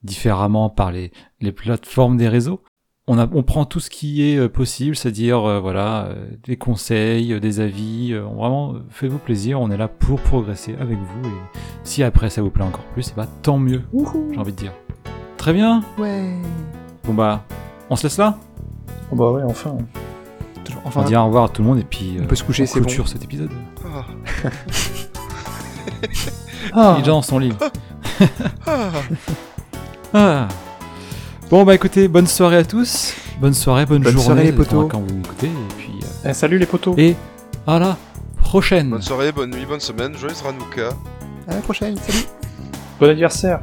[0.02, 2.62] différemment par les, les plateformes des réseaux.
[3.08, 6.56] On, a, on prend tout ce qui est euh, possible, c'est-à-dire, euh, voilà, euh, des
[6.56, 8.12] conseils, euh, des avis.
[8.12, 9.60] euh, vraiment, euh, faites-vous plaisir.
[9.60, 11.28] On est là pour progresser avec vous.
[11.28, 13.82] Et si après ça vous plaît encore plus, et bah, tant mieux,
[14.30, 14.72] j'ai envie de dire.
[15.36, 15.82] Très bien.
[15.98, 16.32] Ouais.
[17.04, 17.44] Bon bah,
[17.88, 18.38] on se laisse là?
[19.10, 19.76] Oh bah ouais, enfin.
[20.94, 22.80] On dit au revoir à tout le monde et puis on peut se coucher, c'est
[22.80, 22.88] bon.
[23.06, 23.50] cet épisode.
[26.72, 26.96] Ah.
[26.98, 27.58] Les gens sont libres.
[30.14, 30.48] ah.
[31.50, 33.14] Bon bah écoutez, bonne soirée à tous.
[33.40, 34.26] Bonne soirée, bonne, Bonne journée.
[34.26, 34.88] soirée, les potos.
[34.90, 35.92] Quand vous écoutez et puis.
[36.24, 36.94] euh, Eh, salut les potos.
[36.98, 37.16] Et
[37.66, 37.96] à la
[38.36, 38.90] prochaine.
[38.90, 40.90] Bonne soirée, bonne nuit, bonne semaine, joyeuse Ranouka.
[41.48, 42.24] À la prochaine, salut.
[43.00, 43.60] Bon anniversaire.